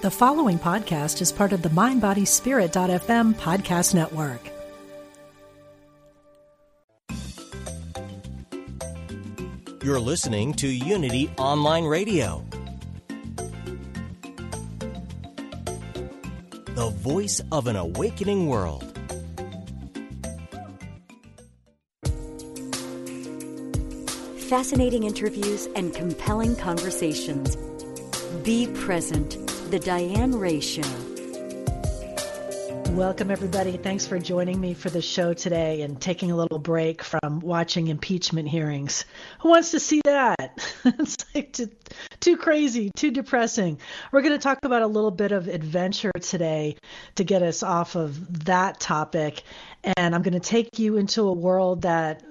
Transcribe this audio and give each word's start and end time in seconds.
The 0.00 0.12
following 0.12 0.60
podcast 0.60 1.20
is 1.20 1.32
part 1.32 1.52
of 1.52 1.62
the 1.62 1.70
MindBodySpirit.fm 1.70 3.34
podcast 3.34 3.94
network. 3.96 4.40
You're 9.82 9.98
listening 9.98 10.54
to 10.54 10.68
Unity 10.68 11.28
Online 11.36 11.84
Radio, 11.84 12.44
the 16.76 16.90
voice 16.98 17.40
of 17.50 17.66
an 17.66 17.74
awakening 17.74 18.46
world. 18.46 18.84
Fascinating 24.48 25.02
interviews 25.02 25.68
and 25.74 25.92
compelling 25.92 26.54
conversations. 26.54 27.56
Be 28.44 28.68
present 28.68 29.47
the 29.70 29.78
Diane 29.78 30.34
Ray 30.34 30.60
Show. 30.60 30.80
Welcome, 32.92 33.30
everybody. 33.30 33.76
Thanks 33.76 34.06
for 34.06 34.18
joining 34.18 34.58
me 34.58 34.72
for 34.72 34.88
the 34.88 35.02
show 35.02 35.34
today 35.34 35.82
and 35.82 36.00
taking 36.00 36.30
a 36.30 36.36
little 36.36 36.58
break 36.58 37.02
from 37.02 37.40
watching 37.40 37.88
impeachment 37.88 38.48
hearings. 38.48 39.04
Who 39.40 39.50
wants 39.50 39.72
to 39.72 39.80
see 39.80 40.00
that? 40.04 40.58
it's 40.86 41.16
like 41.34 41.52
too, 41.52 41.68
too 42.18 42.38
crazy, 42.38 42.90
too 42.96 43.10
depressing. 43.10 43.78
We're 44.10 44.22
going 44.22 44.32
to 44.32 44.42
talk 44.42 44.60
about 44.62 44.80
a 44.80 44.86
little 44.86 45.10
bit 45.10 45.32
of 45.32 45.48
adventure 45.48 46.12
today 46.18 46.76
to 47.16 47.24
get 47.24 47.42
us 47.42 47.62
off 47.62 47.94
of 47.94 48.46
that 48.46 48.80
topic. 48.80 49.42
And 49.98 50.14
I'm 50.14 50.22
going 50.22 50.32
to 50.32 50.40
take 50.40 50.78
you 50.78 50.96
into 50.96 51.28
a 51.28 51.32
world 51.32 51.82
that 51.82 52.22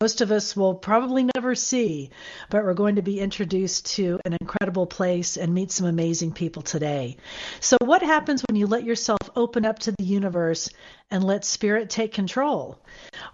most 0.00 0.20
of 0.20 0.30
us 0.30 0.56
will 0.56 0.74
probably 0.74 1.26
never 1.34 1.54
see, 1.54 2.10
but 2.50 2.64
we're 2.64 2.74
going 2.74 2.96
to 2.96 3.02
be 3.02 3.20
introduced 3.20 3.86
to 3.96 4.18
an 4.24 4.36
incredible 4.40 4.86
place 4.86 5.36
and 5.36 5.54
meet 5.54 5.70
some 5.70 5.86
amazing 5.86 6.32
people 6.32 6.62
today. 6.62 7.16
So, 7.60 7.76
what 7.80 8.02
happens 8.02 8.42
when 8.48 8.56
you 8.56 8.66
let 8.66 8.84
yourself 8.84 9.18
open 9.36 9.64
up 9.64 9.80
to 9.80 9.92
the 9.92 10.04
universe 10.04 10.70
and 11.12 11.22
let 11.22 11.44
spirit 11.44 11.90
take 11.90 12.12
control? 12.12 12.78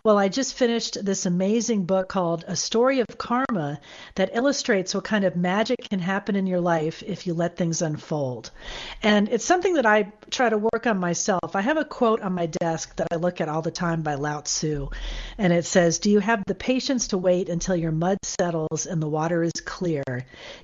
Well, 0.02 0.18
I 0.18 0.28
just 0.28 0.54
finished 0.54 1.04
this 1.04 1.26
amazing 1.26 1.84
book 1.84 2.08
called 2.08 2.44
A 2.46 2.56
Story 2.56 3.00
of 3.00 3.18
Karma 3.18 3.80
that 4.16 4.30
illustrates 4.34 4.94
what 4.94 5.04
kind 5.04 5.24
of 5.24 5.36
magic 5.36 5.78
can 5.88 6.00
happen 6.00 6.36
in 6.36 6.46
your 6.46 6.60
life 6.60 7.02
if 7.06 7.26
you 7.26 7.34
let 7.34 7.56
things 7.56 7.80
unfold. 7.80 8.50
And 9.02 9.28
it's 9.28 9.44
something 9.44 9.74
that 9.74 9.86
I 9.86 10.12
try 10.30 10.48
to 10.48 10.58
work 10.58 10.86
on 10.86 10.98
myself. 10.98 11.54
I 11.54 11.60
have 11.60 11.76
a 11.76 11.84
quote 11.84 12.20
on 12.20 12.32
my 12.32 12.46
desk 12.46 12.96
that 12.96 13.08
I 13.12 13.16
look 13.16 13.40
at 13.40 13.48
all 13.48 13.62
the 13.62 13.70
time 13.70 14.02
by 14.02 14.16
Lao 14.16 14.40
Tzu, 14.40 14.88
and 15.38 15.52
it 15.52 15.64
says, 15.64 16.00
Do 16.00 16.10
you 16.10 16.18
have 16.18 16.42
the 16.46 16.54
patience 16.54 17.08
to 17.08 17.18
wait 17.18 17.48
until 17.48 17.76
your 17.76 17.92
mud 17.92 18.18
settles 18.24 18.86
and 18.86 19.00
the 19.00 19.08
water 19.08 19.42
is 19.42 19.52
clear? 19.64 20.02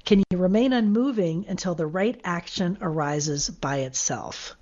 Can 0.04 0.22
you 0.30 0.38
remain 0.38 0.72
unmoving 0.72 1.46
until 1.48 1.74
the 1.74 1.86
right 1.86 2.20
action 2.24 2.76
arises 2.80 3.48
by 3.50 3.78
itself? 3.78 4.56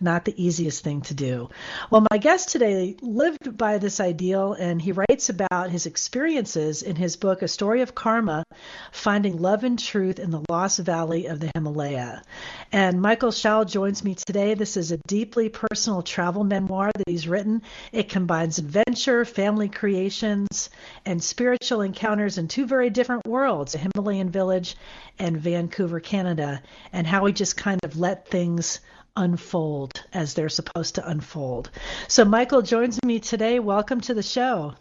Not 0.00 0.24
the 0.24 0.42
easiest 0.42 0.82
thing 0.82 1.02
to 1.02 1.14
do. 1.14 1.50
Well, 1.90 2.06
my 2.08 2.18
guest 2.18 2.50
today 2.50 2.94
lived 3.02 3.58
by 3.58 3.78
this 3.78 3.98
ideal, 3.98 4.52
and 4.52 4.80
he 4.80 4.92
writes 4.92 5.28
about 5.28 5.70
his 5.70 5.86
experiences 5.86 6.82
in 6.82 6.94
his 6.94 7.16
book, 7.16 7.42
A 7.42 7.48
Story 7.48 7.80
of 7.82 7.96
Karma 7.96 8.44
Finding 8.92 9.42
Love 9.42 9.64
and 9.64 9.76
Truth 9.76 10.20
in 10.20 10.30
the 10.30 10.44
Lost 10.48 10.78
Valley 10.78 11.26
of 11.26 11.40
the 11.40 11.50
Himalaya. 11.52 12.22
And 12.70 13.02
Michael 13.02 13.32
Schauch 13.32 13.72
joins 13.72 14.04
me 14.04 14.14
today. 14.14 14.54
This 14.54 14.76
is 14.76 14.92
a 14.92 15.00
deeply 15.08 15.48
personal 15.48 16.02
travel 16.02 16.44
memoir 16.44 16.92
that 16.94 17.08
he's 17.08 17.26
written. 17.26 17.60
It 17.90 18.08
combines 18.08 18.58
adventure, 18.58 19.24
family 19.24 19.68
creations, 19.68 20.70
and 21.04 21.20
spiritual 21.20 21.80
encounters 21.80 22.38
in 22.38 22.46
two 22.46 22.66
very 22.66 22.90
different 22.90 23.26
worlds 23.26 23.74
a 23.74 23.78
Himalayan 23.78 24.30
village 24.30 24.76
and 25.18 25.36
Vancouver, 25.36 25.98
Canada, 25.98 26.62
and 26.92 27.04
how 27.04 27.24
he 27.24 27.32
just 27.32 27.56
kind 27.56 27.80
of 27.82 27.98
let 27.98 28.28
things 28.28 28.78
unfold 29.16 30.04
as 30.12 30.34
they're 30.34 30.48
supposed 30.48 30.96
to 30.96 31.08
unfold. 31.08 31.70
So, 32.08 32.24
Michael 32.24 32.62
joins 32.62 32.98
me 33.04 33.20
today. 33.20 33.58
Welcome 33.58 34.00
to 34.02 34.14
the 34.14 34.22
show. 34.22 34.74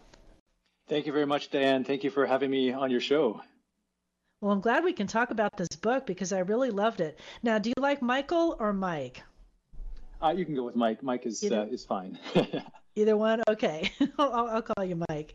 Thank 0.88 1.06
you 1.06 1.14
very 1.14 1.26
much, 1.26 1.52
Dan. 1.52 1.84
Thank 1.84 2.04
you 2.04 2.10
for 2.10 2.26
having 2.26 2.50
me 2.50 2.72
on 2.72 2.90
your 2.90 3.02
show. 3.02 3.42
Well, 4.42 4.52
I'm 4.52 4.62
glad 4.62 4.84
we 4.84 4.94
can 4.94 5.08
talk 5.08 5.32
about 5.32 5.58
this 5.58 5.70
book 5.70 6.06
because 6.06 6.32
I 6.32 6.40
really 6.40 6.72
loved 6.72 7.02
it. 7.02 7.20
Now, 7.44 7.60
do 7.60 7.70
you 7.70 7.76
like 7.78 8.02
Michael 8.02 8.56
or 8.60 8.72
Mike? 8.74 9.22
Uh, 10.22 10.34
you 10.36 10.46
can 10.46 10.56
go 10.56 10.64
with 10.64 10.76
Mike. 10.76 11.04
Mike 11.04 11.26
is 11.26 11.44
uh, 11.44 11.68
is 11.70 11.86
fine. 11.86 12.18
Either 12.96 13.16
one? 13.16 13.42
Okay. 13.48 13.92
I'll, 14.20 14.48
I'll, 14.48 14.62
call 14.62 14.84
you 14.84 15.02
Mike. 15.10 15.34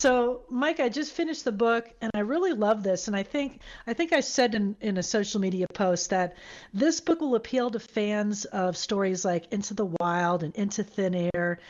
So, 0.00 0.42
Mike, 0.48 0.80
I 0.80 0.88
just 0.88 1.12
finished 1.12 1.44
the 1.44 1.52
book 1.52 1.88
and 2.00 2.10
I 2.14 2.20
really 2.20 2.52
love 2.52 2.82
this. 2.82 3.06
And 3.06 3.16
I 3.16 3.22
think 3.22 3.60
I 3.86 3.92
think 3.92 4.12
I 4.12 4.20
said 4.20 4.54
in, 4.54 4.76
in 4.80 4.96
a 4.96 5.02
social 5.02 5.40
media 5.40 5.66
post 5.72 6.10
that 6.10 6.36
this 6.72 7.00
book 7.00 7.20
will 7.20 7.34
appeal 7.34 7.70
to 7.70 7.78
fans 7.78 8.44
of 8.46 8.76
stories 8.76 9.24
like 9.24 9.52
Into 9.52 9.74
the 9.74 9.86
Wild 10.00 10.42
and 10.42 10.54
Into 10.56 10.82
Thin 10.82 11.30
Air, 11.34 11.60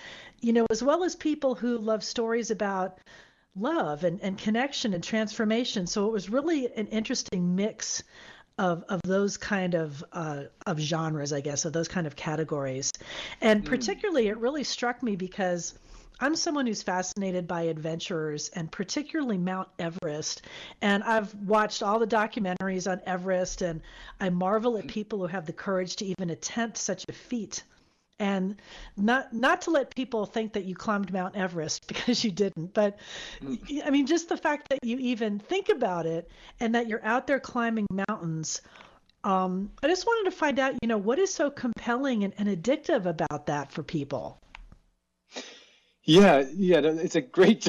you 0.41 0.53
know, 0.53 0.67
as 0.71 0.83
well 0.83 1.05
as 1.05 1.17
people 1.17 1.55
who 1.55 1.79
love 1.79 2.05
stories 2.05 2.51
about 2.51 2.99
love 3.57 4.05
and, 4.05 4.21
and 4.21 4.39
connection 4.39 4.95
and 4.95 5.05
transformation. 5.05 5.87
So 5.87 6.07
it 6.07 6.13
was 6.13 6.29
really 6.29 6.73
an 6.75 6.87
interesting 6.89 7.55
mix 7.55 8.03
of 8.59 8.85
of 8.89 9.01
those 9.03 9.37
kind 9.37 9.75
of 9.75 10.05
uh, 10.13 10.45
of 10.67 10.79
genres, 10.79 11.33
I 11.33 11.41
guess, 11.41 11.65
of 11.65 11.73
those 11.73 11.89
kind 11.89 12.07
of 12.07 12.17
categories. 12.17 12.93
And 13.41 13.65
mm. 13.65 13.67
particularly, 13.67 14.29
it 14.29 14.39
really 14.39 14.65
struck 14.65 15.03
me 15.03 15.17
because 15.17 15.75
I'm 16.21 16.37
someone 16.37 16.67
who's 16.67 16.83
fascinated 16.83 17.49
by 17.49 17.63
adventurers 17.63 18.49
and 18.51 18.71
particularly 18.71 19.37
Mount 19.37 19.69
Everest. 19.79 20.43
And 20.81 21.03
I've 21.03 21.35
watched 21.35 21.83
all 21.83 21.99
the 21.99 22.07
documentaries 22.07 22.91
on 22.91 23.01
Everest, 23.05 23.63
and 23.63 23.81
I 24.21 24.31
marvel 24.31 24.79
at 24.79 24.87
people 24.87 25.19
who 25.19 25.27
have 25.27 25.47
the 25.47 25.53
courage 25.53 25.97
to 25.97 26.05
even 26.05 26.31
attempt 26.31 26.79
such 26.79 27.05
a 27.09 27.13
feat 27.13 27.65
and 28.19 28.61
not 28.97 29.33
not 29.33 29.63
to 29.63 29.71
let 29.71 29.95
people 29.95 30.27
think 30.27 30.53
that 30.53 30.65
you 30.65 30.75
climbed 30.75 31.13
Mount 31.13 31.37
Everest 31.37 31.87
because 31.89 32.25
you 32.25 32.31
didn't, 32.31 32.73
but 32.75 32.99
mm. 33.43 33.83
I 33.85 33.91
mean 33.91 34.07
just 34.07 34.29
the 34.29 34.37
fact 34.37 34.69
that 34.71 34.79
you 34.83 34.99
even 34.99 35.39
think 35.39 35.69
about 35.69 36.07
it 36.07 36.31
and 36.61 36.75
that 36.75 36.89
you're 36.89 37.05
out 37.05 37.27
there 37.27 37.41
climbing 37.41 37.87
mountains. 38.09 38.63
Um, 39.25 39.71
I 39.83 39.89
just 39.89 40.07
wanted 40.07 40.31
to 40.31 40.37
find 40.37 40.59
out, 40.59 40.75
you 40.83 40.89
know, 40.89 40.99
what 40.99 41.19
is 41.19 41.33
so 41.33 41.51
compelling 41.51 42.25
and, 42.25 42.35
and 42.37 42.47
addictive 42.47 43.07
about 43.07 43.47
that 43.47 43.73
for 43.73 43.83
people. 43.83 44.39
Yeah, 46.03 46.45
yeah, 46.55 46.81
it's 46.83 47.17
a 47.17 47.23
great 47.23 47.67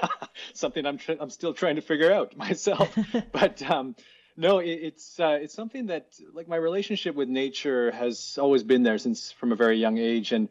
something 0.54 0.84
I'm 0.84 0.98
tr- 0.98 1.12
I'm 1.20 1.30
still 1.30 1.54
trying 1.54 1.76
to 1.76 1.82
figure 1.82 2.12
out 2.12 2.36
myself, 2.36 2.96
but 3.32 3.62
um, 3.70 3.94
no, 4.38 4.60
it, 4.60 4.70
it's 4.70 5.18
uh, 5.18 5.38
it's 5.42 5.52
something 5.52 5.86
that 5.86 6.14
like 6.32 6.46
my 6.46 6.56
relationship 6.56 7.16
with 7.16 7.28
nature 7.28 7.90
has 7.90 8.38
always 8.40 8.62
been 8.62 8.84
there 8.84 8.96
since 8.96 9.32
from 9.32 9.50
a 9.50 9.56
very 9.56 9.78
young 9.78 9.98
age, 9.98 10.30
and 10.30 10.48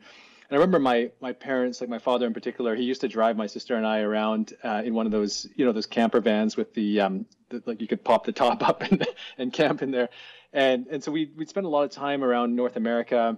and 0.49 0.51
I 0.51 0.55
remember 0.55 0.77
my 0.77 1.09
my 1.21 1.31
parents, 1.31 1.79
like 1.79 1.89
my 1.89 1.97
father 1.97 2.27
in 2.27 2.33
particular, 2.33 2.75
he 2.75 2.83
used 2.83 2.99
to 3.01 3.07
drive 3.07 3.37
my 3.37 3.47
sister 3.47 3.75
and 3.75 3.87
I 3.87 3.99
around 3.99 4.53
uh, 4.61 4.81
in 4.83 4.93
one 4.93 5.05
of 5.05 5.13
those 5.13 5.47
you 5.55 5.65
know 5.65 5.71
those 5.71 5.85
camper 5.85 6.19
vans 6.19 6.57
with 6.57 6.73
the 6.73 6.99
um 6.99 7.25
the, 7.47 7.63
like 7.65 7.79
you 7.79 7.87
could 7.87 8.03
pop 8.03 8.25
the 8.25 8.33
top 8.33 8.61
up 8.67 8.81
and 8.81 9.07
and 9.37 9.53
camp 9.53 9.81
in 9.81 9.91
there, 9.91 10.09
and 10.51 10.87
and 10.87 11.01
so 11.01 11.09
we 11.09 11.31
we'd 11.37 11.47
spend 11.47 11.65
a 11.65 11.69
lot 11.69 11.85
of 11.85 11.91
time 11.91 12.25
around 12.25 12.57
North 12.57 12.75
America, 12.75 13.37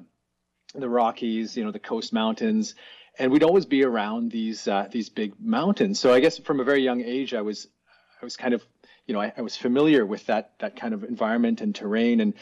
the 0.74 0.90
Rockies, 0.90 1.56
you 1.56 1.64
know 1.64 1.72
the 1.72 1.78
coast 1.78 2.12
mountains, 2.12 2.74
and 3.20 3.32
we'd 3.32 3.44
always 3.44 3.68
be 3.68 3.84
around 3.84 4.32
these 4.32 4.68
uh, 4.68 4.88
these 4.92 5.10
big 5.10 5.40
mountains. 5.40 6.00
So 6.00 6.12
I 6.12 6.20
guess 6.20 6.40
from 6.40 6.60
a 6.60 6.64
very 6.64 6.82
young 6.82 7.02
age, 7.02 7.36
I 7.36 7.42
was 7.42 7.68
I 8.20 8.26
was 8.26 8.36
kind 8.36 8.56
of 8.56 8.66
you 9.10 9.14
know, 9.14 9.22
I, 9.22 9.34
I 9.36 9.42
was 9.42 9.58
familiar 9.58 10.06
with 10.06 10.28
that 10.28 10.52
that 10.60 10.76
kind 10.76 10.94
of 10.94 11.04
environment 11.04 11.62
and 11.62 11.74
terrain, 11.74 12.22
and 12.22 12.36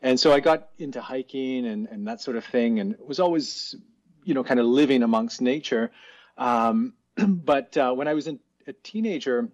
and 0.00 0.20
so 0.20 0.32
I 0.32 0.38
got 0.38 0.68
into 0.78 1.00
hiking 1.00 1.66
and 1.66 1.88
and 1.88 2.06
that 2.06 2.20
sort 2.20 2.36
of 2.36 2.44
thing, 2.44 2.78
and 2.78 2.94
was 3.04 3.18
always, 3.18 3.74
you 4.22 4.32
know, 4.32 4.44
kind 4.44 4.60
of 4.60 4.66
living 4.66 5.02
amongst 5.02 5.40
nature. 5.40 5.90
Um, 6.38 6.94
but 7.26 7.76
uh, 7.76 7.92
when 7.92 8.06
I 8.06 8.14
was 8.14 8.28
in, 8.28 8.38
a 8.68 8.72
teenager, 8.72 9.48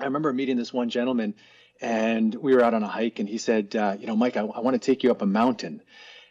I 0.00 0.06
remember 0.06 0.32
meeting 0.32 0.56
this 0.56 0.72
one 0.72 0.90
gentleman, 0.90 1.36
and 1.80 2.34
we 2.34 2.56
were 2.56 2.64
out 2.64 2.74
on 2.74 2.82
a 2.82 2.88
hike, 2.88 3.20
and 3.20 3.28
he 3.28 3.38
said, 3.38 3.76
uh, 3.76 3.96
you 3.96 4.08
know, 4.08 4.16
Mike, 4.16 4.36
I, 4.36 4.40
I 4.40 4.60
want 4.60 4.74
to 4.74 4.84
take 4.84 5.04
you 5.04 5.12
up 5.12 5.22
a 5.22 5.26
mountain, 5.26 5.80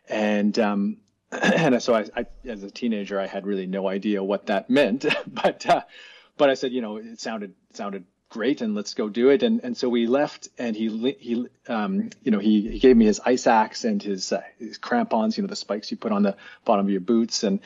and 0.10 0.60
um, 0.60 0.98
and 1.32 1.82
so 1.82 1.96
I, 1.96 2.06
I, 2.18 2.26
as 2.44 2.64
a 2.64 2.70
teenager, 2.70 3.18
I 3.18 3.28
had 3.28 3.48
really 3.48 3.68
no 3.68 3.88
idea 3.88 4.22
what 4.22 4.48
that 4.48 4.70
meant, 4.70 5.06
but 5.28 5.66
uh, 5.70 5.84
but 6.36 6.50
I 6.50 6.56
said, 6.56 6.74
you 6.74 6.82
know, 6.82 6.98
it 6.98 7.22
sounded 7.22 7.54
sounded 7.72 8.04
great 8.34 8.62
and 8.62 8.74
let's 8.74 8.96
go 8.96 9.08
do 9.10 9.30
it. 9.30 9.44
And 9.44 9.62
and 9.64 9.78
so 9.78 9.88
we 9.88 10.08
left 10.08 10.50
and 10.58 10.76
he 10.76 11.12
he 11.20 11.46
um 11.68 12.10
you 12.24 12.32
know 12.32 12.40
he, 12.40 12.68
he 12.68 12.80
gave 12.80 12.98
me 12.98 13.06
his 13.06 13.22
ice 13.24 13.46
axe 13.46 13.84
and 13.84 14.02
his 14.02 14.34
uh, 14.34 14.42
his 14.58 14.80
crampons 14.80 15.38
you 15.38 15.44
know 15.44 15.48
the 15.48 15.56
spikes 15.56 15.92
you 15.92 15.98
put 15.98 16.12
on 16.12 16.24
the 16.24 16.36
bottom 16.66 16.86
of 16.86 16.92
your 16.92 17.02
boots 17.02 17.44
and 17.44 17.60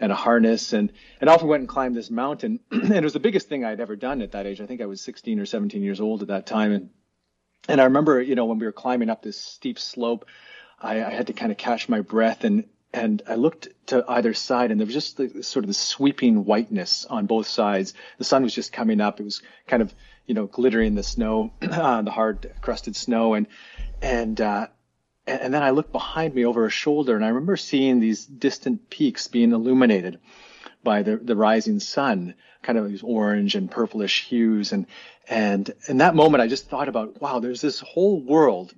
and 0.00 0.10
a 0.10 0.14
harness. 0.14 0.72
And 0.72 0.90
and 1.20 1.28
off 1.28 1.42
we 1.42 1.48
went 1.48 1.60
and 1.60 1.68
climbed 1.68 1.94
this 1.94 2.10
mountain. 2.10 2.60
And 2.70 2.92
it 2.92 3.04
was 3.04 3.12
the 3.12 3.20
biggest 3.20 3.48
thing 3.48 3.64
I'd 3.64 3.80
ever 3.80 3.96
done 3.96 4.22
at 4.22 4.32
that 4.32 4.46
age. 4.46 4.60
I 4.60 4.66
think 4.66 4.80
I 4.80 4.86
was 4.86 5.02
16 5.02 5.38
or 5.38 5.46
17 5.46 5.82
years 5.82 6.00
old 6.00 6.22
at 6.22 6.28
that 6.28 6.46
time. 6.46 6.72
And 6.72 6.90
and 7.68 7.80
I 7.80 7.84
remember 7.84 8.20
you 8.20 8.34
know 8.34 8.46
when 8.46 8.58
we 8.58 8.66
were 8.66 8.72
climbing 8.72 9.10
up 9.10 9.22
this 9.22 9.38
steep 9.38 9.78
slope 9.78 10.24
I, 10.80 11.04
I 11.04 11.10
had 11.10 11.26
to 11.26 11.32
kind 11.34 11.52
of 11.52 11.58
catch 11.58 11.88
my 11.88 12.00
breath 12.00 12.44
and 12.44 12.64
and 12.94 13.22
I 13.28 13.34
looked 13.34 13.68
to 13.86 14.04
either 14.08 14.32
side, 14.34 14.70
and 14.70 14.78
there 14.78 14.86
was 14.86 14.94
just 14.94 15.16
the, 15.16 15.42
sort 15.42 15.64
of 15.64 15.66
the 15.66 15.74
sweeping 15.74 16.44
whiteness 16.44 17.04
on 17.04 17.26
both 17.26 17.48
sides. 17.48 17.92
The 18.18 18.24
sun 18.24 18.44
was 18.44 18.54
just 18.54 18.72
coming 18.72 19.00
up; 19.00 19.18
it 19.18 19.24
was 19.24 19.42
kind 19.66 19.82
of 19.82 19.92
you 20.26 20.34
know, 20.34 20.46
glittering 20.46 20.94
the 20.94 21.02
snow, 21.02 21.52
uh, 21.62 22.02
the 22.02 22.10
hard 22.10 22.52
crusted 22.60 22.96
snow, 22.96 23.34
and 23.34 23.46
and 24.02 24.40
uh, 24.40 24.66
and, 25.26 25.54
then 25.54 25.62
I 25.62 25.70
looked 25.70 25.92
behind 25.92 26.34
me 26.34 26.44
over 26.44 26.66
a 26.66 26.70
shoulder, 26.70 27.16
and 27.16 27.24
I 27.24 27.28
remember 27.28 27.56
seeing 27.56 28.00
these 28.00 28.26
distant 28.26 28.90
peaks 28.90 29.28
being 29.28 29.52
illuminated 29.52 30.18
by 30.82 31.02
the, 31.02 31.16
the 31.16 31.34
rising 31.34 31.80
sun, 31.80 32.34
kind 32.62 32.78
of 32.78 32.88
these 32.88 33.02
orange 33.02 33.54
and 33.54 33.70
purplish 33.70 34.24
hues. 34.24 34.72
And, 34.72 34.86
and 35.28 35.72
in 35.88 35.98
that 35.98 36.14
moment, 36.14 36.42
I 36.42 36.46
just 36.46 36.68
thought 36.68 36.88
about, 36.88 37.20
wow, 37.20 37.40
there's 37.40 37.62
this 37.62 37.80
whole 37.80 38.20
world 38.20 38.74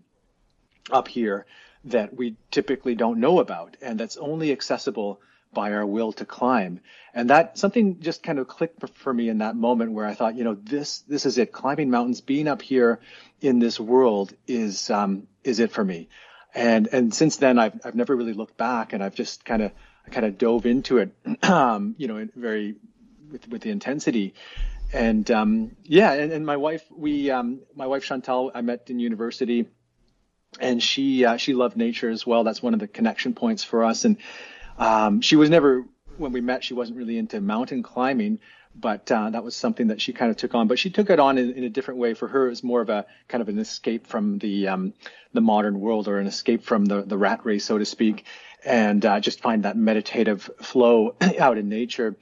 up 0.91 1.09
here 1.09 1.47
that 1.87 2.15
we 2.17 2.37
typically 2.51 2.95
don't 2.95 3.21
know 3.21 3.39
about 3.41 3.77
and 3.81 3.99
that's 3.99 4.17
only 4.17 4.53
accessible 4.53 5.21
by 5.53 5.73
our 5.73 5.87
will 5.87 6.13
to 6.13 6.25
climb. 6.25 6.81
And 7.15 7.31
that 7.31 7.59
something 7.59 8.01
just 8.01 8.23
kind 8.23 8.39
of 8.39 8.47
clicked 8.47 8.97
for, 8.99 9.13
me 9.13 9.29
in 9.29 9.39
that 9.39 9.57
moment 9.57 9.93
where 9.93 10.07
I 10.07 10.15
thought, 10.15 10.37
you 10.37 10.45
know, 10.45 10.55
this 10.55 10.99
this 11.01 11.25
is 11.25 11.39
it. 11.39 11.53
Climbing 11.53 11.91
mountains, 11.91 12.21
being 12.21 12.49
up 12.49 12.61
here 12.61 13.01
in 13.41 13.59
this 13.59 13.81
world 13.81 14.35
is 14.47 14.91
um, 14.91 15.27
is 15.43 15.59
it 15.61 15.73
for 15.73 15.85
me. 15.85 16.09
And 16.55 16.89
and 16.93 17.15
since 17.15 17.37
then, 17.37 17.59
I've 17.59 17.81
I've 17.85 17.95
never 17.95 18.15
really 18.15 18.35
looked 18.35 18.57
back, 18.57 18.93
and 18.93 19.03
I've 19.03 19.15
just 19.15 19.45
kind 19.45 19.63
of 19.63 19.73
kind 20.11 20.27
of 20.27 20.39
dove 20.39 20.67
into 20.67 20.99
it, 20.99 21.11
um, 21.43 21.95
you 21.99 22.07
know, 22.07 22.29
very 22.37 22.75
with 23.31 23.49
with 23.49 23.63
the 23.63 23.71
intensity. 23.71 24.35
And 24.93 25.29
um, 25.31 25.77
yeah, 25.83 26.13
and, 26.13 26.33
and 26.33 26.47
my 26.47 26.57
wife, 26.57 26.85
we 26.95 27.31
um, 27.31 27.61
my 27.75 27.87
wife 27.87 28.05
Chantal, 28.05 28.53
I 28.55 28.61
met 28.61 28.89
in 28.89 29.01
university 29.01 29.67
and 30.61 30.83
she 30.83 31.25
uh, 31.25 31.37
she 31.37 31.55
loved 31.55 31.77
nature 31.77 32.11
as 32.11 32.27
well. 32.27 32.45
That's 32.45 32.63
one 32.63 32.75
of 32.75 32.81
the 32.81 32.89
connection 32.89 33.35
points 33.35 33.65
for 33.65 33.85
us. 33.85 34.05
And 34.05 34.17
um, 34.79 35.21
she 35.21 35.37
was 35.37 35.51
never 35.51 35.85
when 36.19 36.33
we 36.33 36.41
met. 36.41 36.65
She 36.65 36.75
wasn't 36.75 36.99
really 36.99 37.19
into 37.19 37.41
mountain 37.41 37.83
climbing, 37.83 38.39
but 38.75 39.11
uh, 39.11 39.31
that 39.31 39.45
was 39.45 39.57
something 39.57 39.89
that 39.89 40.01
she 40.01 40.13
kind 40.13 40.31
of 40.31 40.37
took 40.37 40.55
on. 40.55 40.69
But 40.69 40.79
she 40.79 40.91
took 40.91 41.11
it 41.11 41.19
on 41.19 41.39
in, 41.39 41.53
in, 41.53 41.65
a 41.65 41.69
different 41.69 42.01
way. 42.01 42.15
For 42.15 42.29
her, 42.29 42.47
it 42.47 42.51
was 42.51 42.65
more 42.65 42.81
of 42.81 42.89
a 42.89 43.07
kind 43.29 43.43
of 43.43 43.49
an 43.49 43.59
escape 43.59 44.07
from 44.07 44.39
the 44.39 44.69
um, 44.69 44.95
the 45.33 45.41
modern 45.41 45.81
world 45.81 46.09
or 46.09 46.19
an 46.19 46.27
escape 46.27 46.63
from 46.63 46.85
the 46.85 47.03
the 47.03 47.19
rat 47.19 47.45
race, 47.45 47.65
so 47.65 47.79
to 47.79 47.85
speak, 47.85 48.25
and 48.65 49.05
uh, 49.05 49.21
just 49.21 49.41
find 49.41 49.65
that 49.65 49.77
meditative 49.77 50.51
flow 50.61 51.17
out 51.39 51.59
in 51.59 51.69
nature. 51.69 52.17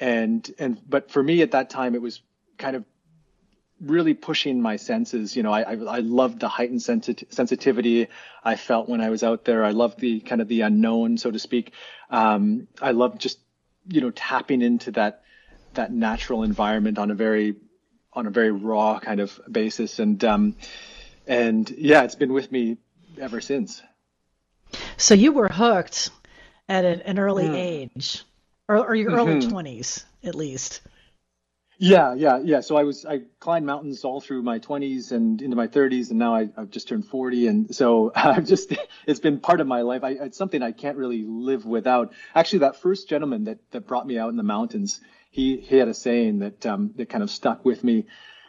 And 0.00 0.50
and 0.58 0.80
but 0.88 1.10
for 1.10 1.22
me 1.22 1.42
at 1.42 1.52
that 1.52 1.70
time, 1.70 1.94
it 1.94 2.02
was 2.02 2.22
kind 2.56 2.76
of 2.76 2.84
really 3.80 4.14
pushing 4.14 4.60
my 4.60 4.76
senses. 4.76 5.36
You 5.36 5.42
know, 5.42 5.52
I, 5.52 5.62
I, 5.62 5.72
I 5.72 5.98
loved 6.00 6.40
the 6.40 6.48
heightened 6.48 6.80
sensit- 6.80 7.32
sensitivity 7.32 8.08
I 8.42 8.56
felt 8.56 8.88
when 8.88 9.00
I 9.00 9.10
was 9.10 9.22
out 9.22 9.44
there. 9.44 9.64
I 9.64 9.70
loved 9.70 10.00
the 10.00 10.20
kind 10.20 10.40
of 10.40 10.48
the 10.48 10.62
unknown, 10.62 11.18
so 11.18 11.30
to 11.30 11.38
speak. 11.38 11.72
Um, 12.10 12.68
I 12.80 12.92
loved 12.92 13.20
just, 13.20 13.38
you 13.88 14.00
know, 14.00 14.10
tapping 14.10 14.62
into 14.62 14.92
that, 14.92 15.22
that 15.74 15.92
natural 15.92 16.42
environment 16.42 16.98
on 16.98 17.10
a 17.10 17.14
very, 17.14 17.56
on 18.12 18.26
a 18.26 18.30
very 18.30 18.50
raw 18.50 18.98
kind 18.98 19.20
of 19.20 19.38
basis. 19.50 19.98
And, 19.98 20.22
um, 20.24 20.56
and 21.26 21.68
yeah, 21.70 22.02
it's 22.02 22.14
been 22.14 22.32
with 22.32 22.50
me 22.50 22.78
ever 23.20 23.40
since. 23.40 23.82
So 24.96 25.14
you 25.14 25.32
were 25.32 25.48
hooked 25.48 26.10
at 26.68 26.84
an, 26.84 27.00
an 27.02 27.18
early 27.18 27.44
mm. 27.44 27.54
age 27.54 28.24
or, 28.68 28.78
or 28.78 28.94
your 28.94 29.12
mm-hmm. 29.12 29.52
early 29.54 29.80
20s 29.80 30.04
at 30.24 30.34
least. 30.34 30.80
Yeah, 31.80 32.14
yeah, 32.14 32.40
yeah. 32.42 32.60
So 32.60 32.76
I 32.76 32.82
was 32.82 33.06
I 33.06 33.20
climbed 33.38 33.64
mountains 33.64 34.04
all 34.04 34.20
through 34.20 34.42
my 34.42 34.58
20s 34.58 35.12
and 35.12 35.40
into 35.40 35.56
my 35.56 35.68
30s, 35.68 36.10
and 36.10 36.18
now 36.18 36.34
I, 36.34 36.48
have 36.56 36.70
just 36.70 36.88
turned 36.88 37.06
40, 37.06 37.46
and 37.46 37.74
so 37.74 38.10
I've 38.16 38.46
just 38.46 38.72
it's 39.06 39.20
been 39.20 39.38
part 39.38 39.60
of 39.60 39.68
my 39.68 39.82
life. 39.82 40.02
I, 40.02 40.10
it's 40.10 40.36
something 40.36 40.60
I 40.60 40.72
can't 40.72 40.96
really 40.96 41.24
live 41.24 41.64
without. 41.64 42.12
Actually, 42.34 42.60
that 42.60 42.80
first 42.80 43.08
gentleman 43.08 43.44
that 43.44 43.58
that 43.70 43.86
brought 43.86 44.08
me 44.08 44.18
out 44.18 44.30
in 44.30 44.36
the 44.36 44.42
mountains, 44.42 45.00
he 45.30 45.58
he 45.58 45.76
had 45.76 45.86
a 45.86 45.94
saying 45.94 46.40
that 46.40 46.66
um, 46.66 46.92
that 46.96 47.08
kind 47.10 47.22
of 47.22 47.30
stuck 47.30 47.64
with 47.64 47.84
me, 47.84 48.06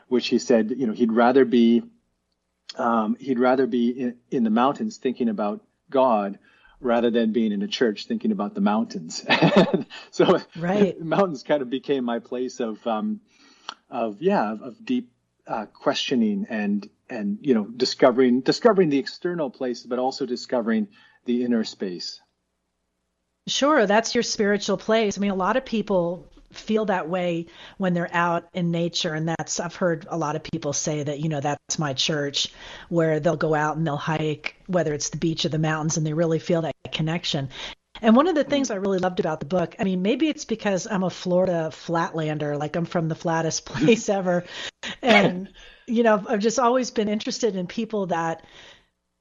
which 0.07 0.27
he 0.27 0.39
said, 0.39 0.71
you 0.75 0.87
know, 0.87 0.93
he'd 0.93 1.11
rather 1.11 1.45
be 1.45 1.83
um, 2.77 3.15
he'd 3.19 3.39
rather 3.39 3.67
be 3.67 3.89
in, 3.89 4.17
in 4.31 4.43
the 4.43 4.49
mountains 4.49 4.97
thinking 4.97 5.29
about 5.29 5.61
God 5.91 6.39
rather 6.81 7.09
than 7.09 7.31
being 7.31 7.51
in 7.51 7.61
a 7.61 7.67
church 7.67 8.05
thinking 8.05 8.31
about 8.31 8.55
the 8.55 8.61
mountains. 8.61 9.25
so 10.11 10.39
right. 10.55 10.99
mountains 11.01 11.43
kind 11.43 11.61
of 11.61 11.69
became 11.69 12.03
my 12.03 12.19
place 12.19 12.59
of, 12.59 12.85
um, 12.87 13.19
of 13.89 14.21
yeah, 14.21 14.53
of, 14.53 14.61
of 14.61 14.85
deep 14.85 15.11
uh, 15.47 15.65
questioning 15.65 16.45
and 16.49 16.87
and 17.09 17.39
you 17.41 17.55
know 17.55 17.65
discovering 17.65 18.41
discovering 18.41 18.89
the 18.89 18.99
external 18.99 19.49
place, 19.49 19.83
but 19.83 19.97
also 19.99 20.25
discovering 20.25 20.87
the 21.25 21.43
inner 21.43 21.63
space. 21.63 22.21
Sure, 23.47 23.87
that's 23.87 24.13
your 24.13 24.23
spiritual 24.23 24.77
place. 24.77 25.17
I 25.17 25.21
mean, 25.21 25.31
a 25.31 25.35
lot 25.35 25.57
of 25.57 25.65
people 25.65 26.31
feel 26.51 26.85
that 26.85 27.09
way 27.09 27.45
when 27.77 27.93
they're 27.93 28.13
out 28.13 28.49
in 28.53 28.71
nature 28.71 29.13
and 29.13 29.29
that's 29.29 29.59
I've 29.59 29.75
heard 29.75 30.07
a 30.09 30.17
lot 30.17 30.35
of 30.35 30.43
people 30.43 30.73
say 30.73 31.03
that 31.03 31.19
you 31.19 31.29
know 31.29 31.41
that's 31.41 31.77
my 31.77 31.93
church 31.93 32.47
where 32.89 33.19
they'll 33.19 33.37
go 33.37 33.53
out 33.53 33.77
and 33.77 33.85
they'll 33.85 33.97
hike 33.97 34.55
whether 34.67 34.93
it's 34.93 35.09
the 35.09 35.17
beach 35.17 35.45
or 35.45 35.49
the 35.49 35.59
mountains 35.59 35.97
and 35.97 36.05
they 36.05 36.13
really 36.13 36.39
feel 36.39 36.61
that 36.63 36.73
connection. 36.91 37.49
And 38.01 38.15
one 38.15 38.27
of 38.27 38.35
the 38.35 38.43
things 38.43 38.71
I 38.71 38.75
really 38.75 38.99
loved 38.99 39.19
about 39.19 39.39
the 39.39 39.45
book, 39.45 39.75
I 39.77 39.83
mean, 39.83 40.01
maybe 40.01 40.29
it's 40.29 40.45
because 40.45 40.87
I'm 40.89 41.03
a 41.03 41.09
Florida 41.09 41.69
flatlander, 41.71 42.57
like 42.57 42.75
I'm 42.75 42.85
from 42.85 43.09
the 43.09 43.15
flattest 43.15 43.65
place 43.65 44.07
ever. 44.07 44.45
And, 45.01 45.49
you 45.87 46.03
know, 46.03 46.23
I've 46.27 46.39
just 46.39 46.59
always 46.59 46.91
been 46.91 47.09
interested 47.09 47.55
in 47.55 47.67
people 47.67 48.07
that 48.07 48.45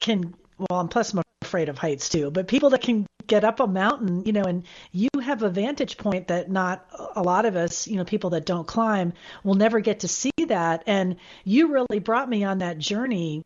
can, 0.01 0.35
well, 0.59 0.81
and 0.81 0.91
plus 0.91 1.13
I'm 1.13 1.23
afraid 1.49 1.71
of 1.71 1.79
heights 1.79 2.11
too, 2.11 2.31
but 2.31 2.47
people 2.47 2.71
that 2.71 2.83
can 2.83 3.07
get 3.27 3.43
up 3.43 3.61
a 3.61 3.67
mountain, 3.67 4.23
you 4.27 4.33
know, 4.33 4.43
and 4.43 4.65
you 4.93 5.09
have 5.23 5.43
a 5.43 5.49
vantage 5.49 5.97
point 5.97 6.29
that 6.29 6.51
not 6.51 6.87
a 7.17 7.23
lot 7.23 7.47
of 7.47 7.57
us, 7.57 7.89
you 7.89 7.97
know, 7.97 8.05
people 8.05 8.31
that 8.31 8.45
don't 8.45 8.67
climb 8.67 9.13
will 9.45 9.55
never 9.55 9.81
get 9.81 10.01
to 10.01 10.09
see 10.09 10.31
that. 10.47 10.83
And 10.87 11.17
you 11.45 11.73
really 11.73 12.01
brought 12.01 12.29
me 12.29 12.45
on 12.45 12.59
that 12.59 12.79
journey 12.79 13.43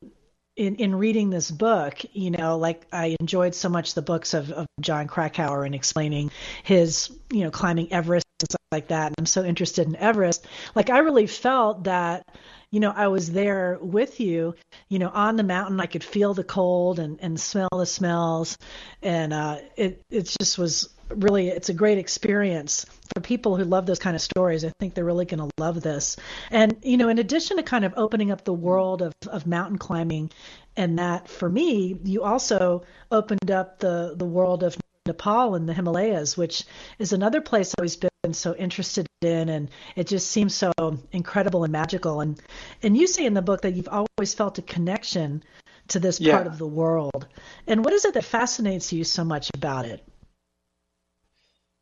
in, 0.56 0.76
in 0.76 0.94
reading 0.94 1.30
this 1.30 1.50
book, 1.50 1.94
you 2.12 2.30
know, 2.30 2.58
like 2.58 2.86
I 2.92 3.16
enjoyed 3.20 3.54
so 3.54 3.68
much 3.68 3.94
the 3.94 4.02
books 4.02 4.34
of, 4.34 4.50
of 4.50 4.66
Jon 4.80 5.06
Krakauer 5.06 5.64
and 5.64 5.74
explaining 5.74 6.30
his, 6.62 7.10
you 7.32 7.44
know, 7.44 7.50
climbing 7.50 7.92
Everest 7.92 8.26
and 8.40 8.50
stuff 8.50 8.66
like 8.70 8.88
that. 8.88 9.06
And 9.06 9.14
I'm 9.18 9.26
so 9.26 9.44
interested 9.44 9.86
in 9.86 9.96
Everest. 9.96 10.46
Like 10.74 10.90
I 10.90 10.98
really 10.98 11.26
felt 11.26 11.84
that, 11.84 12.26
you 12.72 12.80
know, 12.80 12.90
I 12.90 13.08
was 13.08 13.30
there 13.30 13.78
with 13.80 14.18
you, 14.18 14.54
you 14.88 14.98
know, 14.98 15.10
on 15.10 15.36
the 15.36 15.44
mountain. 15.44 15.78
I 15.78 15.86
could 15.86 16.02
feel 16.02 16.32
the 16.32 16.42
cold 16.42 16.98
and, 16.98 17.18
and 17.20 17.38
smell 17.38 17.68
the 17.70 17.84
smells. 17.84 18.56
And 19.02 19.34
uh, 19.34 19.58
it, 19.76 20.02
it 20.10 20.34
just 20.40 20.58
was 20.58 20.88
really, 21.10 21.48
it's 21.48 21.68
a 21.68 21.74
great 21.74 21.98
experience 21.98 22.86
for 23.14 23.20
people 23.20 23.58
who 23.58 23.64
love 23.64 23.84
those 23.84 23.98
kind 23.98 24.16
of 24.16 24.22
stories. 24.22 24.64
I 24.64 24.72
think 24.80 24.94
they're 24.94 25.04
really 25.04 25.26
going 25.26 25.46
to 25.46 25.50
love 25.58 25.82
this. 25.82 26.16
And, 26.50 26.78
you 26.82 26.96
know, 26.96 27.10
in 27.10 27.18
addition 27.18 27.58
to 27.58 27.62
kind 27.62 27.84
of 27.84 27.92
opening 27.98 28.30
up 28.30 28.42
the 28.44 28.54
world 28.54 29.02
of, 29.02 29.12
of 29.26 29.46
mountain 29.46 29.76
climbing 29.76 30.30
and 30.74 30.98
that 30.98 31.28
for 31.28 31.50
me, 31.50 32.00
you 32.04 32.22
also 32.22 32.84
opened 33.10 33.50
up 33.50 33.80
the, 33.80 34.14
the 34.16 34.24
world 34.24 34.62
of 34.62 34.78
Nepal 35.06 35.56
and 35.56 35.68
the 35.68 35.74
Himalayas, 35.74 36.38
which 36.38 36.64
is 36.98 37.12
another 37.12 37.42
place 37.42 37.74
I've 37.74 37.82
always 37.82 37.96
been 37.96 38.11
so 38.34 38.54
interested 38.54 39.06
in, 39.20 39.48
and 39.48 39.70
it 39.96 40.06
just 40.06 40.30
seems 40.30 40.54
so 40.54 40.72
incredible 41.12 41.64
and 41.64 41.72
magical. 41.72 42.20
And 42.20 42.40
and 42.82 42.96
you 42.96 43.06
say 43.06 43.24
in 43.26 43.34
the 43.34 43.42
book 43.42 43.62
that 43.62 43.74
you've 43.74 43.88
always 43.88 44.34
felt 44.34 44.58
a 44.58 44.62
connection 44.62 45.42
to 45.88 46.00
this 46.00 46.20
yeah. 46.20 46.34
part 46.34 46.46
of 46.46 46.58
the 46.58 46.66
world. 46.66 47.26
And 47.66 47.84
what 47.84 47.92
is 47.92 48.04
it 48.04 48.14
that 48.14 48.24
fascinates 48.24 48.92
you 48.92 49.04
so 49.04 49.24
much 49.24 49.50
about 49.54 49.84
it? 49.86 50.04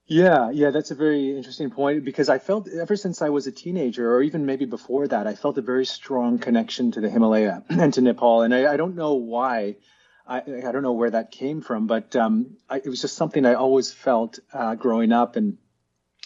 Yeah, 0.06 0.50
yeah, 0.50 0.70
that's 0.70 0.90
a 0.90 0.96
very 0.96 1.36
interesting 1.36 1.70
point 1.70 2.04
because 2.04 2.28
I 2.28 2.38
felt 2.38 2.68
ever 2.68 2.96
since 2.96 3.22
I 3.22 3.28
was 3.28 3.46
a 3.46 3.52
teenager, 3.52 4.12
or 4.12 4.22
even 4.22 4.44
maybe 4.44 4.64
before 4.64 5.06
that, 5.06 5.28
I 5.28 5.36
felt 5.36 5.56
a 5.56 5.62
very 5.62 5.86
strong 5.86 6.40
connection 6.40 6.90
to 6.92 7.00
the 7.00 7.08
Himalaya 7.08 7.62
and 7.70 7.94
to 7.94 8.00
Nepal, 8.00 8.42
and 8.42 8.52
I, 8.52 8.72
I 8.72 8.76
don't 8.76 8.96
know 8.96 9.14
why. 9.14 9.76
I, 10.26 10.38
I 10.38 10.72
don't 10.72 10.82
know 10.82 10.92
where 10.92 11.10
that 11.10 11.30
came 11.30 11.60
from, 11.60 11.86
but 11.86 12.14
um, 12.16 12.56
I, 12.68 12.78
it 12.78 12.86
was 12.86 13.00
just 13.00 13.16
something 13.16 13.46
I 13.46 13.54
always 13.54 13.92
felt 13.92 14.40
uh, 14.52 14.74
growing 14.74 15.12
up, 15.12 15.36
and 15.36 15.58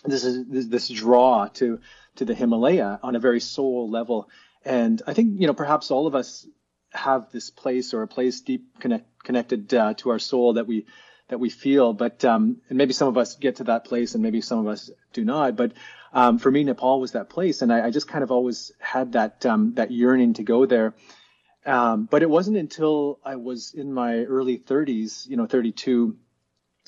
this 0.05 0.25
is 0.25 0.47
this, 0.47 0.67
this 0.67 0.89
draw 0.89 1.49
to 1.55 1.81
to 2.17 2.25
the 2.25 2.35
Himalaya 2.35 3.01
on 3.03 3.17
a 3.17 3.19
very 3.19 3.41
soul 3.41 3.91
level. 3.91 4.29
And 4.65 5.03
I 5.07 5.15
think 5.15 5.41
you 5.41 5.47
know 5.47 5.55
perhaps 5.55 5.91
all 5.91 6.07
of 6.07 6.15
us 6.15 6.47
have 6.93 7.31
this 7.33 7.51
place 7.51 7.93
or 7.93 8.03
a 8.03 8.09
place 8.09 8.41
deep 8.41 8.79
connect, 8.79 9.07
connected 9.25 9.73
uh, 9.75 9.95
to 9.95 10.11
our 10.11 10.19
soul 10.19 10.55
that 10.55 10.67
we 10.67 10.87
that 11.29 11.39
we 11.39 11.51
feel. 11.51 11.93
But 11.93 12.25
um, 12.25 12.61
and 12.69 12.79
maybe 12.79 12.93
some 12.93 13.09
of 13.09 13.17
us 13.17 13.37
get 13.37 13.57
to 13.57 13.65
that 13.65 13.85
place, 13.85 14.15
and 14.15 14.23
maybe 14.23 14.41
some 14.41 14.61
of 14.61 14.67
us 14.67 14.91
do 15.13 15.25
not. 15.25 15.57
But 15.57 15.73
um, 16.13 16.39
for 16.39 16.51
me, 16.51 16.65
Nepal 16.65 17.01
was 17.01 17.13
that 17.13 17.29
place, 17.29 17.63
and 17.63 17.73
I, 17.73 17.87
I 17.87 17.91
just 17.91 18.09
kind 18.09 18.23
of 18.23 18.31
always 18.31 18.73
had 18.79 19.13
that 19.13 19.45
um, 19.47 19.75
that 19.75 19.91
yearning 19.91 20.35
to 20.35 20.43
go 20.43 20.67
there. 20.67 20.95
Um, 21.67 22.07
but 22.11 22.23
it 22.23 22.29
wasn't 22.29 22.59
until 22.59 23.21
I 23.25 23.37
was 23.37 23.73
in 23.73 23.93
my 23.93 24.25
early 24.25 24.59
30s, 24.59 25.27
you 25.27 25.37
know, 25.37 25.47
32. 25.47 26.17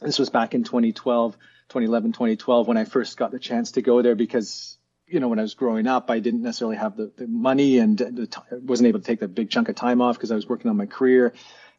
This 0.02 0.18
was 0.18 0.28
back 0.28 0.54
in 0.54 0.64
2012, 0.64 1.36
2011, 1.68 2.12
2012, 2.12 2.68
when 2.68 2.76
I 2.76 2.84
first 2.84 3.16
got 3.16 3.30
the 3.30 3.38
chance 3.38 3.72
to 3.72 3.82
go 3.82 4.02
there 4.02 4.14
because, 4.14 4.78
you 5.06 5.20
know, 5.20 5.28
when 5.28 5.38
I 5.38 5.42
was 5.42 5.54
growing 5.54 5.86
up, 5.86 6.10
I 6.10 6.20
didn't 6.20 6.42
necessarily 6.42 6.76
have 6.76 6.96
the, 6.96 7.12
the 7.16 7.26
money 7.26 7.78
and 7.78 7.98
the 7.98 8.26
t- 8.26 8.40
wasn't 8.52 8.88
able 8.88 9.00
to 9.00 9.04
take 9.04 9.20
that 9.20 9.34
big 9.34 9.50
chunk 9.50 9.68
of 9.68 9.74
time 9.74 10.00
off 10.00 10.16
because 10.16 10.30
I 10.30 10.34
was 10.34 10.48
working 10.48 10.70
on 10.70 10.76
my 10.76 10.86
career 10.86 11.32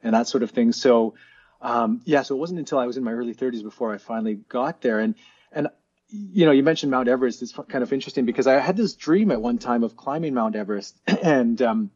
and 0.03 0.13
that 0.13 0.27
sort 0.27 0.43
of 0.43 0.51
thing. 0.51 0.71
So, 0.73 1.15
um, 1.61 2.01
yeah, 2.05 2.21
so 2.21 2.35
it 2.35 2.39
wasn't 2.39 2.59
until 2.59 2.79
I 2.79 2.85
was 2.85 2.97
in 2.97 3.03
my 3.03 3.11
early 3.11 3.33
30s 3.33 3.63
before 3.63 3.93
I 3.93 3.97
finally 3.97 4.35
got 4.35 4.81
there. 4.81 4.99
And, 4.99 5.15
and, 5.51 5.69
you 6.09 6.45
know, 6.45 6.51
you 6.51 6.63
mentioned 6.63 6.91
Mount 6.91 7.07
Everest. 7.07 7.41
It's 7.41 7.53
kind 7.53 7.83
of 7.83 7.91
interesting 7.91 8.25
because 8.25 8.47
I 8.47 8.59
had 8.59 8.77
this 8.77 8.93
dream 8.93 9.31
at 9.31 9.41
one 9.41 9.57
time 9.57 9.83
of 9.83 9.95
climbing 9.97 10.33
Mount 10.33 10.55
Everest 10.55 10.99
and, 11.07 11.61
um, 11.61 11.91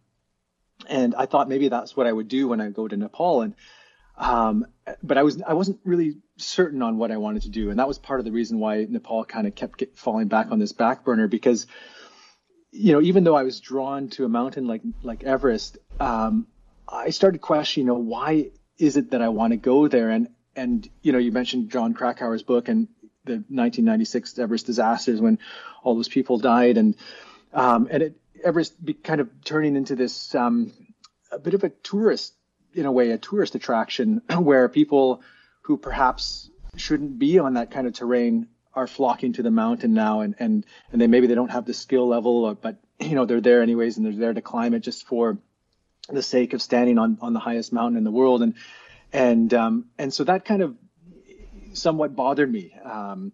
and 0.89 1.13
I 1.15 1.25
thought 1.27 1.47
maybe 1.47 1.67
that's 1.69 1.95
what 1.95 2.07
I 2.07 2.11
would 2.11 2.27
do 2.27 2.47
when 2.47 2.59
I 2.59 2.69
go 2.69 2.87
to 2.87 2.97
Nepal. 2.97 3.41
And 3.41 3.53
Um, 4.17 4.65
but 5.01 5.17
I 5.17 5.23
was 5.23 5.41
I 5.41 5.53
wasn't 5.53 5.79
really 5.83 6.17
certain 6.43 6.81
on 6.81 6.97
what 6.97 7.11
I 7.11 7.17
wanted 7.17 7.43
to 7.43 7.49
do, 7.49 7.69
and 7.69 7.79
that 7.79 7.87
was 7.87 7.97
part 7.97 8.19
of 8.19 8.25
the 8.25 8.31
reason 8.31 8.59
why 8.59 8.85
Nepal 8.89 9.25
kind 9.25 9.47
of 9.47 9.55
kept 9.55 9.77
get, 9.77 9.97
falling 9.97 10.27
back 10.27 10.51
on 10.51 10.59
this 10.59 10.71
back 10.71 11.03
burner 11.03 11.27
because 11.27 11.67
you 12.71 12.93
know 12.93 13.01
even 13.01 13.23
though 13.23 13.35
I 13.35 13.43
was 13.43 13.59
drawn 13.59 14.09
to 14.09 14.25
a 14.25 14.29
mountain 14.29 14.67
like 14.67 14.81
like 15.03 15.23
Everest, 15.23 15.77
um, 15.99 16.47
I 16.87 17.09
started 17.11 17.41
questioning, 17.41 17.87
you 17.87 17.93
know, 17.93 17.99
why 17.99 18.51
is 18.77 18.97
it 18.97 19.11
that 19.11 19.21
I 19.21 19.29
want 19.29 19.51
to 19.51 19.57
go 19.57 19.87
there? 19.87 20.09
And 20.09 20.29
and 20.55 20.87
you 21.01 21.11
know, 21.11 21.17
you 21.17 21.31
mentioned 21.31 21.71
Jon 21.71 21.93
Krakauer's 21.93 22.43
book 22.43 22.67
and 22.67 22.87
the 23.23 23.33
1996 23.33 24.39
Everest 24.39 24.65
disasters 24.65 25.21
when 25.21 25.39
all 25.83 25.95
those 25.95 26.09
people 26.09 26.37
died, 26.37 26.77
and 26.77 26.95
um, 27.53 27.87
and 27.91 28.03
it 28.03 28.17
Everest 28.43 28.83
be 28.83 28.93
kind 28.93 29.21
of 29.21 29.29
turning 29.43 29.75
into 29.75 29.95
this 29.95 30.33
um, 30.35 30.73
a 31.31 31.39
bit 31.39 31.53
of 31.53 31.63
a 31.63 31.69
tourist 31.69 32.33
in 32.73 32.85
a 32.85 32.91
way 32.91 33.11
a 33.11 33.17
tourist 33.17 33.55
attraction 33.55 34.21
where 34.37 34.67
people 34.69 35.21
who 35.61 35.77
perhaps 35.77 36.49
shouldn't 36.75 37.19
be 37.19 37.39
on 37.39 37.55
that 37.55 37.71
kind 37.71 37.87
of 37.87 37.93
terrain 37.93 38.47
are 38.73 38.87
flocking 38.87 39.33
to 39.33 39.43
the 39.43 39.51
mountain 39.51 39.93
now 39.93 40.21
and 40.21 40.35
and 40.39 40.65
and 40.91 41.01
they 41.01 41.07
maybe 41.07 41.27
they 41.27 41.35
don't 41.35 41.51
have 41.51 41.65
the 41.65 41.73
skill 41.73 42.07
level 42.07 42.45
or, 42.45 42.55
but 42.55 42.77
you 42.99 43.15
know 43.15 43.25
they're 43.25 43.41
there 43.41 43.61
anyways 43.61 43.97
and 43.97 44.05
they're 44.05 44.13
there 44.13 44.33
to 44.33 44.41
climb 44.41 44.73
it 44.73 44.79
just 44.79 45.05
for 45.05 45.37
the 46.09 46.21
sake 46.21 46.53
of 46.53 46.61
standing 46.61 46.97
on 46.97 47.17
on 47.21 47.33
the 47.33 47.39
highest 47.39 47.73
mountain 47.73 47.97
in 47.97 48.03
the 48.03 48.11
world. 48.11 48.41
And 48.41 48.55
and 49.13 49.53
um, 49.53 49.85
and 49.97 50.13
so 50.13 50.23
that 50.23 50.45
kind 50.45 50.61
of 50.61 50.75
somewhat 51.73 52.15
bothered 52.15 52.51
me. 52.51 52.73
Um, 52.83 53.33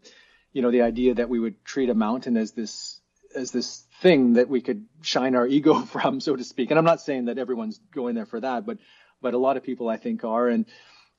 you 0.54 0.62
know 0.62 0.72
the 0.72 0.82
idea 0.82 1.16
that 1.16 1.30
we 1.30 1.40
would 1.40 1.64
treat 1.64 1.90
a 1.90 1.96
mountain 1.96 2.38
as 2.38 2.52
this 2.52 3.00
as 3.36 3.52
this 3.52 3.84
thing 4.02 4.34
that 4.34 4.50
we 4.50 4.62
could 4.62 4.86
shine 5.02 5.36
our 5.36 5.46
ego 5.46 5.80
from 5.94 6.20
so 6.20 6.36
to 6.36 6.44
speak. 6.44 6.72
And 6.72 6.80
i'm 6.80 6.86
not 6.86 7.02
saying 7.02 7.26
that 7.26 7.38
everyone's 7.38 7.80
going 7.94 8.16
there 8.16 8.26
for 8.26 8.40
that 8.40 8.66
but 8.66 8.78
but 9.22 9.34
a 9.34 9.38
lot 9.38 9.58
of 9.58 9.64
people 9.64 9.90
I 9.90 9.98
think 9.98 10.24
are. 10.24 10.48
And 10.48 10.66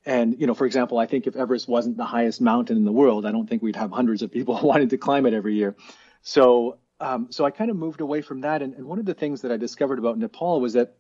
and 0.07 0.41
you 0.41 0.47
know, 0.47 0.55
for 0.55 0.67
example, 0.67 0.99
I 0.99 1.07
think 1.07 1.27
if 1.27 1.37
Everest 1.37 1.69
wasn't 1.69 1.97
the 1.97 2.05
highest 2.05 2.41
mountain 2.41 2.77
in 2.77 2.85
the 2.85 2.93
world, 2.93 3.27
I 3.27 3.33
don't 3.33 3.49
think 3.49 3.63
we'd 3.63 3.77
have 3.77 3.91
hundreds 3.91 4.23
of 4.23 4.33
people 4.33 4.59
wanting 4.63 4.89
to 4.91 4.99
climb 4.99 5.27
it 5.27 5.35
every 5.35 5.55
year. 5.55 5.77
So 6.23 6.79
um, 7.01 7.29
so 7.31 7.45
I 7.45 7.51
kind 7.51 7.71
of 7.71 7.77
moved 7.77 8.01
away 8.01 8.23
from 8.23 8.41
that. 8.41 8.63
And, 8.63 8.75
and 8.75 8.87
one 8.87 8.99
of 8.99 9.05
the 9.05 9.15
things 9.15 9.43
that 9.43 9.53
I 9.53 9.57
discovered 9.57 9.99
about 9.99 10.19
Nepal 10.19 10.61
was 10.61 10.73
that 10.73 10.97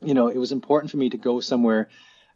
you 0.00 0.14
know 0.14 0.28
it 0.28 0.38
was 0.38 0.52
important 0.52 0.90
for 0.90 0.96
me 0.96 1.10
to 1.10 1.16
go 1.16 1.40
somewhere 1.40 1.88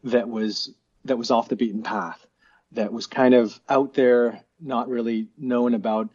that 0.04 0.28
was 0.28 0.72
that 1.04 1.18
was 1.18 1.30
off 1.30 1.48
the 1.48 1.56
beaten 1.56 1.82
path, 1.82 2.24
that 2.72 2.92
was 2.92 3.06
kind 3.06 3.34
of 3.34 3.58
out 3.68 3.94
there, 3.94 4.40
not 4.60 4.88
really 4.88 5.28
known 5.36 5.74
about. 5.74 6.10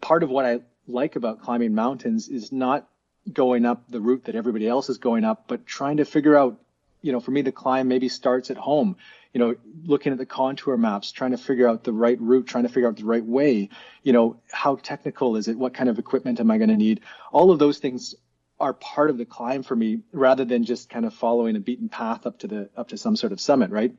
Part 0.00 0.22
of 0.22 0.30
what 0.30 0.44
I 0.44 0.60
like 0.86 1.16
about 1.16 1.40
climbing 1.40 1.74
mountains 1.74 2.28
is 2.28 2.52
not 2.52 2.88
going 3.32 3.64
up 3.64 3.88
the 3.88 4.00
route 4.00 4.24
that 4.24 4.34
everybody 4.34 4.68
else 4.68 4.90
is 4.90 4.98
going 4.98 5.24
up, 5.24 5.44
but 5.46 5.66
trying 5.66 5.98
to 5.98 6.04
figure 6.04 6.36
out 6.36 6.60
you 7.04 7.12
know, 7.12 7.20
for 7.20 7.32
me, 7.32 7.42
the 7.42 7.52
climb 7.52 7.86
maybe 7.86 8.08
starts 8.08 8.50
at 8.50 8.56
home. 8.56 8.96
You 9.34 9.38
know, 9.38 9.56
looking 9.84 10.12
at 10.12 10.18
the 10.18 10.24
contour 10.24 10.78
maps, 10.78 11.12
trying 11.12 11.32
to 11.32 11.36
figure 11.36 11.68
out 11.68 11.84
the 11.84 11.92
right 11.92 12.18
route, 12.18 12.46
trying 12.46 12.62
to 12.62 12.70
figure 12.70 12.88
out 12.88 12.96
the 12.96 13.04
right 13.04 13.24
way. 13.24 13.68
You 14.02 14.14
know, 14.14 14.40
how 14.50 14.76
technical 14.76 15.36
is 15.36 15.46
it? 15.46 15.58
What 15.58 15.74
kind 15.74 15.90
of 15.90 15.98
equipment 15.98 16.40
am 16.40 16.50
I 16.50 16.56
going 16.56 16.70
to 16.70 16.76
need? 16.76 17.00
All 17.30 17.50
of 17.50 17.58
those 17.58 17.76
things 17.76 18.14
are 18.58 18.72
part 18.72 19.10
of 19.10 19.18
the 19.18 19.26
climb 19.26 19.64
for 19.64 19.76
me, 19.76 20.00
rather 20.12 20.46
than 20.46 20.64
just 20.64 20.88
kind 20.88 21.04
of 21.04 21.12
following 21.12 21.56
a 21.56 21.60
beaten 21.60 21.90
path 21.90 22.24
up 22.26 22.38
to 22.38 22.46
the 22.46 22.70
up 22.74 22.88
to 22.88 22.96
some 22.96 23.16
sort 23.16 23.32
of 23.32 23.40
summit, 23.40 23.70
right? 23.70 23.92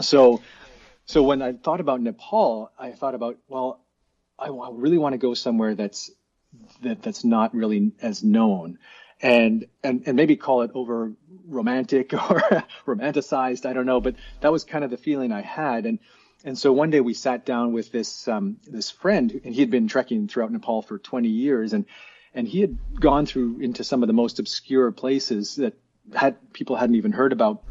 So, 0.00 0.42
so 1.06 1.24
when 1.24 1.42
I 1.42 1.54
thought 1.54 1.80
about 1.80 2.00
Nepal, 2.00 2.70
I 2.78 2.92
thought 2.92 3.16
about 3.16 3.38
well, 3.48 3.80
I 4.38 4.48
really 4.70 4.98
want 4.98 5.14
to 5.14 5.18
go 5.18 5.34
somewhere 5.34 5.74
that's 5.74 6.08
that 6.82 7.02
that's 7.02 7.24
not 7.24 7.52
really 7.52 7.90
as 8.00 8.22
known 8.22 8.78
and 9.22 9.66
and 9.82 10.02
and 10.06 10.16
maybe 10.16 10.36
call 10.36 10.62
it 10.62 10.72
over 10.74 11.12
romantic 11.46 12.12
or 12.30 12.64
romanticized 12.86 13.64
i 13.64 13.72
don't 13.72 13.86
know 13.86 14.00
but 14.00 14.16
that 14.40 14.52
was 14.52 14.64
kind 14.64 14.84
of 14.84 14.90
the 14.90 14.96
feeling 14.96 15.32
i 15.32 15.40
had. 15.40 15.86
And 15.86 15.98
and 16.44 16.58
so 16.58 16.72
one 16.72 16.90
day 16.90 17.00
we 17.00 17.14
sat 17.14 17.46
down 17.46 17.72
with 17.72 17.92
this 17.92 18.26
um, 18.26 18.56
this 18.66 18.90
friend 18.90 19.40
and 19.44 19.54
he 19.54 19.60
had 19.60 19.70
been 19.70 19.88
trekking 19.88 20.28
throughout 20.28 20.50
nepal 20.50 20.82
for 20.82 20.98
20 20.98 21.28
years 21.28 21.72
and 21.72 21.86
and 22.34 22.48
he 22.48 22.60
had 22.60 22.76
gone 22.98 23.26
through 23.26 23.60
into 23.60 23.84
some 23.84 24.02
of 24.02 24.06
the 24.06 24.12
most 24.12 24.38
obscure 24.38 24.90
places 24.90 25.56
that 25.56 25.74
had 26.14 26.36
people 26.52 26.76
hadn't 26.76 26.96
even 26.96 27.12
heard 27.12 27.32
about 27.32 27.62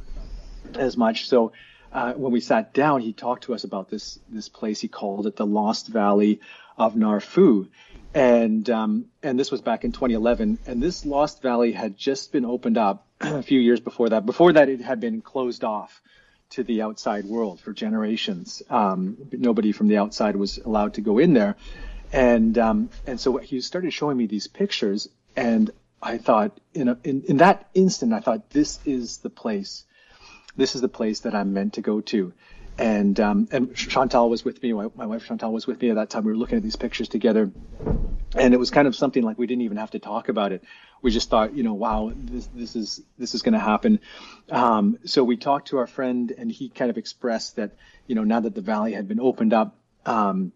as 0.75 0.96
much. 0.96 1.27
So 1.27 1.51
uh, 1.91 2.13
when 2.13 2.31
we 2.31 2.39
sat 2.39 2.74
down 2.74 3.01
he 3.01 3.12
talked 3.12 3.43
to 3.43 3.53
us 3.53 3.63
about 3.63 3.89
this 3.89 4.20
this 4.29 4.48
place 4.48 4.79
he 4.79 4.88
called 4.88 5.27
it 5.27 5.36
the 5.36 5.46
lost 5.46 5.88
valley 5.88 6.39
of 6.77 6.96
Nar 6.96 7.20
Phu 7.20 7.67
and 8.13 8.69
um, 8.69 9.05
and 9.23 9.39
this 9.39 9.51
was 9.51 9.61
back 9.61 9.83
in 9.83 9.91
2011. 9.91 10.59
And 10.65 10.81
this 10.81 11.05
Lost 11.05 11.41
Valley 11.41 11.71
had 11.71 11.97
just 11.97 12.31
been 12.31 12.45
opened 12.45 12.77
up 12.77 13.07
a 13.21 13.43
few 13.43 13.59
years 13.59 13.79
before 13.79 14.09
that. 14.09 14.25
Before 14.25 14.53
that, 14.53 14.69
it 14.69 14.81
had 14.81 14.99
been 14.99 15.21
closed 15.21 15.63
off 15.63 16.01
to 16.51 16.63
the 16.63 16.81
outside 16.81 17.25
world 17.25 17.61
for 17.61 17.71
generations. 17.71 18.61
Um, 18.69 19.17
nobody 19.31 19.71
from 19.71 19.87
the 19.87 19.97
outside 19.97 20.35
was 20.35 20.57
allowed 20.57 20.95
to 20.95 21.01
go 21.01 21.17
in 21.17 21.33
there. 21.33 21.55
And 22.11 22.57
um, 22.57 22.89
and 23.07 23.19
so 23.19 23.37
he 23.37 23.61
started 23.61 23.93
showing 23.93 24.17
me 24.17 24.27
these 24.27 24.47
pictures, 24.47 25.07
and 25.35 25.71
I 26.01 26.17
thought, 26.17 26.59
in, 26.73 26.89
a, 26.89 26.97
in 27.05 27.23
in 27.23 27.37
that 27.37 27.69
instant, 27.73 28.11
I 28.11 28.19
thought 28.19 28.49
this 28.49 28.79
is 28.85 29.19
the 29.19 29.29
place. 29.29 29.85
This 30.57 30.75
is 30.75 30.81
the 30.81 30.89
place 30.89 31.21
that 31.21 31.33
I'm 31.33 31.53
meant 31.53 31.75
to 31.75 31.81
go 31.81 32.01
to 32.01 32.33
and 32.81 33.19
um, 33.19 33.47
and 33.51 33.75
Chantal 33.75 34.27
was 34.27 34.43
with 34.43 34.61
me. 34.63 34.73
My, 34.73 34.88
my, 34.95 35.05
wife 35.05 35.27
Chantal 35.27 35.53
was 35.53 35.67
with 35.67 35.79
me 35.79 35.91
at 35.91 35.95
that 35.97 36.09
time. 36.09 36.23
We 36.23 36.31
were 36.31 36.38
looking 36.38 36.57
at 36.57 36.63
these 36.63 36.75
pictures 36.75 37.07
together, 37.07 37.51
and 38.35 38.53
it 38.55 38.57
was 38.57 38.71
kind 38.71 38.88
of 38.88 38.95
something 38.95 39.21
like 39.21 39.38
we 39.38 39.45
didn't 39.45 39.61
even 39.61 39.77
have 39.77 39.91
to 39.91 40.00
talk 40.00 40.29
about 40.29 40.51
it. 40.51 40.63
We 41.03 41.11
just 41.11 41.29
thought, 41.29 41.55
you 41.55 41.61
know, 41.61 41.75
wow, 41.75 42.11
this 42.15 42.47
this 42.47 42.75
is 42.75 43.01
this 43.19 43.35
is 43.35 43.43
going 43.43 43.53
to 43.53 43.59
happen. 43.59 44.00
Um, 44.50 44.97
so 45.05 45.23
we 45.23 45.38
talked 45.38 45.67
to 45.67 45.77
our 45.77 45.85
friend, 45.85 46.33
and 46.35 46.51
he 46.51 46.69
kind 46.69 46.89
of 46.89 46.97
expressed 46.97 47.57
that, 47.57 47.75
you 48.07 48.15
know, 48.15 48.23
now 48.23 48.39
that 48.39 48.55
the 48.55 48.61
valley 48.61 48.93
had 48.93 49.07
been 49.07 49.19
opened 49.19 49.53
up. 49.53 49.77
Um, 50.05 50.51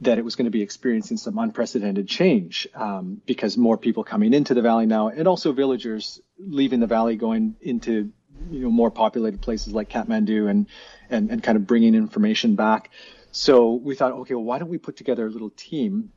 that 0.00 0.16
it 0.16 0.24
was 0.24 0.36
going 0.36 0.44
to 0.44 0.52
be 0.52 0.62
experiencing 0.62 1.16
some 1.16 1.38
unprecedented 1.38 2.06
change 2.06 2.68
um, 2.76 3.20
because 3.26 3.56
more 3.56 3.76
people 3.76 4.04
coming 4.04 4.32
into 4.32 4.54
the 4.54 4.62
valley 4.62 4.86
now, 4.86 5.08
and 5.08 5.26
also 5.26 5.50
villagers 5.50 6.20
leaving 6.38 6.78
the 6.78 6.86
valley 6.86 7.16
going 7.16 7.56
into 7.60 8.12
you 8.50 8.60
know 8.60 8.70
more 8.70 8.90
populated 8.90 9.40
places 9.40 9.72
like 9.72 9.88
Kathmandu 9.88 10.48
and 10.48 10.66
and 11.10 11.30
and 11.30 11.42
kind 11.42 11.56
of 11.56 11.66
bringing 11.66 11.94
information 11.94 12.54
back. 12.54 12.90
So 13.30 13.74
we 13.74 13.94
thought, 13.94 14.12
okay, 14.12 14.34
well, 14.34 14.44
why 14.44 14.58
don't 14.58 14.70
we 14.70 14.78
put 14.78 14.96
together 14.96 15.26
a 15.26 15.30
little 15.30 15.50
team 15.50 16.12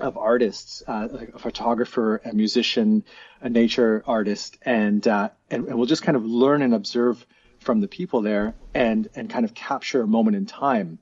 of 0.00 0.16
artists, 0.16 0.82
uh, 0.86 1.08
a 1.34 1.38
photographer, 1.38 2.20
a 2.24 2.32
musician, 2.32 3.04
a 3.40 3.48
nature 3.48 4.02
artist, 4.06 4.56
and, 4.62 5.06
uh, 5.06 5.30
and 5.50 5.66
and 5.66 5.76
we'll 5.76 5.86
just 5.86 6.02
kind 6.02 6.16
of 6.16 6.24
learn 6.24 6.62
and 6.62 6.74
observe 6.74 7.26
from 7.60 7.80
the 7.80 7.88
people 7.88 8.22
there 8.22 8.54
and 8.74 9.08
and 9.14 9.28
kind 9.28 9.44
of 9.44 9.54
capture 9.54 10.02
a 10.02 10.06
moment 10.06 10.36
in 10.36 10.46
time. 10.46 10.98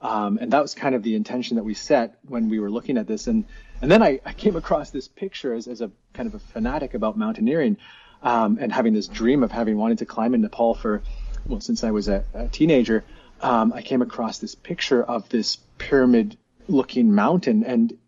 Um, 0.00 0.38
and 0.40 0.52
that 0.52 0.60
was 0.60 0.74
kind 0.74 0.96
of 0.96 1.04
the 1.04 1.14
intention 1.14 1.56
that 1.56 1.62
we 1.62 1.74
set 1.74 2.18
when 2.26 2.48
we 2.48 2.58
were 2.58 2.70
looking 2.70 2.98
at 2.98 3.06
this. 3.06 3.28
And 3.28 3.44
and 3.80 3.90
then 3.90 4.02
I, 4.02 4.20
I 4.24 4.32
came 4.32 4.56
across 4.56 4.90
this 4.90 5.08
picture 5.08 5.54
as, 5.54 5.68
as 5.68 5.80
a 5.80 5.90
kind 6.12 6.26
of 6.26 6.34
a 6.34 6.38
fanatic 6.38 6.94
about 6.94 7.16
mountaineering 7.16 7.76
um, 8.22 8.58
and 8.60 8.72
having 8.72 8.94
this 8.94 9.08
dream 9.08 9.42
of 9.42 9.50
having 9.50 9.76
wanted 9.76 9.98
to 9.98 10.06
climb 10.06 10.34
in 10.34 10.42
Nepal 10.42 10.74
for, 10.74 11.02
well, 11.46 11.60
since 11.60 11.84
I 11.84 11.90
was 11.90 12.08
a, 12.08 12.24
a 12.34 12.48
teenager, 12.48 13.04
um, 13.40 13.72
I 13.72 13.82
came 13.82 14.02
across 14.02 14.38
this 14.38 14.54
picture 14.54 15.02
of 15.02 15.28
this 15.28 15.56
pyramid-looking 15.78 17.12
mountain, 17.12 17.64
and, 17.64 17.98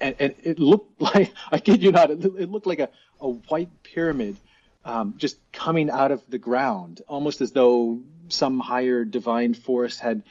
and, 0.00 0.14
and 0.18 0.34
it 0.42 0.58
looked 0.58 1.00
like 1.14 1.32
I 1.50 1.58
kid 1.58 1.82
you 1.82 1.92
not, 1.92 2.10
it, 2.10 2.24
it 2.24 2.50
looked 2.50 2.66
like 2.66 2.80
a, 2.80 2.90
a 3.20 3.28
white 3.28 3.70
pyramid 3.82 4.36
um, 4.84 5.14
just 5.16 5.38
coming 5.52 5.90
out 5.90 6.10
of 6.10 6.22
the 6.28 6.38
ground, 6.38 7.00
almost 7.08 7.40
as 7.40 7.52
though 7.52 8.00
some 8.28 8.60
higher 8.60 9.04
divine 9.04 9.54
force 9.54 9.98
had 9.98 10.22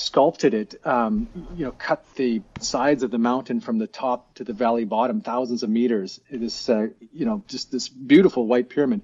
sculpted 0.00 0.54
it, 0.54 0.74
um, 0.86 1.28
you 1.54 1.66
know, 1.66 1.72
cut 1.72 2.04
the 2.14 2.42
sides 2.58 3.02
of 3.02 3.10
the 3.10 3.18
mountain 3.18 3.60
from 3.60 3.78
the 3.78 3.86
top 3.86 4.34
to 4.34 4.44
the 4.44 4.52
valley 4.52 4.84
bottom, 4.84 5.20
thousands 5.20 5.62
of 5.62 5.68
meters. 5.70 6.20
This, 6.30 6.68
uh, 6.68 6.88
you 7.12 7.26
know, 7.26 7.44
just 7.48 7.70
this 7.70 7.88
beautiful 7.88 8.46
white 8.46 8.70
pyramid. 8.70 9.02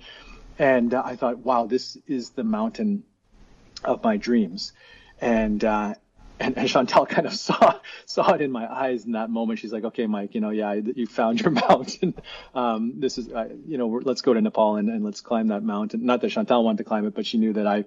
And 0.58 0.94
uh, 0.94 1.02
I 1.04 1.16
thought, 1.16 1.38
wow, 1.38 1.66
this 1.66 1.98
is 2.06 2.30
the 2.30 2.44
mountain 2.44 3.04
of 3.84 4.02
my 4.02 4.16
dreams. 4.16 4.72
And 5.20 5.62
uh, 5.64 5.94
and, 6.38 6.56
and 6.56 6.68
Chantal 6.76 7.06
kind 7.06 7.26
of 7.26 7.34
saw 7.46 7.78
saw 8.06 8.32
it 8.32 8.40
in 8.40 8.50
my 8.50 8.70
eyes 8.72 9.04
in 9.04 9.12
that 9.12 9.30
moment. 9.30 9.58
She's 9.58 9.72
like, 9.72 9.84
"Okay, 9.84 10.06
Mike, 10.06 10.34
you 10.34 10.40
know, 10.40 10.50
yeah, 10.50 10.74
you 10.74 11.06
found 11.06 11.40
your 11.40 11.50
mountain. 11.68 12.14
Um, 12.54 12.94
this 12.96 13.18
is, 13.18 13.28
uh, 13.28 13.48
you 13.66 13.78
know, 13.78 14.00
let's 14.02 14.22
go 14.22 14.34
to 14.34 14.40
Nepal 14.40 14.76
and, 14.76 14.88
and 14.88 15.04
let's 15.04 15.20
climb 15.20 15.48
that 15.48 15.62
mountain." 15.62 16.04
Not 16.04 16.20
that 16.22 16.30
Chantal 16.30 16.64
wanted 16.64 16.78
to 16.78 16.84
climb 16.84 17.06
it, 17.06 17.14
but 17.14 17.26
she 17.26 17.38
knew 17.38 17.52
that 17.54 17.66
I, 17.66 17.84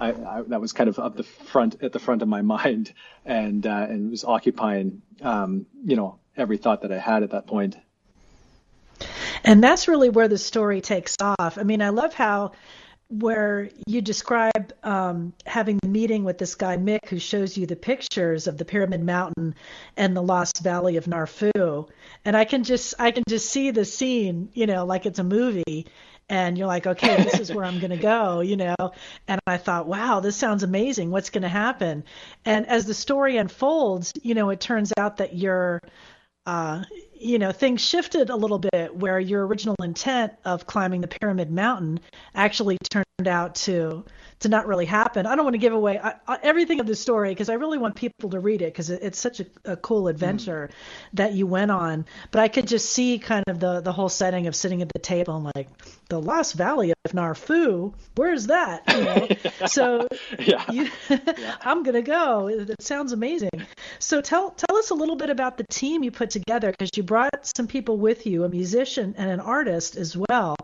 I, 0.00 0.10
I 0.10 0.42
that 0.48 0.60
was 0.60 0.72
kind 0.72 0.88
of 0.88 0.98
up 0.98 1.16
the 1.16 1.22
front 1.22 1.82
at 1.82 1.92
the 1.92 1.98
front 1.98 2.22
of 2.22 2.28
my 2.28 2.42
mind, 2.56 2.92
and 3.24 3.66
uh, 3.66 3.86
and 3.88 4.10
was 4.10 4.24
occupying, 4.24 5.02
um, 5.22 5.66
you 5.84 5.96
know, 5.96 6.18
every 6.36 6.56
thought 6.56 6.82
that 6.82 6.92
I 6.92 6.98
had 6.98 7.22
at 7.22 7.30
that 7.30 7.46
point. 7.46 7.76
And 9.44 9.62
that's 9.64 9.88
really 9.88 10.10
where 10.10 10.28
the 10.28 10.38
story 10.38 10.80
takes 10.80 11.16
off. 11.20 11.56
I 11.56 11.62
mean, 11.62 11.80
I 11.80 11.88
love 11.88 12.12
how 12.12 12.52
where 13.10 13.68
you 13.86 14.00
describe 14.00 14.72
um, 14.84 15.32
having 15.44 15.78
the 15.82 15.88
meeting 15.88 16.22
with 16.22 16.38
this 16.38 16.54
guy 16.54 16.76
Mick, 16.76 17.08
who 17.08 17.18
shows 17.18 17.56
you 17.56 17.66
the 17.66 17.74
pictures 17.74 18.46
of 18.46 18.56
the 18.56 18.64
Pyramid 18.64 19.02
Mountain 19.02 19.56
and 19.96 20.16
the 20.16 20.22
Lost 20.22 20.62
Valley 20.62 20.96
of 20.96 21.08
Nar 21.08 21.26
Phu, 21.26 21.88
and 22.24 22.36
I 22.36 22.44
can 22.44 22.62
just 22.62 22.94
I 22.98 23.10
can 23.10 23.24
just 23.28 23.50
see 23.50 23.72
the 23.72 23.84
scene, 23.84 24.50
you 24.54 24.66
know, 24.66 24.84
like 24.84 25.06
it's 25.06 25.18
a 25.18 25.24
movie, 25.24 25.86
and 26.30 26.56
you're 26.56 26.68
like, 26.68 26.86
okay, 26.86 27.16
this 27.24 27.40
is 27.40 27.52
where 27.52 27.64
I'm 27.64 27.80
going 27.80 27.90
to 27.96 27.96
go, 27.96 28.40
you 28.40 28.56
know. 28.56 28.76
And 29.28 29.40
I 29.46 29.58
thought, 29.58 29.86
wow, 29.86 30.20
this 30.20 30.36
sounds 30.36 30.62
amazing. 30.62 31.10
What's 31.10 31.30
going 31.30 31.42
to 31.42 31.48
happen? 31.48 32.04
And 32.44 32.66
as 32.66 32.86
the 32.86 32.94
story 32.94 33.36
unfolds, 33.36 34.12
you 34.22 34.34
know, 34.34 34.48
it 34.50 34.60
turns 34.60 34.92
out 34.96 35.18
that 35.18 35.34
you're 35.34 35.80
uh, 36.46 36.82
you 37.14 37.38
know, 37.38 37.52
things 37.52 37.82
shifted 37.82 38.30
a 38.30 38.36
little 38.36 38.58
bit 38.58 38.96
where 38.96 39.20
your 39.20 39.46
original 39.46 39.76
intent 39.82 40.32
of 40.44 40.66
climbing 40.66 41.02
the 41.02 41.06
Pyramid 41.06 41.50
Mountain 41.50 42.00
actually 42.34 42.78
turned 42.90 43.28
out 43.28 43.56
to 43.56 44.06
to 44.40 44.48
not 44.48 44.66
really 44.66 44.86
happen. 44.86 45.26
I 45.26 45.36
don't 45.36 45.44
want 45.44 45.54
to 45.54 45.58
give 45.58 45.72
away 45.72 45.98
I, 45.98 46.14
I, 46.26 46.38
everything 46.42 46.80
of 46.80 46.86
the 46.86 46.96
story 46.96 47.30
because 47.30 47.48
I 47.48 47.54
really 47.54 47.78
want 47.78 47.94
people 47.94 48.30
to 48.30 48.40
read 48.40 48.62
it 48.62 48.72
because 48.72 48.90
it, 48.90 49.00
it's 49.02 49.18
such 49.18 49.40
a, 49.40 49.46
a 49.64 49.76
cool 49.76 50.08
adventure 50.08 50.70
mm. 50.70 51.06
that 51.14 51.34
you 51.34 51.46
went 51.46 51.70
on. 51.70 52.06
But 52.30 52.40
I 52.40 52.48
could 52.48 52.66
just 52.66 52.90
see 52.90 53.18
kind 53.18 53.44
of 53.48 53.60
the 53.60 53.80
the 53.80 53.92
whole 53.92 54.08
setting 54.08 54.46
of 54.46 54.56
sitting 54.56 54.82
at 54.82 54.88
the 54.92 54.98
table 54.98 55.36
and 55.36 55.52
like 55.54 55.68
the 56.08 56.20
Lost 56.20 56.54
Valley 56.54 56.92
of 57.04 57.14
Nar 57.14 57.34
Phu, 57.34 57.94
where's 58.16 58.46
that? 58.46 58.82
You 58.88 59.04
know? 59.04 59.28
so 59.66 60.08
yeah. 60.38 60.64
You, 60.70 60.88
yeah. 61.08 61.56
I'm 61.60 61.82
gonna 61.82 62.02
go. 62.02 62.48
It 62.48 62.82
sounds 62.82 63.12
amazing. 63.12 63.50
So 63.98 64.22
tell 64.22 64.50
tell 64.50 64.76
us 64.76 64.90
a 64.90 64.94
little 64.94 65.16
bit 65.16 65.28
about 65.28 65.58
the 65.58 65.64
team 65.70 66.02
you 66.02 66.10
put 66.10 66.30
together 66.30 66.70
because 66.70 66.90
you 66.96 67.02
brought 67.02 67.46
some 67.56 67.66
people 67.66 67.98
with 67.98 68.26
you, 68.26 68.44
a 68.44 68.48
musician 68.48 69.14
and 69.18 69.30
an 69.30 69.40
artist 69.40 69.96
as 69.96 70.16
well, 70.16 70.56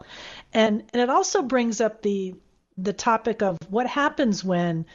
and 0.54 0.82
and 0.94 1.02
it 1.02 1.10
also 1.10 1.42
brings 1.42 1.82
up 1.82 2.00
the 2.00 2.34
the 2.76 2.92
topic 2.92 3.42
of 3.42 3.58
what 3.68 3.86
happens 3.86 4.44
when 4.44 4.86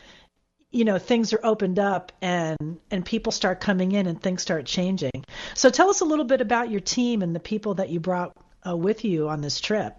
you 0.72 0.86
know 0.86 0.98
things 0.98 1.34
are 1.34 1.40
opened 1.44 1.80
up 1.80 2.12
and 2.22 2.80
and 2.90 3.06
people 3.06 3.32
start 3.32 3.60
coming 3.60 3.92
in 3.92 4.08
and 4.08 4.22
things 4.22 4.42
start 4.42 4.66
changing. 4.66 5.26
So 5.54 5.70
tell 5.70 5.90
us 5.90 6.02
a 6.02 6.06
little 6.06 6.26
bit 6.26 6.42
about 6.42 6.70
your 6.70 6.80
team 6.80 7.22
and 7.22 7.36
the 7.36 7.40
people 7.40 7.76
that 7.76 7.90
you 7.90 8.00
brought 8.00 8.36
uh, 8.68 8.76
with 8.76 9.04
you 9.04 9.30
on 9.30 9.42
this 9.42 9.60
trip. 9.60 9.96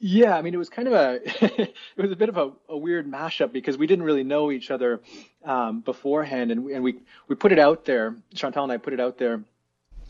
Yeah, 0.00 0.36
I 0.36 0.42
mean, 0.42 0.52
it 0.52 0.58
was 0.58 0.68
kind 0.68 0.88
of 0.88 0.94
a 0.94 1.20
it 1.24 1.74
was 1.96 2.12
a 2.12 2.16
bit 2.16 2.28
of 2.28 2.36
a, 2.36 2.52
a 2.68 2.76
weird 2.76 3.10
mashup 3.10 3.52
because 3.52 3.78
we 3.78 3.86
didn't 3.86 4.04
really 4.04 4.24
know 4.24 4.50
each 4.50 4.70
other 4.70 5.00
um, 5.44 5.80
beforehand, 5.80 6.50
and 6.50 6.64
we, 6.64 6.74
and 6.74 6.84
we 6.84 7.00
we 7.28 7.36
put 7.36 7.52
it 7.52 7.58
out 7.58 7.84
there. 7.84 8.16
Chantal 8.34 8.64
and 8.64 8.72
I 8.72 8.76
put 8.76 8.92
it 8.92 9.00
out 9.00 9.18
there 9.18 9.42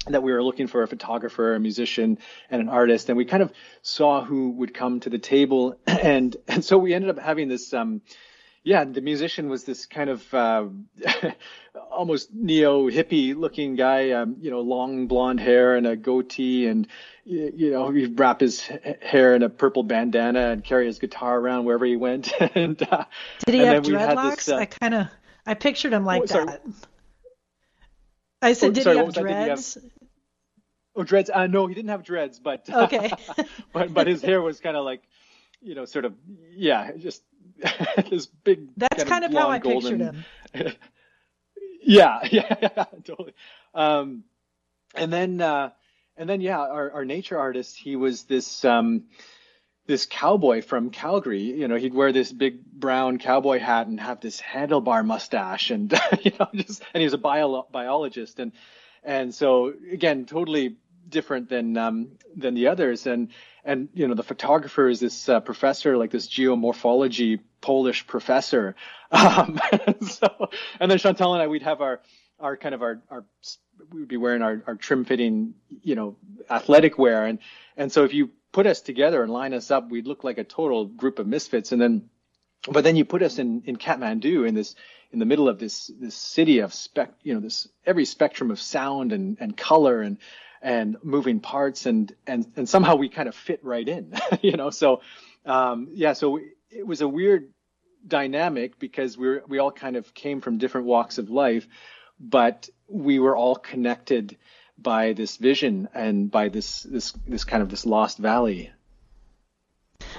that 0.08 0.22
we 0.22 0.32
were 0.32 0.42
looking 0.42 0.66
for 0.66 0.82
a 0.82 0.88
photographer, 0.88 1.54
a 1.54 1.60
musician, 1.60 2.18
and 2.50 2.60
an 2.60 2.68
artist, 2.68 3.08
and 3.08 3.16
we 3.16 3.24
kind 3.24 3.42
of 3.42 3.52
saw 3.82 4.24
who 4.24 4.50
would 4.50 4.74
come 4.74 5.00
to 5.00 5.10
the 5.10 5.18
table, 5.18 5.78
and 5.86 6.36
and 6.48 6.64
so 6.64 6.78
we 6.78 6.94
ended 6.94 7.10
up 7.10 7.18
having 7.18 7.48
this. 7.48 7.72
Um, 7.72 8.02
yeah, 8.66 8.84
the 8.84 9.02
musician 9.02 9.50
was 9.50 9.64
this 9.64 9.84
kind 9.84 10.08
of 10.08 10.32
uh, 10.32 10.64
almost 11.90 12.32
neo 12.32 12.88
hippie 12.88 13.36
looking 13.36 13.76
guy, 13.76 14.12
um, 14.12 14.36
you 14.40 14.50
know, 14.50 14.62
long 14.62 15.06
blonde 15.06 15.38
hair 15.38 15.76
and 15.76 15.86
a 15.86 15.96
goatee, 15.96 16.66
and 16.66 16.88
you 17.26 17.70
know, 17.70 17.90
he'd 17.90 18.18
wrap 18.18 18.40
his 18.40 18.62
hair 19.02 19.34
in 19.34 19.42
a 19.42 19.50
purple 19.50 19.82
bandana 19.82 20.50
and 20.50 20.64
carry 20.64 20.86
his 20.86 20.98
guitar 20.98 21.38
around 21.38 21.66
wherever 21.66 21.84
he 21.84 21.96
went. 21.96 22.32
and 22.54 22.82
uh, 22.90 23.04
did 23.44 23.54
he 23.54 23.60
have 23.60 23.84
dreadlocks? 23.84 24.46
This, 24.46 24.48
uh, 24.48 24.56
I 24.56 24.66
kind 24.66 24.94
of 24.94 25.08
I 25.46 25.54
pictured 25.54 25.92
him 25.92 26.06
like 26.06 26.22
oh, 26.22 26.46
that. 26.46 26.62
I 28.44 28.52
said, 28.52 28.68
oh, 28.68 28.72
did 28.72 28.84
sorry, 28.84 28.96
he 28.96 29.04
have 29.04 29.14
dreads? 29.14 29.74
Have... 29.74 29.84
Oh, 30.96 31.02
dreads. 31.02 31.30
Uh, 31.32 31.46
no, 31.46 31.66
he 31.66 31.74
didn't 31.74 31.90
have 31.90 32.04
dreads, 32.04 32.38
but 32.38 32.68
okay. 32.72 33.10
but 33.72 33.92
but 33.92 34.06
his 34.06 34.22
hair 34.22 34.40
was 34.40 34.60
kind 34.60 34.76
of 34.76 34.84
like, 34.84 35.02
you 35.60 35.74
know, 35.74 35.84
sort 35.84 36.04
of 36.04 36.14
yeah, 36.50 36.92
just 36.96 37.22
this 38.10 38.26
big. 38.26 38.68
That's 38.76 39.04
kind, 39.04 39.08
kind 39.08 39.24
of, 39.24 39.32
how 39.32 39.48
I 39.48 39.58
golden... 39.58 40.14
pictured 40.52 40.66
him. 40.66 40.74
yeah, 41.82 42.20
yeah, 42.30 42.84
totally. 43.04 43.34
Um, 43.74 44.24
and 44.94 45.12
then 45.12 45.40
uh, 45.40 45.70
and 46.16 46.28
then 46.28 46.40
yeah, 46.40 46.58
our 46.58 46.92
our 46.92 47.04
nature 47.04 47.38
artist, 47.38 47.76
he 47.76 47.96
was 47.96 48.24
this 48.24 48.64
um 48.64 49.04
this 49.86 50.06
cowboy 50.06 50.62
from 50.62 50.90
Calgary. 50.90 51.42
You 51.42 51.68
know, 51.68 51.76
he'd 51.76 51.94
wear 51.94 52.12
this 52.12 52.32
big 52.32 52.64
brown 52.64 53.18
cowboy 53.18 53.58
hat 53.58 53.86
and 53.86 54.00
have 54.00 54.20
this 54.20 54.40
handlebar 54.40 55.04
mustache, 55.04 55.70
and 55.70 55.92
you 56.22 56.32
know, 56.38 56.48
just 56.54 56.82
and 56.92 57.00
he 57.00 57.04
was 57.04 57.14
a 57.14 57.18
bio- 57.18 57.66
biologist, 57.70 58.38
and 58.38 58.52
and 59.02 59.34
so 59.34 59.72
again, 59.90 60.26
totally 60.26 60.76
different 61.08 61.48
than 61.48 61.76
um, 61.76 62.08
than 62.36 62.54
the 62.54 62.68
others, 62.68 63.06
and 63.06 63.28
and 63.64 63.88
you 63.94 64.08
know, 64.08 64.14
the 64.14 64.22
photographer 64.22 64.88
is 64.88 65.00
this 65.00 65.28
uh, 65.28 65.40
professor, 65.40 65.96
like 65.96 66.10
this 66.10 66.28
geomorphology 66.28 67.40
Polish 67.60 68.06
professor. 68.06 68.74
Um, 69.14 69.60
and 69.70 70.08
so, 70.10 70.50
and 70.80 70.90
then 70.90 70.98
Chantal 70.98 71.34
and 71.34 71.42
I, 71.44 71.46
we'd 71.46 71.62
have 71.62 71.80
our 71.80 72.00
our 72.40 72.56
kind 72.56 72.74
of 72.74 72.82
our 72.82 73.00
our 73.08 73.24
we 73.92 74.00
would 74.00 74.08
be 74.08 74.16
wearing 74.16 74.42
our, 74.42 74.60
our 74.66 74.74
trim 74.74 75.04
fitting, 75.04 75.54
you 75.82 75.94
know, 75.94 76.16
athletic 76.50 76.98
wear, 76.98 77.24
and 77.24 77.38
and 77.76 77.92
so 77.92 78.02
if 78.02 78.12
you 78.12 78.30
put 78.54 78.66
us 78.68 78.80
together 78.80 79.22
and 79.22 79.32
line 79.32 79.52
us 79.52 79.72
up, 79.72 79.90
we'd 79.90 80.06
look 80.06 80.22
like 80.22 80.38
a 80.38 80.44
total 80.44 80.86
group 80.86 81.18
of 81.18 81.26
misfits. 81.26 81.72
And 81.72 81.82
then, 81.82 82.08
but 82.70 82.84
then 82.84 82.94
you 82.94 83.04
put 83.04 83.22
us 83.22 83.38
in, 83.38 83.62
in 83.66 83.76
Kathmandu 83.76 84.46
in 84.48 84.54
this, 84.54 84.76
in 85.10 85.18
the 85.18 85.26
middle 85.26 85.48
of 85.48 85.58
this, 85.58 85.90
this 86.00 86.14
city 86.14 86.60
of 86.60 86.72
spec, 86.72 87.12
you 87.22 87.34
know, 87.34 87.40
this 87.40 87.68
every 87.84 88.04
spectrum 88.04 88.52
of 88.52 88.60
sound 88.60 89.12
and, 89.12 89.36
and 89.40 89.56
color 89.56 90.00
and, 90.00 90.18
and 90.62 90.96
moving 91.02 91.40
parts 91.40 91.84
and, 91.84 92.14
and, 92.28 92.46
and 92.54 92.68
somehow 92.68 92.94
we 92.94 93.08
kind 93.08 93.28
of 93.28 93.34
fit 93.34 93.58
right 93.64 93.88
in, 93.88 94.14
you 94.40 94.52
know? 94.52 94.70
So, 94.70 95.02
um, 95.44 95.88
yeah, 95.92 96.12
so 96.12 96.38
it 96.70 96.86
was 96.86 97.00
a 97.00 97.08
weird 97.08 97.50
dynamic 98.06 98.78
because 98.78 99.18
we're, 99.18 99.42
we 99.48 99.58
all 99.58 99.72
kind 99.72 99.96
of 99.96 100.14
came 100.14 100.40
from 100.40 100.58
different 100.58 100.86
walks 100.86 101.18
of 101.18 101.28
life, 101.28 101.66
but 102.20 102.68
we 102.88 103.18
were 103.18 103.36
all 103.36 103.56
connected 103.56 104.38
by 104.78 105.12
this 105.12 105.36
vision 105.36 105.88
and 105.94 106.30
by 106.30 106.48
this 106.48 106.82
this 106.82 107.12
this 107.26 107.44
kind 107.44 107.62
of 107.62 107.68
this 107.68 107.86
lost 107.86 108.18
valley. 108.18 108.70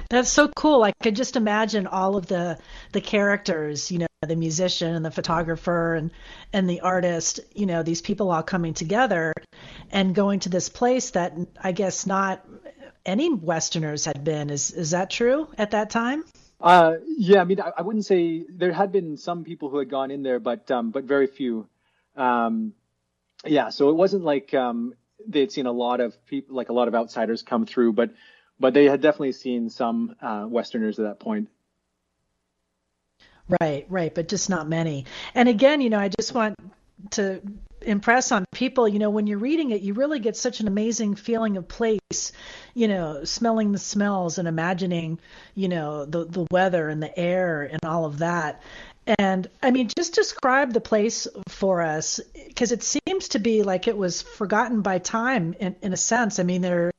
That's 0.10 0.30
so 0.30 0.48
cool. 0.56 0.84
I 0.84 0.92
could 0.92 1.16
just 1.16 1.36
imagine 1.36 1.88
all 1.88 2.16
of 2.16 2.28
the 2.28 2.58
the 2.92 3.02
characters, 3.02 3.92
you 3.92 4.00
know, 4.00 4.08
the 4.22 4.36
musician 4.36 4.96
and 4.96 5.06
the 5.06 5.12
photographer 5.12 5.96
and 5.96 6.12
and 6.54 6.70
the 6.70 6.82
artist, 6.82 7.40
you 7.54 7.66
know, 7.66 7.84
these 7.84 8.02
people 8.02 8.32
all 8.32 8.44
coming 8.44 8.74
together 8.74 9.34
and 9.92 10.16
going 10.16 10.40
to 10.42 10.50
this 10.50 10.70
place 10.70 11.12
that 11.12 11.34
I 11.62 11.72
guess 11.72 12.06
not 12.06 12.46
any 13.06 13.34
Westerners 13.34 14.06
had 14.06 14.24
been. 14.24 14.50
Is 14.50 14.72
is 14.72 14.92
that 14.92 15.10
true 15.10 15.48
at 15.58 15.72
that 15.72 15.90
time? 15.90 16.24
Uh, 16.60 16.96
yeah, 17.06 17.42
I 17.42 17.44
mean, 17.44 17.60
I, 17.60 17.72
I, 17.78 17.82
wouldn't 17.82 18.06
say 18.06 18.46
there 18.50 18.72
had 18.72 18.92
been 18.92 19.18
some 19.18 19.44
people 19.44 19.70
who 19.70 19.78
had 19.78 19.90
gone 19.90 20.10
in 20.10 20.24
there, 20.24 20.40
but 20.40 20.72
um, 20.72 20.90
but 20.90 21.04
very 21.04 21.28
few. 21.28 21.68
Um, 22.16 22.74
yeah, 23.44 23.70
so 23.70 23.90
it 23.90 23.96
wasn't 23.96 24.24
like 24.24 24.54
um, 24.54 24.94
they 25.28 25.42
had 25.42 25.52
seen 25.52 25.66
a 25.66 25.72
lot 25.72 26.00
of 26.00 26.26
people, 26.26 26.56
like 26.56 26.70
a 26.70 26.74
lot 26.74 26.88
of 26.88 26.96
outsiders 26.96 27.42
come 27.44 27.66
through, 27.66 27.94
but 27.94 28.12
but 28.60 28.74
they 28.74 28.86
had 28.86 29.02
definitely 29.02 29.34
seen 29.34 29.70
some 29.70 30.16
uh, 30.22 30.46
Westerners 30.48 31.00
at 31.00 31.06
that 31.06 31.20
point. 31.20 31.50
Right, 33.60 33.86
right, 33.90 34.16
but 34.16 34.28
just 34.28 34.50
not 34.50 34.68
many. 34.68 35.06
And 35.34 35.50
again, 35.50 35.82
you 35.82 35.90
know, 35.90 36.00
I 36.00 36.10
just 36.10 36.34
want 36.34 36.56
to 37.12 37.42
impress 37.82 38.32
on 38.32 38.46
people, 38.52 38.88
you 38.88 38.98
know, 38.98 39.12
when 39.12 39.28
you're 39.28 39.38
reading 39.38 39.70
it, 39.70 39.82
you 39.82 39.94
really 39.94 40.20
get 40.20 40.36
such 40.36 40.62
an 40.62 40.68
amazing 40.68 41.14
feeling 41.16 41.58
of 41.58 41.68
place, 41.68 42.32
you 42.74 42.88
know, 42.88 43.24
smelling 43.26 43.72
the 43.72 43.78
smells 43.78 44.40
and 44.40 44.48
imagining, 44.48 45.20
you 45.54 45.68
know, 45.68 46.06
the 46.06 46.26
the 46.26 46.48
weather 46.50 46.90
and 46.90 47.04
the 47.04 47.20
air 47.20 47.62
and 47.62 47.86
all 47.86 48.06
of 48.06 48.20
that. 48.20 48.64
And 49.20 49.48
I 49.62 49.70
mean, 49.70 49.92
just 49.96 50.16
describe 50.16 50.74
the 50.74 50.82
place 50.82 51.28
for 51.48 51.84
us, 51.84 52.20
because 52.48 52.72
it 52.72 52.82
seems 52.82 53.05
to 53.20 53.40
be 53.40 53.64
like 53.64 53.88
it 53.88 53.98
was 53.98 54.22
forgotten 54.22 54.82
by 54.82 55.00
time 55.00 55.56
in, 55.60 55.76
in 55.82 55.94
a 55.94 55.98
sense. 55.98 56.40
I 56.40 56.44
mean, 56.44 56.62
there 56.62 56.92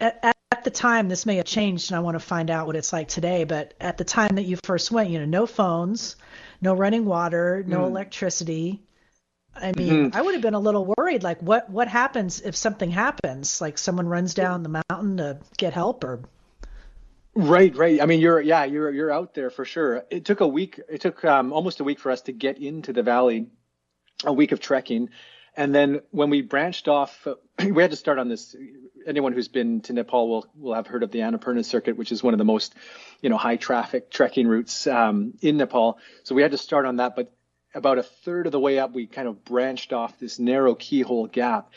at, 0.00 0.36
at 0.52 0.64
the 0.64 0.70
time 0.70 1.08
this 1.08 1.26
may 1.26 1.36
have 1.36 1.46
changed, 1.46 1.90
and 1.90 1.96
I 1.96 2.00
want 2.00 2.14
to 2.14 2.20
find 2.20 2.50
out 2.50 2.66
what 2.66 2.76
it's 2.76 2.92
like 2.92 3.08
today. 3.08 3.44
But 3.44 3.74
at 3.80 3.98
the 3.98 4.04
time 4.04 4.36
that 4.36 4.44
you 4.44 4.56
first 4.64 4.90
went, 4.90 5.10
you 5.10 5.18
know, 5.18 5.24
no 5.24 5.46
phones, 5.46 6.16
no 6.60 6.74
running 6.74 7.04
water, 7.04 7.64
no 7.66 7.80
mm. 7.80 7.86
electricity. 7.86 8.82
I 9.54 9.72
mean, 9.76 9.92
mm-hmm. 9.92 10.16
I 10.16 10.22
would 10.22 10.34
have 10.34 10.42
been 10.42 10.54
a 10.54 10.60
little 10.60 10.94
worried. 10.96 11.22
Like, 11.22 11.40
what 11.42 11.68
what 11.68 11.88
happens 11.88 12.40
if 12.40 12.54
something 12.54 12.90
happens? 12.90 13.60
Like, 13.60 13.76
someone 13.76 14.06
runs 14.06 14.34
down 14.34 14.62
the 14.62 14.82
mountain 14.88 15.16
to 15.16 15.38
get 15.56 15.72
help, 15.72 16.04
or 16.04 16.20
Right, 17.34 17.74
right. 17.76 18.00
I 18.00 18.06
mean, 18.06 18.18
you're 18.18 18.40
yeah, 18.40 18.64
you're 18.64 18.90
you're 18.90 19.12
out 19.12 19.32
there 19.32 19.48
for 19.48 19.64
sure. 19.64 20.04
It 20.10 20.24
took 20.24 20.40
a 20.40 20.48
week. 20.48 20.80
It 20.88 21.00
took 21.00 21.24
um, 21.24 21.52
almost 21.52 21.78
a 21.78 21.84
week 21.84 22.00
for 22.00 22.10
us 22.10 22.22
to 22.22 22.32
get 22.32 22.58
into 22.58 22.92
the 22.92 23.04
valley, 23.04 23.46
a 24.24 24.32
week 24.32 24.50
of 24.50 24.58
trekking, 24.58 25.10
and 25.58 25.74
then 25.74 26.02
when 26.12 26.30
we 26.30 26.40
branched 26.40 26.86
off, 26.86 27.26
we 27.58 27.82
had 27.82 27.90
to 27.90 27.96
start 27.96 28.20
on 28.20 28.28
this. 28.28 28.54
Anyone 29.04 29.32
who's 29.32 29.48
been 29.48 29.80
to 29.82 29.92
Nepal 29.92 30.28
will 30.28 30.46
will 30.56 30.74
have 30.74 30.86
heard 30.86 31.02
of 31.02 31.10
the 31.10 31.18
Annapurna 31.18 31.64
circuit, 31.64 31.96
which 31.96 32.12
is 32.12 32.22
one 32.22 32.32
of 32.32 32.38
the 32.38 32.44
most, 32.44 32.74
you 33.20 33.28
know, 33.28 33.36
high 33.36 33.56
traffic 33.56 34.08
trekking 34.08 34.46
routes 34.46 34.86
um, 34.86 35.34
in 35.42 35.56
Nepal. 35.56 35.98
So 36.22 36.36
we 36.36 36.42
had 36.42 36.52
to 36.52 36.58
start 36.58 36.86
on 36.86 36.96
that. 36.96 37.16
But 37.16 37.32
about 37.74 37.98
a 37.98 38.04
third 38.04 38.46
of 38.46 38.52
the 38.52 38.60
way 38.60 38.78
up, 38.78 38.92
we 38.92 39.08
kind 39.08 39.26
of 39.26 39.44
branched 39.44 39.92
off 39.92 40.16
this 40.20 40.38
narrow 40.38 40.76
keyhole 40.76 41.26
gap, 41.26 41.72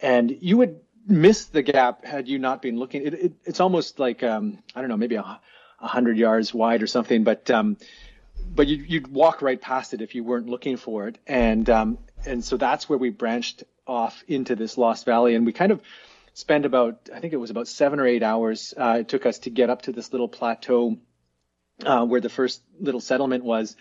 and 0.00 0.34
you 0.40 0.56
would 0.56 0.80
miss 1.06 1.44
the 1.44 1.62
gap 1.62 2.06
had 2.06 2.28
you 2.28 2.38
not 2.38 2.62
been 2.62 2.78
looking. 2.78 3.02
It, 3.02 3.14
it, 3.14 3.32
it's 3.44 3.60
almost 3.60 3.98
like 3.98 4.22
um, 4.22 4.62
I 4.74 4.80
don't 4.80 4.88
know, 4.88 4.96
maybe 4.96 5.16
a 5.16 5.40
hundred 5.78 6.16
yards 6.16 6.54
wide 6.54 6.82
or 6.82 6.86
something, 6.86 7.22
but 7.22 7.50
um, 7.50 7.76
but 8.54 8.66
you'd, 8.66 8.90
you'd 8.90 9.08
walk 9.08 9.42
right 9.42 9.60
past 9.60 9.92
it 9.92 10.00
if 10.00 10.14
you 10.14 10.24
weren't 10.24 10.48
looking 10.48 10.78
for 10.78 11.06
it, 11.08 11.18
and 11.26 11.68
um, 11.68 11.98
and 12.26 12.44
so 12.44 12.56
that's 12.56 12.88
where 12.88 12.98
we 12.98 13.10
branched 13.10 13.64
off 13.86 14.22
into 14.26 14.56
this 14.56 14.76
Lost 14.76 15.06
Valley, 15.06 15.34
and 15.34 15.46
we 15.46 15.52
kind 15.52 15.72
of 15.72 15.80
spent 16.34 16.64
about 16.64 17.08
I 17.14 17.20
think 17.20 17.32
it 17.32 17.38
was 17.38 17.50
about 17.50 17.68
seven 17.68 18.00
or 18.00 18.06
eight 18.06 18.22
hours. 18.22 18.74
Uh, 18.76 18.98
it 19.00 19.08
took 19.08 19.26
us 19.26 19.40
to 19.40 19.50
get 19.50 19.70
up 19.70 19.82
to 19.82 19.92
this 19.92 20.12
little 20.12 20.28
plateau 20.28 20.98
uh, 21.84 22.04
where 22.04 22.20
the 22.20 22.28
first 22.28 22.62
little 22.80 23.00
settlement 23.00 23.44
was, 23.44 23.76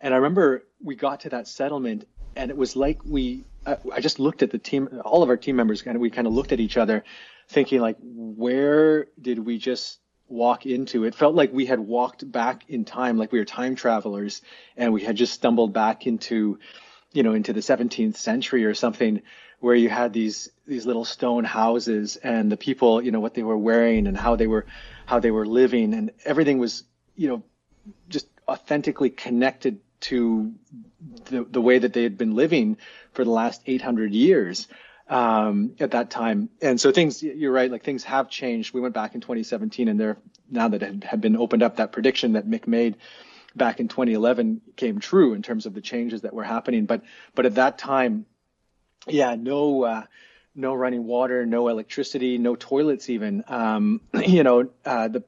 and 0.00 0.14
I 0.14 0.18
remember 0.18 0.64
we 0.82 0.96
got 0.96 1.20
to 1.20 1.30
that 1.30 1.48
settlement, 1.48 2.06
and 2.36 2.50
it 2.50 2.56
was 2.56 2.76
like 2.76 3.04
we 3.04 3.44
I 3.92 4.00
just 4.00 4.18
looked 4.18 4.42
at 4.42 4.50
the 4.50 4.58
team, 4.58 5.00
all 5.04 5.22
of 5.22 5.28
our 5.28 5.36
team 5.36 5.56
members, 5.56 5.86
of 5.86 5.96
we 5.96 6.10
kind 6.10 6.26
of 6.26 6.32
looked 6.32 6.52
at 6.52 6.60
each 6.60 6.76
other, 6.76 7.04
thinking 7.48 7.80
like, 7.80 7.96
where 8.00 9.06
did 9.20 9.38
we 9.38 9.58
just 9.58 9.98
walk 10.26 10.66
into? 10.66 11.04
It 11.04 11.14
felt 11.14 11.34
like 11.34 11.52
we 11.52 11.66
had 11.66 11.80
walked 11.80 12.30
back 12.30 12.64
in 12.68 12.84
time, 12.84 13.18
like 13.18 13.32
we 13.32 13.38
were 13.38 13.44
time 13.44 13.74
travelers, 13.74 14.42
and 14.76 14.92
we 14.92 15.02
had 15.02 15.16
just 15.16 15.34
stumbled 15.34 15.72
back 15.72 16.06
into, 16.06 16.58
you 17.12 17.22
know, 17.22 17.32
into 17.32 17.52
the 17.52 17.60
17th 17.60 18.16
century 18.16 18.64
or 18.64 18.74
something, 18.74 19.22
where 19.60 19.74
you 19.74 19.88
had 19.88 20.12
these 20.12 20.50
these 20.66 20.86
little 20.86 21.04
stone 21.04 21.44
houses 21.44 22.16
and 22.16 22.52
the 22.52 22.56
people, 22.56 23.02
you 23.02 23.10
know, 23.10 23.20
what 23.20 23.34
they 23.34 23.42
were 23.42 23.58
wearing 23.58 24.06
and 24.06 24.16
how 24.16 24.36
they 24.36 24.46
were 24.46 24.66
how 25.06 25.20
they 25.20 25.30
were 25.30 25.46
living, 25.46 25.94
and 25.94 26.12
everything 26.24 26.58
was, 26.58 26.84
you 27.16 27.28
know, 27.28 27.42
just 28.08 28.28
authentically 28.48 29.10
connected 29.10 29.80
to 30.00 30.54
the, 31.26 31.44
the 31.44 31.60
way 31.60 31.78
that 31.78 31.92
they 31.92 32.02
had 32.02 32.16
been 32.16 32.34
living 32.34 32.76
for 33.12 33.24
the 33.24 33.30
last 33.30 33.62
800 33.66 34.12
years 34.12 34.68
um, 35.08 35.74
at 35.80 35.92
that 35.92 36.10
time. 36.10 36.50
And 36.60 36.80
so 36.80 36.92
things, 36.92 37.22
you're 37.22 37.52
right, 37.52 37.70
like 37.70 37.84
things 37.84 38.04
have 38.04 38.28
changed. 38.28 38.74
We 38.74 38.80
went 38.80 38.94
back 38.94 39.14
in 39.14 39.20
2017 39.20 39.88
and 39.88 39.98
there, 39.98 40.18
now 40.50 40.68
that 40.68 40.82
it 40.82 41.04
had 41.04 41.20
been 41.20 41.36
opened 41.36 41.62
up, 41.62 41.76
that 41.76 41.92
prediction 41.92 42.32
that 42.32 42.48
Mick 42.48 42.66
made 42.66 42.96
back 43.54 43.80
in 43.80 43.88
2011 43.88 44.60
came 44.76 45.00
true 45.00 45.34
in 45.34 45.42
terms 45.42 45.66
of 45.66 45.74
the 45.74 45.80
changes 45.80 46.22
that 46.22 46.34
were 46.34 46.44
happening. 46.44 46.86
But, 46.86 47.02
but 47.34 47.46
at 47.46 47.56
that 47.56 47.78
time, 47.78 48.26
yeah, 49.06 49.34
no, 49.36 49.84
uh, 49.84 50.04
no 50.54 50.74
running 50.74 51.04
water, 51.04 51.46
no 51.46 51.68
electricity, 51.68 52.38
no 52.38 52.56
toilets 52.56 53.08
even. 53.10 53.44
Um, 53.48 54.00
you 54.26 54.42
know, 54.42 54.70
uh, 54.84 55.08
the, 55.08 55.24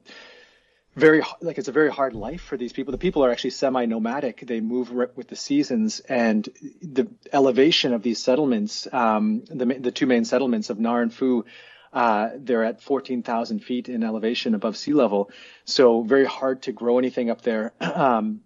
very 0.95 1.21
like 1.39 1.57
it's 1.57 1.69
a 1.69 1.71
very 1.71 1.89
hard 1.89 2.13
life 2.13 2.41
for 2.41 2.57
these 2.57 2.73
people. 2.73 2.91
The 2.91 2.97
people 2.97 3.23
are 3.23 3.31
actually 3.31 3.51
semi-nomadic. 3.51 4.45
They 4.45 4.59
move 4.59 4.91
with 4.91 5.27
the 5.27 5.35
seasons, 5.35 6.01
and 6.01 6.47
the 6.81 7.07
elevation 7.31 7.93
of 7.93 8.03
these 8.03 8.21
settlements, 8.21 8.87
um, 8.91 9.43
the 9.45 9.65
the 9.65 9.91
two 9.91 10.05
main 10.05 10.25
settlements 10.25 10.69
of 10.69 10.79
Nar 10.79 11.01
and 11.01 11.11
Phu, 11.11 11.45
uh, 11.93 12.29
they're 12.37 12.63
at 12.63 12.81
14,000 12.81 13.59
feet 13.59 13.89
in 13.89 14.03
elevation 14.03 14.55
above 14.55 14.77
sea 14.77 14.93
level. 14.93 15.29
So 15.65 16.01
very 16.03 16.25
hard 16.25 16.63
to 16.63 16.71
grow 16.71 16.97
anything 16.97 17.29
up 17.29 17.41
there. 17.41 17.73
Um, 17.91 18.41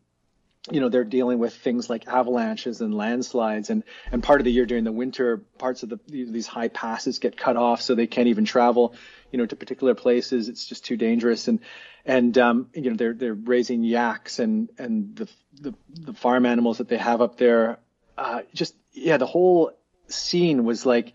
you 0.71 0.79
know 0.79 0.89
they're 0.89 1.03
dealing 1.03 1.37
with 1.37 1.53
things 1.53 1.89
like 1.89 2.07
avalanches 2.07 2.81
and 2.81 2.93
landslides 2.93 3.69
and 3.69 3.83
and 4.11 4.23
part 4.23 4.41
of 4.41 4.45
the 4.45 4.51
year 4.51 4.65
during 4.65 4.83
the 4.83 4.91
winter 4.91 5.37
parts 5.59 5.83
of 5.83 5.89
the 5.89 5.99
these 6.07 6.47
high 6.47 6.69
passes 6.69 7.19
get 7.19 7.37
cut 7.37 7.55
off 7.55 7.81
so 7.81 7.93
they 7.93 8.07
can't 8.07 8.27
even 8.27 8.45
travel 8.45 8.95
you 9.31 9.37
know 9.37 9.45
to 9.45 9.55
particular 9.55 9.93
places 9.93 10.49
it's 10.49 10.65
just 10.65 10.83
too 10.83 10.97
dangerous 10.97 11.47
and 11.47 11.59
and 12.03 12.37
um, 12.37 12.69
you 12.73 12.89
know 12.89 12.95
they're 12.95 13.13
they're 13.13 13.33
raising 13.35 13.83
yaks 13.83 14.39
and 14.39 14.69
and 14.77 15.15
the 15.15 15.29
the, 15.61 15.73
the 15.91 16.13
farm 16.13 16.45
animals 16.45 16.79
that 16.79 16.87
they 16.87 16.97
have 16.97 17.21
up 17.21 17.37
there 17.37 17.77
uh, 18.17 18.41
just 18.53 18.75
yeah 18.91 19.17
the 19.17 19.25
whole 19.25 19.71
scene 20.07 20.63
was 20.63 20.85
like 20.85 21.13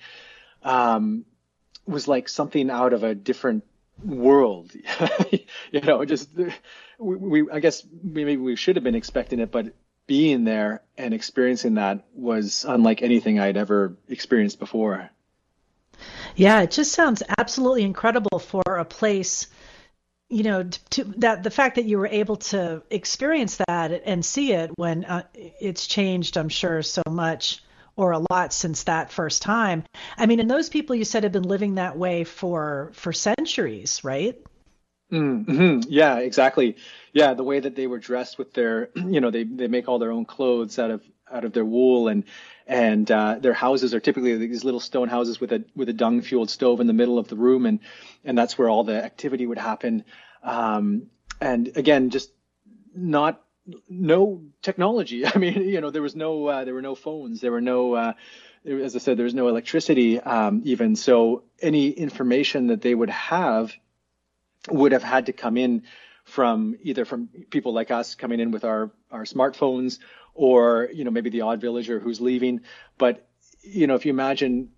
um, 0.62 1.24
was 1.90 2.08
like 2.08 2.28
something 2.28 2.70
out 2.70 2.92
of 2.92 3.02
a 3.02 3.14
different 3.14 3.64
world 4.04 4.72
you 5.70 5.80
know 5.82 6.04
just 6.04 6.30
we, 6.98 7.16
we 7.16 7.50
I 7.50 7.60
guess 7.60 7.86
maybe 8.02 8.36
we 8.36 8.56
should 8.56 8.76
have 8.76 8.84
been 8.84 8.94
expecting 8.94 9.40
it 9.40 9.50
but 9.50 9.74
being 10.06 10.44
there 10.44 10.82
and 10.96 11.14
experiencing 11.14 11.74
that 11.74 12.04
was 12.14 12.64
unlike 12.66 13.02
anything 13.02 13.38
I'd 13.38 13.56
ever 13.56 13.96
experienced 14.08 14.58
before. 14.58 15.08
Yeah 16.34 16.62
it 16.62 16.70
just 16.70 16.92
sounds 16.92 17.22
absolutely 17.38 17.82
incredible 17.82 18.38
for 18.38 18.62
a 18.78 18.84
place 18.84 19.46
you 20.30 20.44
know 20.44 20.62
to, 20.90 21.04
that 21.18 21.42
the 21.42 21.50
fact 21.50 21.74
that 21.74 21.84
you 21.84 21.98
were 21.98 22.06
able 22.06 22.36
to 22.36 22.82
experience 22.90 23.58
that 23.68 24.02
and 24.06 24.24
see 24.24 24.52
it 24.52 24.70
when 24.76 25.04
uh, 25.04 25.24
it's 25.34 25.86
changed 25.86 26.36
i'm 26.38 26.48
sure 26.48 26.82
so 26.82 27.02
much 27.10 27.62
or 28.00 28.12
a 28.12 28.22
lot 28.30 28.52
since 28.52 28.84
that 28.84 29.12
first 29.12 29.42
time 29.42 29.84
i 30.16 30.26
mean 30.26 30.40
and 30.40 30.50
those 30.50 30.68
people 30.68 30.96
you 30.96 31.04
said 31.04 31.22
have 31.22 31.32
been 31.32 31.42
living 31.42 31.74
that 31.74 31.96
way 31.96 32.24
for 32.24 32.90
for 32.94 33.12
centuries 33.12 34.02
right 34.02 34.38
mm-hmm. 35.12 35.80
yeah 35.88 36.18
exactly 36.18 36.76
yeah 37.12 37.34
the 37.34 37.44
way 37.44 37.60
that 37.60 37.76
they 37.76 37.86
were 37.86 37.98
dressed 37.98 38.38
with 38.38 38.52
their 38.54 38.90
you 38.96 39.20
know 39.20 39.30
they 39.30 39.44
they 39.44 39.68
make 39.68 39.88
all 39.88 39.98
their 39.98 40.12
own 40.12 40.24
clothes 40.24 40.78
out 40.78 40.90
of 40.90 41.02
out 41.32 41.44
of 41.44 41.52
their 41.52 41.64
wool 41.64 42.08
and 42.08 42.24
and 42.70 43.10
uh, 43.10 43.36
their 43.40 43.52
houses 43.52 43.94
are 43.94 44.00
typically 44.00 44.36
these 44.36 44.62
little 44.62 44.78
stone 44.78 45.08
houses 45.08 45.40
with 45.40 45.52
a 45.52 45.64
with 45.74 45.88
a 45.88 45.92
dung 45.92 46.22
fueled 46.22 46.50
stove 46.50 46.78
in 46.80 46.86
the 46.86 46.92
middle 46.92 47.18
of 47.18 47.26
the 47.26 47.34
room, 47.34 47.66
and 47.66 47.80
and 48.24 48.38
that's 48.38 48.56
where 48.56 48.68
all 48.68 48.84
the 48.84 49.04
activity 49.04 49.44
would 49.44 49.58
happen. 49.58 50.04
Um, 50.44 51.08
and 51.40 51.72
again, 51.74 52.10
just 52.10 52.30
not 52.94 53.42
no 53.88 54.42
technology. 54.62 55.26
I 55.34 55.38
mean, 55.38 55.62
you 55.68 55.80
know, 55.80 55.90
there 55.90 56.02
was 56.02 56.16
no 56.16 56.46
uh, 56.46 56.64
there 56.64 56.74
were 56.74 56.82
no 56.82 56.94
phones, 56.94 57.40
there 57.40 57.52
were 57.52 57.60
no 57.60 57.94
uh, 57.94 58.12
as 58.64 58.94
I 58.94 58.98
said, 58.98 59.16
there 59.16 59.24
was 59.24 59.34
no 59.34 59.48
electricity 59.48 60.20
um, 60.20 60.62
even. 60.64 60.96
So 60.96 61.44
any 61.60 61.90
information 61.90 62.68
that 62.68 62.82
they 62.82 62.94
would 62.94 63.10
have 63.10 63.72
would 64.68 64.92
have 64.92 65.02
had 65.02 65.26
to 65.26 65.32
come 65.32 65.56
in 65.56 65.84
from 66.24 66.76
either 66.82 67.04
from 67.04 67.28
people 67.50 67.72
like 67.72 67.90
us 67.90 68.14
coming 68.14 68.40
in 68.40 68.50
with 68.50 68.64
our 68.64 68.90
our 69.10 69.24
smartphones 69.24 69.98
or 70.34 70.88
you 70.92 71.04
know 71.04 71.10
maybe 71.10 71.30
the 71.30 71.40
odd 71.40 71.60
villager 71.60 71.98
who's 71.98 72.20
leaving. 72.20 72.60
But 72.98 73.26
you 73.62 73.86
know 73.86 73.94
if 73.94 74.04
you 74.04 74.10
imagine 74.10 74.70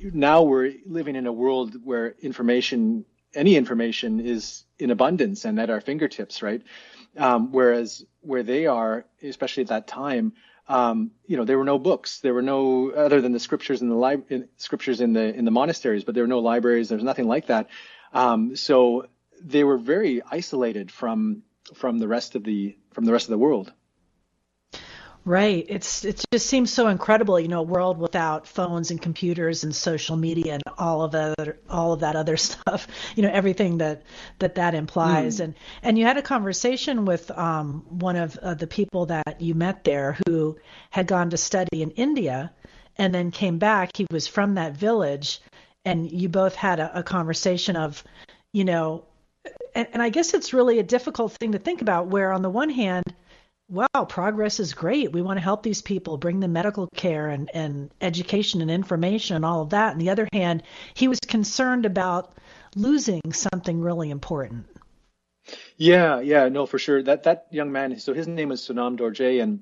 now 0.00 0.42
we're 0.42 0.74
living 0.86 1.16
in 1.16 1.26
a 1.26 1.32
world 1.32 1.74
where 1.82 2.14
information, 2.20 3.04
any 3.34 3.56
information, 3.56 4.20
is 4.20 4.64
in 4.78 4.90
abundance 4.90 5.44
and 5.44 5.58
at 5.58 5.70
our 5.70 5.80
fingertips, 5.80 6.42
right? 6.42 6.62
Um, 7.18 7.52
whereas 7.52 8.04
where 8.20 8.42
they 8.42 8.66
are, 8.66 9.04
especially 9.22 9.64
at 9.64 9.68
that 9.70 9.86
time, 9.86 10.34
um, 10.68 11.10
you 11.26 11.36
know, 11.36 11.44
there 11.44 11.58
were 11.58 11.64
no 11.64 11.78
books. 11.78 12.20
There 12.20 12.34
were 12.34 12.42
no 12.42 12.90
other 12.90 13.20
than 13.20 13.32
the 13.32 13.40
scriptures 13.40 13.82
in 13.82 13.88
the 13.88 13.96
li- 13.96 14.44
scriptures 14.56 15.00
in 15.00 15.14
the 15.14 15.34
in 15.34 15.44
the 15.44 15.50
monasteries, 15.50 16.04
but 16.04 16.14
there 16.14 16.24
were 16.24 16.28
no 16.28 16.40
libraries. 16.40 16.88
There 16.88 16.96
was 16.96 17.04
nothing 17.04 17.26
like 17.26 17.46
that. 17.46 17.68
Um, 18.12 18.54
so 18.54 19.06
they 19.42 19.64
were 19.64 19.78
very 19.78 20.22
isolated 20.30 20.90
from 20.90 21.42
from 21.74 21.98
the 21.98 22.08
rest 22.08 22.34
of 22.34 22.44
the 22.44 22.76
from 22.92 23.04
the 23.04 23.12
rest 23.12 23.26
of 23.26 23.30
the 23.30 23.38
world. 23.38 23.72
Right. 25.28 25.66
It's 25.68 26.06
it 26.06 26.24
just 26.32 26.46
seems 26.46 26.72
so 26.72 26.88
incredible, 26.88 27.38
you 27.38 27.48
know, 27.48 27.58
a 27.58 27.62
world 27.62 27.98
without 27.98 28.46
phones 28.46 28.90
and 28.90 29.00
computers 29.00 29.62
and 29.62 29.76
social 29.76 30.16
media 30.16 30.54
and 30.54 30.62
all 30.78 31.02
of 31.02 31.12
that 31.12 31.58
all 31.68 31.92
of 31.92 32.00
that 32.00 32.16
other 32.16 32.36
stuff, 32.38 32.88
you 33.14 33.22
know, 33.22 33.28
everything 33.30 33.76
that 33.76 34.04
that 34.38 34.54
that 34.54 34.74
implies. 34.74 35.36
Mm. 35.36 35.44
And 35.44 35.54
and 35.82 35.98
you 35.98 36.06
had 36.06 36.16
a 36.16 36.22
conversation 36.22 37.04
with 37.04 37.30
um, 37.32 37.84
one 37.90 38.16
of 38.16 38.38
uh, 38.38 38.54
the 38.54 38.66
people 38.66 39.04
that 39.06 39.38
you 39.38 39.54
met 39.54 39.84
there 39.84 40.16
who 40.26 40.56
had 40.88 41.06
gone 41.06 41.28
to 41.28 41.36
study 41.36 41.82
in 41.82 41.90
India 41.90 42.50
and 42.96 43.14
then 43.14 43.30
came 43.30 43.58
back. 43.58 43.98
He 43.98 44.06
was 44.10 44.26
from 44.26 44.54
that 44.54 44.78
village, 44.78 45.42
and 45.84 46.10
you 46.10 46.30
both 46.30 46.54
had 46.54 46.80
a, 46.80 47.00
a 47.00 47.02
conversation 47.02 47.76
of, 47.76 48.02
you 48.54 48.64
know, 48.64 49.04
and, 49.74 49.88
and 49.92 50.00
I 50.00 50.08
guess 50.08 50.32
it's 50.32 50.54
really 50.54 50.78
a 50.78 50.82
difficult 50.82 51.32
thing 51.32 51.52
to 51.52 51.58
think 51.58 51.82
about. 51.82 52.06
Where 52.06 52.32
on 52.32 52.40
the 52.40 52.48
one 52.48 52.70
hand 52.70 53.04
wow, 53.68 54.04
progress 54.08 54.60
is 54.60 54.72
great. 54.72 55.12
We 55.12 55.22
want 55.22 55.38
to 55.38 55.42
help 55.42 55.62
these 55.62 55.82
people, 55.82 56.16
bring 56.16 56.40
them 56.40 56.52
medical 56.52 56.88
care 56.94 57.28
and, 57.28 57.50
and 57.52 57.90
education 58.00 58.62
and 58.62 58.70
information 58.70 59.36
and 59.36 59.44
all 59.44 59.62
of 59.62 59.70
that. 59.70 59.92
On 59.92 59.98
the 59.98 60.10
other 60.10 60.28
hand, 60.32 60.62
he 60.94 61.08
was 61.08 61.20
concerned 61.20 61.84
about 61.84 62.32
losing 62.74 63.20
something 63.32 63.80
really 63.80 64.10
important. 64.10 64.66
Yeah, 65.76 66.20
yeah, 66.20 66.48
no, 66.48 66.66
for 66.66 66.78
sure. 66.78 67.02
That 67.02 67.22
that 67.22 67.46
young 67.50 67.72
man. 67.72 67.98
So 67.98 68.12
his 68.12 68.28
name 68.28 68.52
is 68.52 68.60
Sonam 68.60 68.98
Dorje, 68.98 69.42
and 69.42 69.60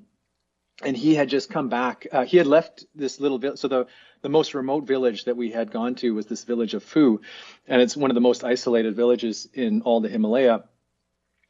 and 0.83 0.97
he 0.97 1.15
had 1.15 1.29
just 1.29 1.49
come 1.49 1.69
back. 1.69 2.07
Uh, 2.11 2.25
he 2.25 2.37
had 2.37 2.47
left 2.47 2.85
this 2.93 3.21
little 3.21 3.37
village. 3.37 3.59
So 3.59 3.69
the 3.69 3.87
the 4.21 4.29
most 4.29 4.53
remote 4.53 4.85
village 4.85 5.25
that 5.25 5.37
we 5.37 5.51
had 5.51 5.71
gone 5.71 5.95
to 5.95 6.13
was 6.13 6.25
this 6.25 6.43
village 6.43 6.73
of 6.73 6.83
Phu, 6.83 7.19
and 7.67 7.81
it's 7.81 7.95
one 7.95 8.11
of 8.11 8.15
the 8.15 8.21
most 8.21 8.43
isolated 8.43 8.95
villages 8.95 9.47
in 9.53 9.81
all 9.83 10.01
the 10.01 10.09
Himalaya 10.09 10.63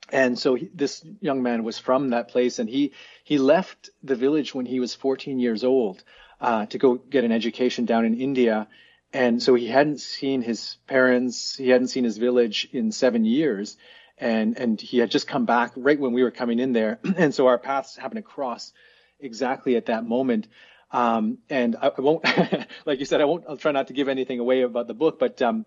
and 0.09 0.37
so 0.37 0.55
he, 0.55 0.69
this 0.73 1.05
young 1.21 1.43
man 1.43 1.63
was 1.63 1.77
from 1.77 2.09
that 2.09 2.29
place, 2.29 2.59
and 2.59 2.69
he 2.69 2.93
he 3.23 3.37
left 3.37 3.89
the 4.03 4.15
village 4.15 4.53
when 4.53 4.65
he 4.65 4.79
was 4.79 4.95
14 4.95 5.39
years 5.39 5.63
old 5.63 6.03
uh, 6.39 6.65
to 6.67 6.77
go 6.77 6.95
get 6.95 7.23
an 7.23 7.31
education 7.31 7.85
down 7.85 8.05
in 8.05 8.19
India, 8.19 8.67
and 9.13 9.41
so 9.41 9.55
he 9.55 9.67
hadn't 9.67 9.99
seen 9.99 10.41
his 10.41 10.77
parents, 10.87 11.55
he 11.55 11.69
hadn't 11.69 11.87
seen 11.87 12.03
his 12.03 12.17
village 12.17 12.67
in 12.71 12.91
seven 12.91 13.25
years, 13.25 13.77
and 14.17 14.57
and 14.57 14.79
he 14.79 14.97
had 14.99 15.11
just 15.11 15.27
come 15.27 15.45
back 15.45 15.73
right 15.75 15.99
when 15.99 16.13
we 16.13 16.23
were 16.23 16.31
coming 16.31 16.59
in 16.59 16.73
there, 16.73 16.99
and 17.17 17.33
so 17.33 17.47
our 17.47 17.57
paths 17.57 17.95
happened 17.95 18.17
to 18.17 18.21
cross 18.21 18.73
exactly 19.19 19.75
at 19.75 19.87
that 19.87 20.05
moment. 20.05 20.47
Um, 20.89 21.39
and 21.49 21.75
I, 21.75 21.91
I 21.97 22.01
won't, 22.01 22.23
like 22.85 22.99
you 22.99 23.05
said, 23.05 23.19
I 23.19 23.25
won't. 23.25 23.43
I'll 23.47 23.57
try 23.57 23.71
not 23.71 23.87
to 23.87 23.93
give 23.93 24.07
anything 24.07 24.39
away 24.39 24.61
about 24.61 24.87
the 24.87 24.93
book, 24.93 25.19
but 25.19 25.41
um, 25.41 25.65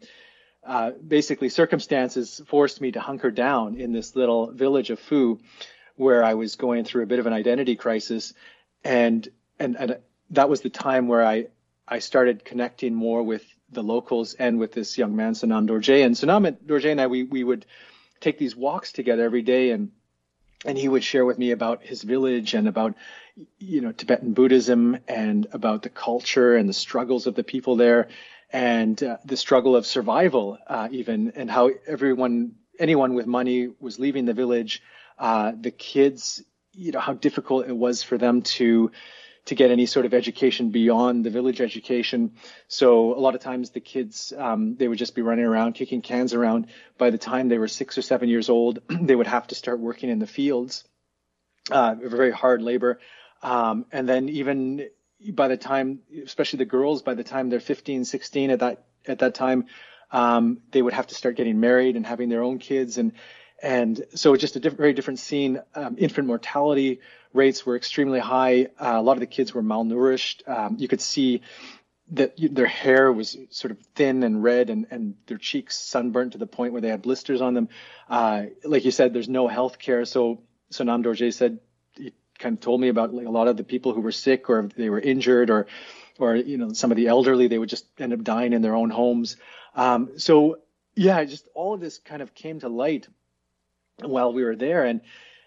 uh, 0.64 0.90
basically 1.06 1.48
circumstances 1.48 2.40
forced 2.46 2.80
me 2.80 2.92
to 2.92 3.00
hunker 3.00 3.30
down 3.30 3.76
in 3.76 3.92
this 3.92 4.14
little 4.14 4.50
village 4.50 4.90
of 4.90 5.00
Phu, 5.00 5.40
where 5.96 6.22
I 6.22 6.34
was 6.34 6.56
going 6.56 6.84
through 6.84 7.02
a 7.02 7.06
bit 7.06 7.18
of 7.18 7.26
an 7.26 7.32
identity 7.32 7.76
crisis, 7.76 8.34
and 8.84 9.26
and 9.58 9.76
and 9.76 9.98
that 10.30 10.48
was 10.48 10.60
the 10.60 10.70
time 10.70 11.08
where 11.08 11.24
I 11.24 11.46
I 11.88 11.98
started 11.98 12.44
connecting 12.44 12.94
more 12.94 13.22
with 13.22 13.44
the 13.72 13.82
locals 13.82 14.34
and 14.34 14.58
with 14.58 14.72
this 14.72 14.98
young 14.98 15.16
man 15.16 15.32
Sonam 15.32 15.68
Dorje. 15.68 16.04
And 16.04 16.14
Sonam 16.14 16.56
Dorje 16.64 16.90
and 16.90 17.00
I 17.00 17.06
we 17.06 17.22
we 17.22 17.42
would 17.42 17.66
take 18.20 18.38
these 18.38 18.54
walks 18.54 18.92
together 18.92 19.24
every 19.24 19.42
day 19.42 19.70
and 19.70 19.90
and 20.66 20.76
he 20.76 20.88
would 20.88 21.02
share 21.02 21.24
with 21.24 21.38
me 21.38 21.52
about 21.52 21.82
his 21.82 22.02
village 22.02 22.54
and 22.54 22.68
about 22.68 22.94
you 23.58 23.80
know 23.80 23.92
Tibetan 23.92 24.34
Buddhism 24.34 24.98
and 25.08 25.46
about 25.52 25.82
the 25.82 25.88
culture 25.88 26.54
and 26.54 26.68
the 26.68 26.74
struggles 26.74 27.26
of 27.26 27.34
the 27.34 27.44
people 27.44 27.76
there 27.76 28.08
and 28.52 29.02
uh, 29.02 29.16
the 29.24 29.36
struggle 29.36 29.76
of 29.76 29.86
survival 29.86 30.58
uh, 30.66 30.88
even 30.90 31.32
and 31.36 31.50
how 31.50 31.70
everyone 31.86 32.52
anyone 32.78 33.14
with 33.14 33.26
money 33.26 33.68
was 33.80 33.98
leaving 33.98 34.24
the 34.24 34.34
village 34.34 34.82
uh, 35.18 35.52
the 35.58 35.70
kids 35.70 36.42
you 36.72 36.92
know 36.92 37.00
how 37.00 37.12
difficult 37.12 37.66
it 37.66 37.76
was 37.76 38.02
for 38.02 38.18
them 38.18 38.42
to 38.42 38.90
to 39.46 39.54
get 39.54 39.70
any 39.70 39.86
sort 39.86 40.06
of 40.06 40.14
education 40.14 40.70
beyond 40.70 41.24
the 41.24 41.30
village 41.30 41.60
education. 41.60 42.32
So 42.68 43.14
a 43.14 43.20
lot 43.20 43.34
of 43.34 43.40
times 43.40 43.70
the 43.70 43.80
kids, 43.80 44.32
um, 44.36 44.76
they 44.76 44.86
would 44.86 44.98
just 44.98 45.14
be 45.14 45.22
running 45.22 45.44
around, 45.44 45.72
kicking 45.72 46.02
cans 46.02 46.34
around. 46.34 46.66
By 46.98 47.10
the 47.10 47.18
time 47.18 47.48
they 47.48 47.58
were 47.58 47.68
six 47.68 47.96
or 47.96 48.02
seven 48.02 48.28
years 48.28 48.48
old, 48.48 48.80
they 48.88 49.16
would 49.16 49.26
have 49.26 49.46
to 49.48 49.54
start 49.54 49.80
working 49.80 50.10
in 50.10 50.18
the 50.18 50.26
fields, 50.26 50.84
uh, 51.70 51.94
very 52.00 52.30
hard 52.30 52.62
labor. 52.62 53.00
Um, 53.42 53.86
and 53.90 54.08
then 54.08 54.28
even 54.28 54.88
by 55.32 55.48
the 55.48 55.56
time, 55.56 56.00
especially 56.24 56.58
the 56.58 56.64
girls, 56.64 57.02
by 57.02 57.14
the 57.14 57.24
time 57.24 57.50
they're 57.50 57.60
15, 57.60 58.04
16 58.04 58.50
at 58.50 58.60
that, 58.60 58.84
at 59.06 59.18
that 59.20 59.34
time, 59.34 59.66
um, 60.10 60.58
they 60.70 60.82
would 60.82 60.92
have 60.92 61.06
to 61.08 61.14
start 61.14 61.36
getting 61.36 61.60
married 61.60 61.96
and 61.96 62.06
having 62.06 62.28
their 62.28 62.42
own 62.42 62.58
kids. 62.58 62.98
And, 62.98 63.12
and 63.62 64.02
so 64.14 64.34
it's 64.34 64.40
just 64.40 64.56
a 64.56 64.60
diff- 64.60 64.74
very 64.74 64.92
different 64.92 65.18
scene. 65.18 65.60
Um, 65.74 65.96
infant 65.98 66.26
mortality 66.26 67.00
rates 67.32 67.64
were 67.64 67.76
extremely 67.76 68.18
high. 68.18 68.68
Uh, 68.78 68.94
a 68.96 69.02
lot 69.02 69.12
of 69.12 69.20
the 69.20 69.26
kids 69.26 69.54
were 69.54 69.62
malnourished. 69.62 70.48
Um, 70.48 70.76
you 70.78 70.88
could 70.88 71.00
see 71.00 71.42
that 72.12 72.34
their 72.36 72.66
hair 72.66 73.12
was 73.12 73.36
sort 73.50 73.70
of 73.70 73.78
thin 73.94 74.22
and 74.24 74.42
red 74.42 74.68
and, 74.68 74.86
and 74.90 75.14
their 75.26 75.38
cheeks 75.38 75.78
sunburnt 75.78 76.32
to 76.32 76.38
the 76.38 76.46
point 76.46 76.72
where 76.72 76.82
they 76.82 76.88
had 76.88 77.02
blisters 77.02 77.40
on 77.40 77.54
them. 77.54 77.68
Uh, 78.08 78.46
like 78.64 78.84
you 78.84 78.90
said, 78.90 79.12
there's 79.12 79.28
no 79.28 79.46
health 79.46 79.78
care. 79.78 80.04
So, 80.04 80.42
so 80.70 80.82
Nam 80.82 81.04
Dorje 81.04 81.32
said, 81.32 81.60
kind 82.40 82.54
of 82.54 82.60
told 82.60 82.80
me 82.80 82.88
about 82.88 83.14
like 83.14 83.26
a 83.26 83.30
lot 83.30 83.46
of 83.46 83.56
the 83.56 83.64
people 83.64 83.92
who 83.92 84.00
were 84.00 84.12
sick 84.12 84.50
or 84.50 84.68
they 84.76 84.90
were 84.90 84.98
injured 84.98 85.50
or, 85.50 85.66
or, 86.18 86.34
you 86.34 86.58
know, 86.58 86.72
some 86.72 86.90
of 86.90 86.96
the 86.96 87.06
elderly, 87.06 87.46
they 87.46 87.58
would 87.58 87.68
just 87.68 87.86
end 87.98 88.12
up 88.12 88.24
dying 88.24 88.52
in 88.52 88.62
their 88.62 88.74
own 88.74 88.90
homes. 88.90 89.36
Um, 89.76 90.18
so 90.18 90.58
yeah, 90.96 91.22
just 91.24 91.46
all 91.54 91.74
of 91.74 91.80
this 91.80 91.98
kind 91.98 92.22
of 92.22 92.34
came 92.34 92.60
to 92.60 92.68
light 92.68 93.06
while 94.00 94.32
we 94.32 94.42
were 94.42 94.56
there. 94.56 94.84
And, 94.84 95.02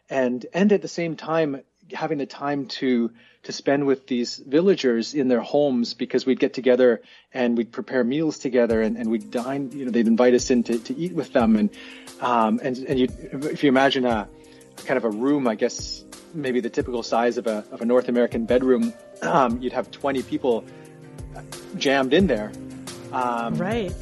and, 0.09 0.45
and 0.53 0.71
at 0.71 0.81
the 0.81 0.87
same 0.87 1.15
time, 1.15 1.61
having 1.91 2.17
the 2.17 2.25
time 2.25 2.67
to 2.67 3.11
to 3.43 3.51
spend 3.51 3.85
with 3.85 4.07
these 4.07 4.37
villagers 4.37 5.13
in 5.13 5.27
their 5.27 5.41
homes 5.41 5.93
because 5.93 6.25
we'd 6.25 6.39
get 6.39 6.53
together 6.53 7.01
and 7.33 7.57
we'd 7.57 7.73
prepare 7.73 8.03
meals 8.03 8.39
together 8.39 8.81
and, 8.81 8.95
and 8.97 9.11
we'd 9.11 9.31
dine 9.31 9.71
you 9.73 9.85
know 9.85 9.91
they'd 9.91 10.07
invite 10.07 10.33
us 10.33 10.49
in 10.49 10.63
to, 10.63 10.79
to 10.79 10.95
eat 10.95 11.13
with 11.13 11.33
them 11.33 11.55
and 11.55 11.69
um, 12.21 12.59
and 12.63 12.77
and 12.77 12.99
you 12.99 13.07
if 13.31 13.63
you 13.63 13.69
imagine 13.69 14.05
a 14.05 14.27
kind 14.85 14.97
of 14.97 15.03
a 15.03 15.09
room 15.09 15.47
I 15.47 15.55
guess 15.55 16.03
maybe 16.33 16.59
the 16.59 16.69
typical 16.69 17.03
size 17.03 17.37
of 17.37 17.47
a 17.47 17.63
of 17.71 17.81
a 17.81 17.85
North 17.85 18.09
American 18.09 18.45
bedroom 18.45 18.93
um, 19.21 19.61
you'd 19.61 19.73
have 19.73 19.91
20 19.91 20.23
people 20.23 20.63
jammed 21.77 22.13
in 22.13 22.27
there. 22.27 22.51
Um, 23.11 23.55
right. 23.55 23.93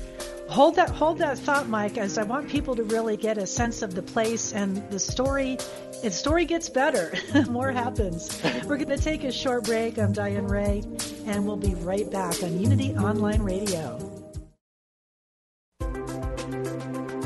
Hold 0.50 0.76
that 0.76 0.90
hold 0.90 1.20
that 1.20 1.38
thought 1.38 1.70
mike 1.70 1.98
as 1.98 2.18
i 2.18 2.24
want 2.24 2.50
people 2.50 2.76
to 2.76 2.84
really 2.84 3.16
get 3.16 3.38
a 3.38 3.48
sense 3.48 3.82
of 3.82 3.96
the 3.96 4.02
place 4.02 4.52
and 4.54 4.78
the 4.90 5.00
story. 5.00 5.58
The 6.04 6.12
story 6.12 6.46
gets 6.46 6.68
better 6.68 7.14
more 7.50 7.72
happens. 7.72 8.42
We're 8.66 8.78
going 8.78 8.90
to 8.90 8.98
take 8.98 9.24
a 9.24 9.32
short 9.32 9.64
break. 9.66 9.98
I'm 9.98 10.14
diane 10.14 10.48
ray 10.48 10.84
and 11.26 11.46
we'll 11.46 11.58
be 11.58 11.76
right 11.76 12.10
back 12.12 12.42
on 12.44 12.60
unity 12.60 12.94
online 12.96 13.44
radio. 13.44 14.08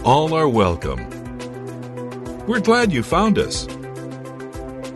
All 0.03 0.35
are 0.35 0.47
welcome. 0.47 1.09
We're 2.45 2.59
glad 2.59 2.91
you 2.91 3.01
found 3.01 3.39
us 3.39 3.67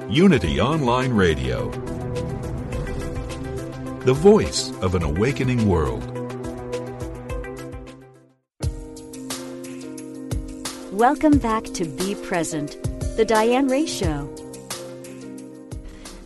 unity 0.09 0.59
online 0.59 1.13
radio 1.13 1.69
the 4.05 4.13
voice 4.13 4.71
of 4.81 4.95
an 4.95 5.03
awakening 5.03 5.67
world 5.67 6.03
Welcome 10.99 11.37
back 11.37 11.63
to 11.75 11.85
Be 11.85 12.13
Present, 12.13 12.75
the 13.15 13.23
Diane 13.23 13.69
Ray 13.69 13.85
Show. 13.85 14.27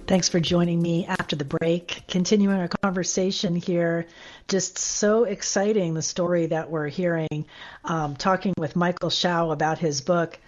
Thanks 0.08 0.30
for 0.30 0.39
joining 0.39 0.82
me 0.82 1.06
after 1.06 1.36
the 1.36 1.46
break. 1.46 2.02
Continuing 2.08 2.58
our 2.58 2.69
conversation 2.82 3.56
here, 3.56 4.08
just 4.48 4.80
so 4.80 5.26
exciting 5.26 5.93
the 5.93 6.02
story 6.02 6.48
that 6.48 6.72
we're 6.72 6.88
hearing. 6.88 7.46
Um, 7.84 8.15
talking 8.15 8.56
with 8.58 8.76
Michael 8.76 9.12
Schauch 9.12 9.54
about 9.54 9.78
his 9.78 10.02
book, 10.02 10.39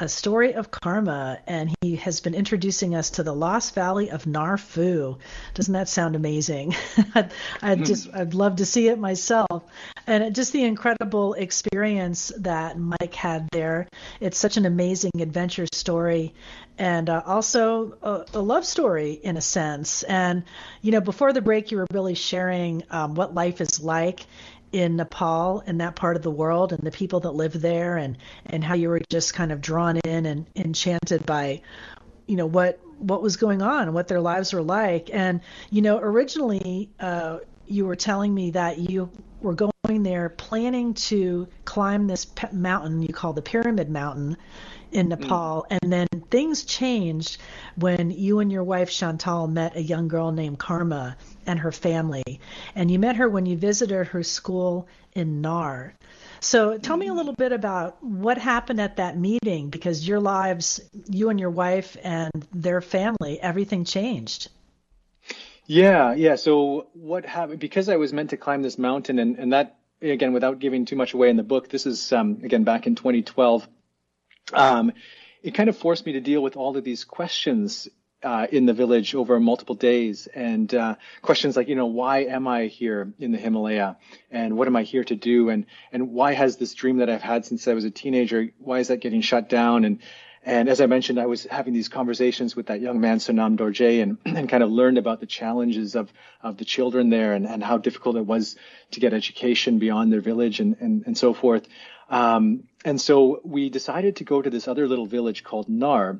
a 0.00 0.08
story 0.08 0.54
of 0.54 0.70
karma, 0.70 1.38
and 1.46 1.74
he 1.80 1.96
has 1.96 2.20
been 2.20 2.34
introducing 2.34 2.94
us 2.94 3.10
to 3.10 3.22
the 3.22 3.34
Lost 3.34 3.74
Valley 3.74 4.10
of 4.10 4.26
Nar 4.26 4.56
Phu. 4.56 5.18
Doesn't 5.54 5.74
that 5.74 5.88
sound 5.88 6.16
amazing? 6.16 6.74
I'd, 7.14 7.32
I'd 7.60 7.78
hmm. 7.78 7.84
just 7.84 8.08
I'd 8.12 8.34
love 8.34 8.56
to 8.56 8.66
see 8.66 8.88
it 8.88 8.98
myself, 8.98 9.62
and 10.06 10.24
it, 10.24 10.34
just 10.34 10.52
the 10.52 10.64
incredible 10.64 11.34
experience 11.34 12.32
that 12.38 12.78
Mike 12.78 13.14
had 13.14 13.48
there. 13.52 13.88
It's 14.20 14.38
such 14.38 14.56
an 14.56 14.66
amazing 14.66 15.12
adventure 15.20 15.66
story, 15.72 16.34
and 16.78 17.08
uh, 17.08 17.22
also 17.24 17.96
a, 18.02 18.24
a, 18.34 18.40
love 18.40 18.64
story 18.64 19.12
in 19.12 19.36
a 19.36 19.40
sense. 19.40 20.02
And 20.02 20.44
you 20.80 20.90
know, 20.90 21.00
before 21.00 21.32
the 21.32 21.42
break, 21.42 21.70
you 21.70 21.78
were 21.78 21.86
really 21.92 22.14
sharing 22.14 22.82
um, 22.90 23.14
what 23.14 23.34
life 23.34 23.60
is 23.60 23.80
like 23.80 24.26
in 24.72 24.96
Nepal 24.96 25.60
in 25.66 25.78
that 25.78 25.94
part 25.94 26.16
of 26.16 26.22
the 26.22 26.30
world 26.30 26.72
and 26.72 26.82
the 26.82 26.90
people 26.90 27.20
that 27.20 27.32
live 27.32 27.60
there 27.60 27.96
and 27.96 28.16
and 28.46 28.64
how 28.64 28.74
you 28.74 28.88
were 28.88 29.00
just 29.10 29.34
kind 29.34 29.52
of 29.52 29.60
drawn 29.60 29.98
in 29.98 30.26
and 30.26 30.46
enchanted 30.56 31.24
by 31.26 31.60
you 32.26 32.36
know 32.36 32.46
what 32.46 32.80
what 32.98 33.22
was 33.22 33.36
going 33.36 33.62
on 33.62 33.82
and 33.82 33.94
what 33.94 34.08
their 34.08 34.20
lives 34.20 34.52
were 34.52 34.62
like 34.62 35.10
and 35.12 35.40
you 35.70 35.82
know 35.82 35.98
originally 35.98 36.88
uh, 37.00 37.38
you 37.66 37.84
were 37.84 37.96
telling 37.96 38.34
me 38.34 38.50
that 38.52 38.78
you 38.78 39.10
were 39.40 39.54
going 39.54 40.02
there 40.02 40.28
planning 40.28 40.94
to 40.94 41.46
climb 41.64 42.06
this 42.06 42.26
mountain 42.52 43.02
you 43.02 43.12
call 43.12 43.32
the 43.32 43.42
pyramid 43.42 43.90
mountain 43.90 44.36
in 44.92 45.06
mm. 45.06 45.18
Nepal. 45.18 45.66
Mm. 45.70 45.78
And 45.82 45.92
then 45.92 46.06
things 46.30 46.64
changed 46.64 47.38
when 47.76 48.10
you 48.10 48.38
and 48.38 48.52
your 48.52 48.64
wife 48.64 48.90
Chantal 48.90 49.48
met 49.48 49.76
a 49.76 49.82
young 49.82 50.08
girl 50.08 50.30
named 50.30 50.58
Karma 50.58 51.16
and 51.46 51.58
her 51.58 51.72
family. 51.72 52.40
And 52.74 52.90
you 52.90 52.98
met 52.98 53.16
her 53.16 53.28
when 53.28 53.46
you 53.46 53.56
visited 53.56 54.08
her 54.08 54.22
school 54.22 54.88
in 55.14 55.40
Nar. 55.40 55.94
So 56.40 56.78
tell 56.78 56.96
me 56.96 57.06
a 57.06 57.14
little 57.14 57.34
bit 57.34 57.52
about 57.52 58.02
what 58.02 58.38
happened 58.38 58.80
at 58.80 58.96
that 58.96 59.16
meeting 59.16 59.70
because 59.70 60.06
your 60.06 60.20
lives, 60.20 60.80
you 61.08 61.28
and 61.30 61.38
your 61.38 61.50
wife 61.50 61.96
and 62.02 62.30
their 62.52 62.80
family, 62.80 63.40
everything 63.40 63.84
changed. 63.84 64.48
Yeah, 65.66 66.14
yeah. 66.14 66.34
So 66.34 66.88
what 66.94 67.24
happened? 67.24 67.60
Because 67.60 67.88
I 67.88 67.96
was 67.96 68.12
meant 68.12 68.30
to 68.30 68.36
climb 68.36 68.62
this 68.62 68.78
mountain, 68.78 69.20
and, 69.20 69.38
and 69.38 69.52
that 69.52 69.78
again, 70.00 70.32
without 70.32 70.58
giving 70.58 70.84
too 70.84 70.96
much 70.96 71.14
away 71.14 71.30
in 71.30 71.36
the 71.36 71.44
book, 71.44 71.68
this 71.68 71.86
is 71.86 72.12
um, 72.12 72.40
again 72.42 72.64
back 72.64 72.88
in 72.88 72.96
2012 72.96 73.68
um, 74.52 74.92
it 75.42 75.54
kind 75.54 75.68
of 75.68 75.76
forced 75.76 76.06
me 76.06 76.12
to 76.12 76.20
deal 76.20 76.42
with 76.42 76.56
all 76.56 76.76
of 76.76 76.84
these 76.84 77.04
questions 77.04 77.88
uh, 78.22 78.46
in 78.50 78.66
the 78.66 78.72
village 78.72 79.14
over 79.14 79.38
multiple 79.40 79.74
days 79.74 80.26
and 80.28 80.74
uh, 80.74 80.94
questions 81.22 81.56
like 81.56 81.68
you 81.68 81.74
know 81.74 81.86
why 81.86 82.18
am 82.18 82.46
i 82.46 82.66
here 82.66 83.12
in 83.18 83.32
the 83.32 83.38
himalaya 83.38 83.96
and 84.30 84.56
what 84.56 84.68
am 84.68 84.76
i 84.76 84.82
here 84.82 85.04
to 85.04 85.16
do 85.16 85.48
and 85.48 85.66
and 85.92 86.10
why 86.10 86.32
has 86.32 86.56
this 86.56 86.74
dream 86.74 86.98
that 86.98 87.10
i've 87.10 87.22
had 87.22 87.44
since 87.44 87.66
i 87.68 87.74
was 87.74 87.84
a 87.84 87.90
teenager 87.90 88.48
why 88.58 88.78
is 88.78 88.88
that 88.88 88.98
getting 88.98 89.20
shut 89.20 89.48
down 89.48 89.84
and 89.84 90.00
and 90.44 90.68
as 90.68 90.80
I 90.80 90.86
mentioned, 90.86 91.20
I 91.20 91.26
was 91.26 91.44
having 91.44 91.72
these 91.72 91.88
conversations 91.88 92.56
with 92.56 92.66
that 92.66 92.80
young 92.80 93.00
man, 93.00 93.18
Sonam 93.18 93.56
Dorje, 93.56 94.02
and, 94.02 94.18
and 94.24 94.48
kind 94.48 94.62
of 94.62 94.70
learned 94.72 94.98
about 94.98 95.20
the 95.20 95.26
challenges 95.26 95.94
of, 95.94 96.12
of 96.42 96.56
the 96.56 96.64
children 96.64 97.10
there 97.10 97.34
and, 97.34 97.46
and 97.46 97.62
how 97.62 97.78
difficult 97.78 98.16
it 98.16 98.26
was 98.26 98.56
to 98.90 99.00
get 99.00 99.14
education 99.14 99.78
beyond 99.78 100.12
their 100.12 100.20
village 100.20 100.58
and, 100.58 100.76
and, 100.80 101.04
and 101.06 101.16
so 101.16 101.32
forth. 101.32 101.68
Um, 102.08 102.64
and 102.84 103.00
so 103.00 103.40
we 103.44 103.70
decided 103.70 104.16
to 104.16 104.24
go 104.24 104.42
to 104.42 104.50
this 104.50 104.66
other 104.66 104.88
little 104.88 105.06
village 105.06 105.44
called 105.44 105.68
Nar. 105.68 106.18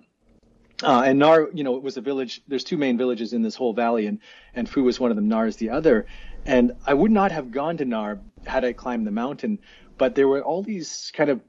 Uh, 0.83 1.03
and 1.07 1.19
Nar, 1.19 1.49
you 1.55 1.65
know, 1.65 1.77
it 1.77 1.83
was 1.83 1.97
a 1.97 2.01
village. 2.01 2.43
There's 2.49 2.65
two 2.65 2.77
main 2.77 2.99
villages 2.99 3.33
in 3.33 3.43
this 3.43 3.55
whole 3.55 3.73
valley, 3.73 4.07
and 4.07 4.19
and 4.55 4.69
Phu 4.69 4.83
was 4.83 4.99
one 4.99 5.11
of 5.11 5.17
them. 5.17 5.29
Nar 5.29 5.47
is 5.47 5.57
the 5.57 5.71
other. 5.71 6.07
And 6.45 6.73
I 6.87 6.95
would 6.95 7.13
not 7.13 7.31
have 7.31 7.53
gone 7.53 7.77
to 7.77 7.85
Nar 7.85 8.21
had 8.45 8.65
I 8.65 8.73
climbed 8.73 9.07
the 9.07 9.13
mountain, 9.13 9.61
but 9.97 10.15
there 10.15 10.27
were 10.27 10.43
all 10.43 10.63
these 10.63 11.13
kind 11.15 11.31
of 11.31 11.41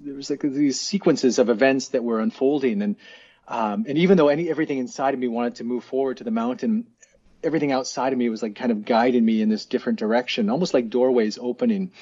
there 0.00 0.14
was 0.14 0.30
like 0.30 0.40
these 0.40 0.80
sequences 0.80 1.38
of 1.38 1.48
events 1.48 1.88
that 1.88 2.02
were 2.02 2.20
unfolding, 2.20 2.82
and 2.82 2.96
um, 3.46 3.84
and 3.88 3.98
even 3.98 4.16
though 4.16 4.28
any 4.28 4.50
everything 4.50 4.78
inside 4.78 5.14
of 5.14 5.20
me 5.20 5.28
wanted 5.28 5.56
to 5.56 5.64
move 5.64 5.84
forward 5.84 6.16
to 6.16 6.24
the 6.24 6.30
mountain, 6.30 6.86
everything 7.42 7.72
outside 7.72 8.12
of 8.12 8.18
me 8.18 8.28
was 8.28 8.42
like 8.42 8.56
kind 8.56 8.72
of 8.72 8.84
guiding 8.84 9.24
me 9.24 9.42
in 9.42 9.48
this 9.48 9.66
different 9.66 9.98
direction, 9.98 10.50
almost 10.50 10.74
like 10.74 10.90
doorways 10.90 11.38
opening. 11.38 11.92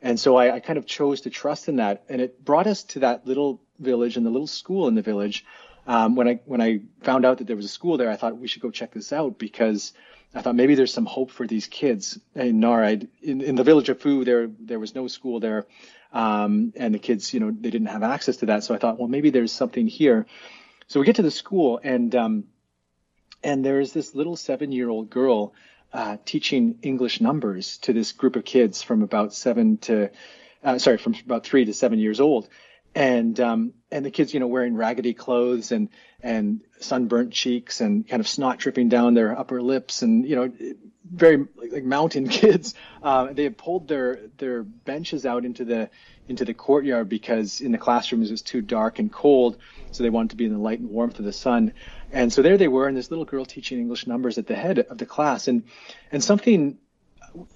And 0.00 0.18
so 0.18 0.34
I, 0.34 0.56
I 0.56 0.60
kind 0.60 0.78
of 0.78 0.86
chose 0.86 1.20
to 1.22 1.30
trust 1.30 1.68
in 1.68 1.76
that, 1.76 2.02
and 2.08 2.20
it 2.20 2.44
brought 2.44 2.66
us 2.66 2.82
to 2.84 3.00
that 3.00 3.24
little 3.24 3.62
village 3.78 4.16
and 4.16 4.26
the 4.26 4.30
little 4.30 4.48
school 4.48 4.88
in 4.88 4.96
the 4.96 5.02
village. 5.02 5.44
Um, 5.86 6.14
when 6.14 6.28
I 6.28 6.40
when 6.44 6.60
I 6.60 6.80
found 7.02 7.24
out 7.24 7.38
that 7.38 7.46
there 7.46 7.56
was 7.56 7.64
a 7.64 7.68
school 7.68 7.96
there, 7.96 8.10
I 8.10 8.16
thought 8.16 8.38
we 8.38 8.48
should 8.48 8.62
go 8.62 8.70
check 8.70 8.92
this 8.92 9.12
out 9.12 9.38
because 9.38 9.92
I 10.34 10.40
thought 10.40 10.54
maybe 10.54 10.74
there's 10.74 10.94
some 10.94 11.06
hope 11.06 11.30
for 11.30 11.46
these 11.46 11.66
kids 11.66 12.18
in 12.34 12.60
Naride. 12.60 13.08
In, 13.20 13.40
in 13.40 13.56
the 13.56 13.64
village 13.64 13.88
of 13.88 13.98
Phu, 13.98 14.24
there 14.24 14.48
there 14.60 14.78
was 14.78 14.94
no 14.94 15.08
school 15.08 15.40
there, 15.40 15.66
um, 16.12 16.72
and 16.76 16.94
the 16.94 16.98
kids, 16.98 17.34
you 17.34 17.40
know, 17.40 17.50
they 17.50 17.70
didn't 17.70 17.88
have 17.88 18.02
access 18.02 18.38
to 18.38 18.46
that. 18.46 18.64
So 18.64 18.74
I 18.74 18.78
thought, 18.78 18.98
well, 18.98 19.08
maybe 19.08 19.30
there's 19.30 19.52
something 19.52 19.86
here. 19.88 20.26
So 20.86 21.00
we 21.00 21.06
get 21.06 21.16
to 21.16 21.22
the 21.22 21.30
school, 21.30 21.80
and 21.82 22.14
um, 22.14 22.44
and 23.42 23.64
there's 23.64 23.92
this 23.92 24.14
little 24.14 24.36
seven-year-old 24.36 25.10
girl 25.10 25.52
uh, 25.92 26.16
teaching 26.24 26.78
English 26.82 27.20
numbers 27.20 27.78
to 27.78 27.92
this 27.92 28.12
group 28.12 28.36
of 28.36 28.44
kids 28.44 28.82
from 28.82 29.02
about 29.02 29.34
seven 29.34 29.78
to, 29.78 30.10
uh, 30.64 30.78
sorry, 30.78 30.96
from 30.96 31.14
about 31.24 31.44
three 31.44 31.64
to 31.64 31.74
seven 31.74 31.98
years 31.98 32.20
old, 32.20 32.48
and 32.94 33.38
um, 33.40 33.72
and 33.90 34.04
the 34.04 34.10
kids, 34.10 34.34
you 34.34 34.40
know, 34.40 34.46
wearing 34.46 34.74
raggedy 34.74 35.14
clothes 35.14 35.72
and 35.72 35.88
and 36.22 36.60
sunburnt 36.80 37.32
cheeks 37.32 37.80
and 37.80 38.06
kind 38.06 38.20
of 38.20 38.28
snot 38.28 38.58
dripping 38.58 38.88
down 38.88 39.14
their 39.14 39.38
upper 39.38 39.62
lips, 39.62 40.02
and 40.02 40.26
you 40.28 40.36
know, 40.36 40.52
very 41.10 41.46
like, 41.56 41.84
mountain 41.84 42.28
kids. 42.40 42.74
Uh, 43.02 43.32
they 43.32 43.44
had 43.44 43.56
pulled 43.56 43.88
their 43.88 44.20
their 44.36 44.62
benches 44.62 45.24
out 45.24 45.44
into 45.44 45.64
the 45.64 45.88
into 46.28 46.44
the 46.44 46.54
courtyard 46.54 47.08
because 47.08 47.60
in 47.60 47.72
the 47.72 47.78
classrooms 47.78 48.28
it 48.28 48.32
was 48.32 48.42
too 48.42 48.60
dark 48.60 48.98
and 48.98 49.12
cold, 49.12 49.56
so 49.90 50.02
they 50.02 50.10
wanted 50.10 50.30
to 50.30 50.36
be 50.36 50.44
in 50.44 50.52
the 50.52 50.58
light 50.58 50.78
and 50.78 50.90
warmth 50.90 51.18
of 51.18 51.24
the 51.24 51.32
sun. 51.32 51.72
And 52.12 52.32
so 52.32 52.42
there 52.42 52.58
they 52.58 52.68
were, 52.68 52.88
and 52.88 52.96
this 52.96 53.10
little 53.10 53.24
girl 53.24 53.44
teaching 53.44 53.78
English 53.78 54.06
numbers 54.06 54.36
at 54.36 54.46
the 54.46 54.54
head 54.54 54.78
of 54.78 54.98
the 54.98 55.06
class, 55.06 55.48
and 55.48 55.64
and 56.10 56.22
something, 56.22 56.78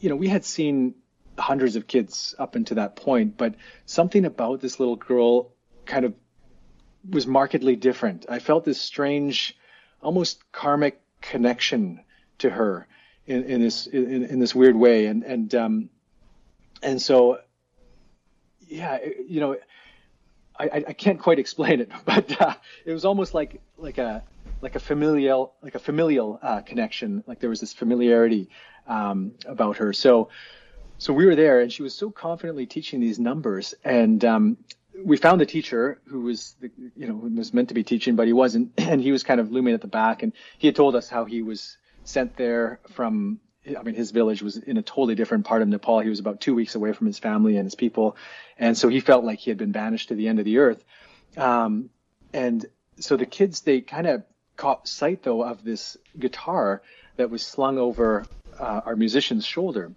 you 0.00 0.08
know, 0.08 0.16
we 0.16 0.28
had 0.28 0.46
seen 0.46 0.94
hundreds 1.38 1.76
of 1.76 1.86
kids 1.86 2.34
up 2.38 2.54
until 2.54 2.76
that 2.76 2.96
point, 2.96 3.36
but 3.36 3.54
something 3.84 4.24
about 4.24 4.60
this 4.60 4.78
little 4.80 4.96
girl 4.96 5.52
kind 5.84 6.04
of 6.04 6.14
was 7.08 7.26
markedly 7.26 7.76
different. 7.76 8.26
I 8.28 8.38
felt 8.38 8.64
this 8.64 8.80
strange, 8.80 9.56
almost 10.02 10.50
karmic 10.52 11.00
connection 11.20 12.00
to 12.38 12.50
her 12.50 12.86
in, 13.26 13.44
in 13.44 13.60
this 13.60 13.86
in, 13.86 14.24
in, 14.24 14.40
this 14.40 14.54
weird 14.54 14.76
way, 14.76 15.06
and 15.06 15.22
and 15.22 15.54
um, 15.54 15.90
and 16.82 17.00
so 17.00 17.38
yeah, 18.68 18.98
you 19.26 19.40
know, 19.40 19.56
I, 20.58 20.84
I 20.88 20.92
can't 20.92 21.18
quite 21.18 21.38
explain 21.38 21.80
it, 21.80 21.90
but 22.04 22.40
uh, 22.40 22.54
it 22.84 22.92
was 22.92 23.04
almost 23.04 23.34
like 23.34 23.60
like 23.76 23.98
a 23.98 24.22
like 24.60 24.74
a 24.74 24.80
familial 24.80 25.54
like 25.62 25.74
a 25.74 25.78
familial 25.78 26.38
uh, 26.42 26.60
connection. 26.62 27.22
Like 27.26 27.40
there 27.40 27.50
was 27.50 27.60
this 27.60 27.72
familiarity 27.72 28.48
um, 28.86 29.32
about 29.46 29.78
her. 29.78 29.92
So 29.92 30.28
so 30.98 31.12
we 31.12 31.26
were 31.26 31.36
there, 31.36 31.60
and 31.60 31.72
she 31.72 31.82
was 31.82 31.94
so 31.94 32.10
confidently 32.10 32.66
teaching 32.66 33.00
these 33.00 33.18
numbers, 33.18 33.74
and 33.84 34.24
um, 34.24 34.56
we 35.04 35.16
found 35.16 35.40
the 35.40 35.46
teacher 35.46 36.00
who 36.06 36.22
was 36.22 36.56
the, 36.60 36.70
you 36.96 37.06
know 37.06 37.18
who 37.18 37.28
was 37.34 37.52
meant 37.52 37.68
to 37.68 37.74
be 37.74 37.84
teaching, 37.84 38.16
but 38.16 38.26
he 38.26 38.32
wasn't, 38.32 38.72
and 38.78 39.00
he 39.00 39.12
was 39.12 39.22
kind 39.22 39.40
of 39.40 39.52
looming 39.52 39.74
at 39.74 39.80
the 39.80 39.88
back, 39.88 40.22
and 40.22 40.32
he 40.58 40.66
had 40.66 40.76
told 40.76 40.96
us 40.96 41.08
how 41.08 41.24
he 41.24 41.42
was 41.42 41.76
sent 42.04 42.36
there 42.36 42.80
from. 42.90 43.40
I 43.76 43.82
mean, 43.82 43.96
his 43.96 44.12
village 44.12 44.42
was 44.42 44.58
in 44.58 44.76
a 44.76 44.82
totally 44.82 45.16
different 45.16 45.44
part 45.44 45.60
of 45.60 45.66
Nepal. 45.66 45.98
He 45.98 46.08
was 46.08 46.20
about 46.20 46.40
two 46.40 46.54
weeks 46.54 46.76
away 46.76 46.92
from 46.92 47.08
his 47.08 47.18
family 47.18 47.56
and 47.56 47.66
his 47.66 47.74
people, 47.74 48.16
and 48.56 48.78
so 48.78 48.88
he 48.88 49.00
felt 49.00 49.24
like 49.24 49.40
he 49.40 49.50
had 49.50 49.58
been 49.58 49.72
banished 49.72 50.08
to 50.08 50.14
the 50.14 50.28
end 50.28 50.38
of 50.38 50.44
the 50.44 50.58
earth. 50.58 50.84
Um, 51.36 51.90
and 52.32 52.64
so 53.00 53.16
the 53.16 53.26
kids, 53.26 53.62
they 53.62 53.80
kind 53.80 54.06
of 54.06 54.22
caught 54.56 54.86
sight 54.86 55.24
though 55.24 55.42
of 55.42 55.64
this 55.64 55.96
guitar 56.16 56.80
that 57.16 57.28
was 57.28 57.42
slung 57.42 57.76
over 57.76 58.24
uh, 58.58 58.82
our 58.86 58.94
musician's 58.94 59.44
shoulder 59.44 59.92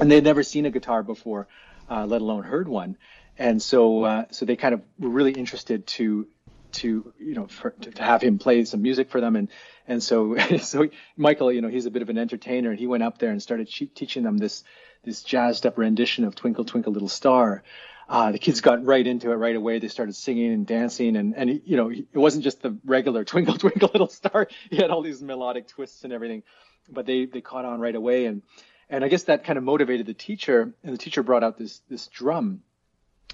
and 0.00 0.10
they'd 0.10 0.24
never 0.24 0.42
seen 0.42 0.66
a 0.66 0.70
guitar 0.70 1.02
before, 1.02 1.48
uh, 1.90 2.06
let 2.06 2.20
alone 2.20 2.42
heard 2.42 2.68
one. 2.68 2.96
And 3.38 3.60
so, 3.60 4.04
uh, 4.04 4.24
so 4.30 4.46
they 4.46 4.56
kind 4.56 4.74
of 4.74 4.82
were 4.98 5.10
really 5.10 5.32
interested 5.32 5.86
to, 5.88 6.26
to 6.72 7.12
you 7.18 7.34
know, 7.34 7.46
for, 7.46 7.70
to, 7.70 7.90
to, 7.90 8.02
have 8.02 8.22
him 8.22 8.38
play 8.38 8.64
some 8.64 8.82
music 8.82 9.10
for 9.10 9.20
them. 9.20 9.36
And 9.36 9.48
and 9.86 10.02
so, 10.02 10.36
so 10.58 10.88
Michael, 11.16 11.52
you 11.52 11.60
know, 11.60 11.68
he's 11.68 11.86
a 11.86 11.90
bit 11.90 12.02
of 12.02 12.08
an 12.08 12.18
entertainer, 12.18 12.70
and 12.70 12.78
he 12.78 12.86
went 12.86 13.02
up 13.02 13.18
there 13.18 13.30
and 13.30 13.42
started 13.42 13.68
teaching 13.68 14.22
them 14.22 14.38
this 14.38 14.64
this 15.04 15.22
jazzed 15.22 15.66
up 15.66 15.78
rendition 15.78 16.24
of 16.24 16.34
Twinkle 16.34 16.64
Twinkle 16.64 16.92
Little 16.92 17.08
Star. 17.08 17.62
Uh, 18.08 18.30
the 18.32 18.38
kids 18.38 18.60
got 18.60 18.84
right 18.84 19.04
into 19.04 19.32
it 19.32 19.34
right 19.34 19.56
away. 19.56 19.78
They 19.80 19.88
started 19.88 20.14
singing 20.14 20.52
and 20.52 20.66
dancing, 20.66 21.16
and 21.16 21.34
and 21.36 21.60
you 21.64 21.76
know, 21.76 21.90
it 21.90 22.06
wasn't 22.14 22.44
just 22.44 22.62
the 22.62 22.76
regular 22.84 23.24
Twinkle 23.32 23.58
Twinkle 23.58 23.90
Little 23.92 24.08
Star. 24.08 24.48
He 24.70 24.76
had 24.76 24.90
all 24.90 25.02
these 25.02 25.22
melodic 25.22 25.68
twists 25.68 26.04
and 26.04 26.12
everything, 26.12 26.42
but 26.88 27.06
they 27.06 27.26
they 27.26 27.40
caught 27.40 27.64
on 27.64 27.80
right 27.80 27.94
away 27.94 28.26
and 28.26 28.42
and 28.88 29.04
I 29.04 29.08
guess 29.08 29.24
that 29.24 29.44
kind 29.44 29.56
of 29.56 29.64
motivated 29.64 30.06
the 30.06 30.14
teacher, 30.14 30.72
and 30.82 30.92
the 30.92 30.98
teacher 30.98 31.22
brought 31.22 31.42
out 31.42 31.58
this 31.58 31.80
this 31.88 32.06
drum, 32.06 32.62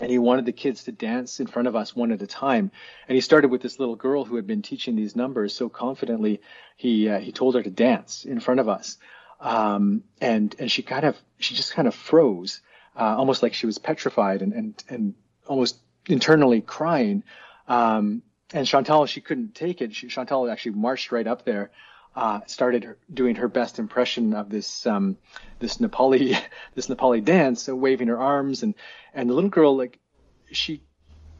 and 0.01 0.11
he 0.11 0.19
wanted 0.19 0.47
the 0.47 0.53
kids 0.53 0.85
to 0.85 0.93
dance 0.93 1.41
in 1.41 1.47
front 1.47 1.69
of 1.69 1.77
us 1.77 1.95
one 1.95 2.13
at 2.13 2.23
a 2.23 2.27
time. 2.27 2.71
And 3.09 3.15
he 3.15 3.21
started 3.21 3.51
with 3.51 3.61
this 3.61 3.79
little 3.79 3.97
girl 3.97 4.25
who 4.25 4.37
had 4.37 4.47
been 4.47 4.63
teaching 4.63 4.97
these 4.97 5.15
numbers 5.15 5.55
so 5.55 5.69
confidently. 5.69 6.41
He 6.77 7.09
uh, 7.09 7.19
he 7.19 7.33
told 7.33 7.55
her 7.55 7.63
to 7.63 7.71
dance 7.71 8.25
in 8.25 8.41
front 8.41 8.61
of 8.61 8.69
us, 8.69 8.97
um, 9.41 10.05
and 10.21 10.55
and 10.59 10.71
she 10.71 10.83
kind 10.83 11.05
of 11.05 11.17
she 11.39 11.55
just 11.55 11.75
kind 11.75 11.89
of 11.89 11.95
froze, 11.95 12.63
uh, 12.97 13.17
almost 13.17 13.43
like 13.43 13.55
she 13.55 13.67
was 13.67 13.79
petrified 13.79 14.43
and 14.43 14.53
and 14.55 14.85
and 14.89 15.15
almost 15.47 15.77
internally 16.09 16.61
crying. 16.61 17.25
Um, 17.69 18.23
and 18.55 18.67
Chantal, 18.67 19.07
she 19.07 19.21
couldn't 19.21 19.55
take 19.55 19.81
it. 19.81 19.95
She, 19.95 20.09
Chantal 20.09 20.51
actually 20.51 20.73
marched 20.73 21.11
right 21.13 21.27
up 21.27 21.45
there 21.45 21.71
uh, 22.15 22.41
started 22.47 22.97
doing 23.13 23.37
her 23.37 23.49
best 23.49 23.79
impression 23.79 24.35
of 24.35 24.51
this 24.51 24.87
um, 24.87 25.17
this 25.59 25.79
Nepali 25.79 26.39
this 26.75 26.89
Nepali 26.89 27.25
dance, 27.25 27.69
uh, 27.69 27.77
waving 27.77 28.09
her 28.09 28.19
arms, 28.19 28.63
and 28.63 28.75
and 29.15 29.29
the 29.29 29.35
little 29.35 29.51
girl 29.51 29.77
like 29.77 29.99
she 30.51 30.83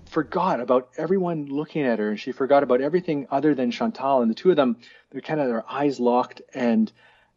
forgot 0.07 0.61
about 0.61 0.91
everyone 0.97 1.47
looking 1.47 1.83
at 1.83 1.99
her, 1.99 2.11
and 2.11 2.21
she 2.21 2.33
forgot 2.33 2.63
about 2.63 2.81
everything 2.81 3.27
other 3.31 3.55
than 3.55 3.71
Chantal. 3.71 4.23
And 4.23 4.31
the 4.31 4.35
two 4.35 4.51
of 4.51 4.57
them, 4.57 4.77
they're 5.11 5.21
kind 5.21 5.41
of 5.41 5.49
their 5.49 5.65
eyes 5.71 5.99
locked, 5.99 6.43
and 6.55 6.91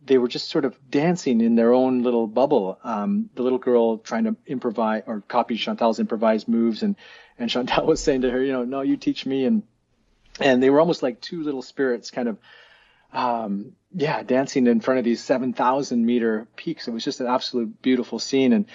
they 0.05 0.17
were 0.17 0.27
just 0.27 0.49
sort 0.49 0.65
of 0.65 0.77
dancing 0.89 1.41
in 1.41 1.55
their 1.55 1.73
own 1.73 2.03
little 2.03 2.27
bubble. 2.27 2.77
Um, 2.83 3.29
the 3.35 3.43
little 3.43 3.57
girl 3.57 3.97
trying 3.97 4.25
to 4.25 4.35
improvise 4.45 5.03
or 5.07 5.21
copy 5.21 5.57
Chantal's 5.57 5.99
improvised 5.99 6.47
moves, 6.47 6.83
and 6.83 6.95
and 7.37 7.49
Chantal 7.55 7.85
was 7.85 8.01
saying 8.01 8.21
to 8.21 8.31
her, 8.31 8.41
you 8.41 8.53
know, 8.53 8.63
no, 8.63 8.81
you 8.81 8.97
teach 8.97 9.25
me, 9.25 9.45
and 9.45 9.63
and 10.39 10.61
they 10.61 10.69
were 10.69 10.79
almost 10.79 11.03
like 11.03 11.21
two 11.21 11.43
little 11.43 11.61
spirits, 11.61 12.11
kind 12.11 12.27
of 12.27 12.37
um, 13.13 13.73
yeah, 13.93 14.23
dancing 14.23 14.67
in 14.67 14.81
front 14.81 14.99
of 14.99 15.05
these 15.05 15.23
7,000 15.23 16.05
meter 16.05 16.47
peaks. 16.55 16.87
It 16.87 16.91
was 16.91 17.03
just 17.03 17.21
an 17.21 17.27
absolute 17.27 17.81
beautiful 17.81 18.19
scene. 18.19 18.53
And, 18.53 18.65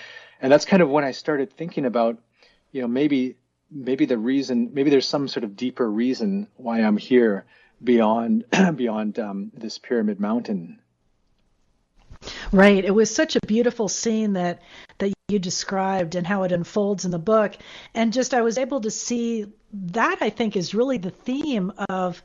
and 0.41 0.51
that's 0.51 0.65
kind 0.65 0.83
of 0.83 0.89
when 0.89 1.05
I 1.05 1.13
started 1.13 1.53
thinking 1.53 1.85
about, 1.85 2.19
you 2.73 2.81
know, 2.81 2.89
maybe, 2.89 3.37
maybe 3.71 4.07
the 4.07 4.19
reason, 4.19 4.71
maybe 4.73 4.91
there's 4.91 5.07
some 5.07 5.29
sort 5.29 5.45
of 5.45 5.57
deeper 5.57 5.89
reason 5.89 6.49
why 6.57 6.81
I'm 6.81 6.97
here 6.97 7.45
beyond, 7.83 8.45
beyond, 8.77 9.19
um, 9.19 9.53
this 9.55 9.79
pyramid 9.79 10.21
mountain. 10.21 10.81
Right. 12.53 12.85
It 12.85 12.95
was 12.95 13.15
such 13.15 13.37
a 13.37 13.47
beautiful 13.47 13.89
scene 13.89 14.35
that 14.35 14.61
that 14.99 15.13
you 15.29 15.39
described 15.39 16.15
and 16.17 16.27
how 16.27 16.43
it 16.43 16.53
unfolds 16.53 17.05
in 17.05 17.11
the 17.11 17.19
book. 17.19 17.57
And 17.95 18.13
just 18.13 18.35
I 18.35 18.43
was 18.43 18.59
able 18.59 18.81
to 18.83 18.91
see 18.91 19.47
that 19.73 20.19
I 20.21 20.31
think 20.31 20.57
is 20.57 20.75
really 20.75 20.99
the 20.99 21.11
theme 21.11 21.73
of 21.89 22.23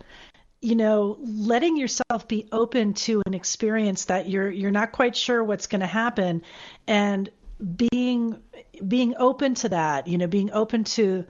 you 0.66 0.76
know, 0.76 1.18
letting 1.22 1.78
yourself 1.78 2.28
be 2.28 2.48
open 2.52 2.96
to 2.96 3.22
an 3.28 3.36
experience 3.36 4.06
that 4.06 4.28
you're 4.28 4.50
you're 4.50 4.72
not 4.72 4.92
quite 4.92 5.16
sure 5.16 5.44
what's 5.44 5.68
going 5.68 5.82
to 5.82 5.88
happen, 5.88 6.42
and 6.88 7.30
being 7.78 8.40
being 8.86 9.14
open 9.20 9.54
to 9.56 9.70
that, 9.70 10.08
you 10.08 10.18
know, 10.18 10.26
being 10.26 10.52
open 10.52 10.84
to 10.84 11.26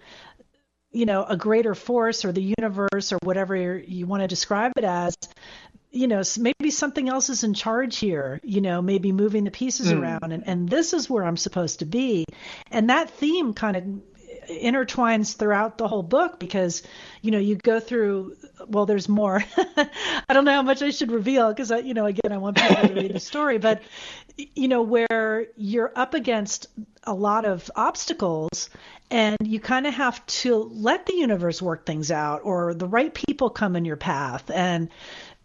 you 0.92 1.06
know 1.06 1.26
a 1.26 1.36
greater 1.36 1.76
force 1.76 2.24
or 2.24 2.32
the 2.32 2.54
universe 2.58 3.12
or 3.12 3.20
whatever 3.24 3.78
you 3.78 4.08
want 4.08 4.24
to 4.24 4.28
describe 4.28 4.72
it 4.78 4.86
as 4.86 5.18
you 5.92 6.08
know 6.08 6.22
maybe 6.40 6.72
something 6.72 7.10
else 7.10 7.30
is 7.30 7.44
in 7.44 7.54
charge 7.54 7.98
here 7.98 8.40
you 8.44 8.62
know 8.62 8.82
maybe 8.82 9.12
moving 9.12 9.44
the 9.44 9.52
pieces 9.52 9.92
mm. 9.92 10.00
around 10.00 10.32
and, 10.32 10.48
and 10.48 10.70
this 10.70 10.94
is 10.94 11.10
where 11.10 11.26
i'm 11.26 11.36
supposed 11.36 11.80
to 11.80 11.86
be 11.86 12.24
and 12.72 12.90
that 12.90 13.10
theme 13.10 13.54
kind 13.54 13.76
of 13.76 13.84
intertwines 14.50 15.36
throughout 15.36 15.78
the 15.78 15.88
whole 15.88 16.04
book 16.04 16.40
because 16.40 16.84
you 17.22 17.32
know 17.32 17.40
you 17.40 17.56
go 17.56 17.80
through 17.80 18.36
well 18.68 18.86
there's 18.86 19.10
more. 19.10 19.44
I 19.78 20.34
don't 20.34 20.46
know 20.46 20.54
how 20.54 20.62
much 20.62 20.82
i 20.82 20.90
should 20.90 21.12
reveal 21.12 21.54
because 21.54 21.72
you 21.84 21.94
know 21.94 22.06
again 22.06 22.32
i 22.32 22.38
want 22.38 22.58
people 22.58 22.88
to 22.88 22.94
read 22.94 23.14
the 23.14 23.20
story 23.20 23.58
but 23.58 23.82
you 24.38 24.68
know 24.68 24.82
where 24.82 25.48
you're 25.56 25.92
up 25.96 26.14
against 26.14 26.68
a 27.04 27.14
lot 27.14 27.46
of 27.46 27.70
obstacles 27.76 28.70
and 29.12 29.38
you 29.44 29.60
kind 29.60 29.86
of 29.86 29.94
have 29.94 30.26
to 30.26 30.56
let 30.56 31.06
the 31.06 31.16
universe 31.16 31.62
work 31.62 31.86
things 31.86 32.12
out 32.12 32.42
or 32.44 32.74
the 32.74 32.88
right 32.88 33.14
people 33.14 33.50
come 33.50 33.76
in 33.76 33.86
your 33.86 33.98
path. 33.98 34.50
And 34.50 34.90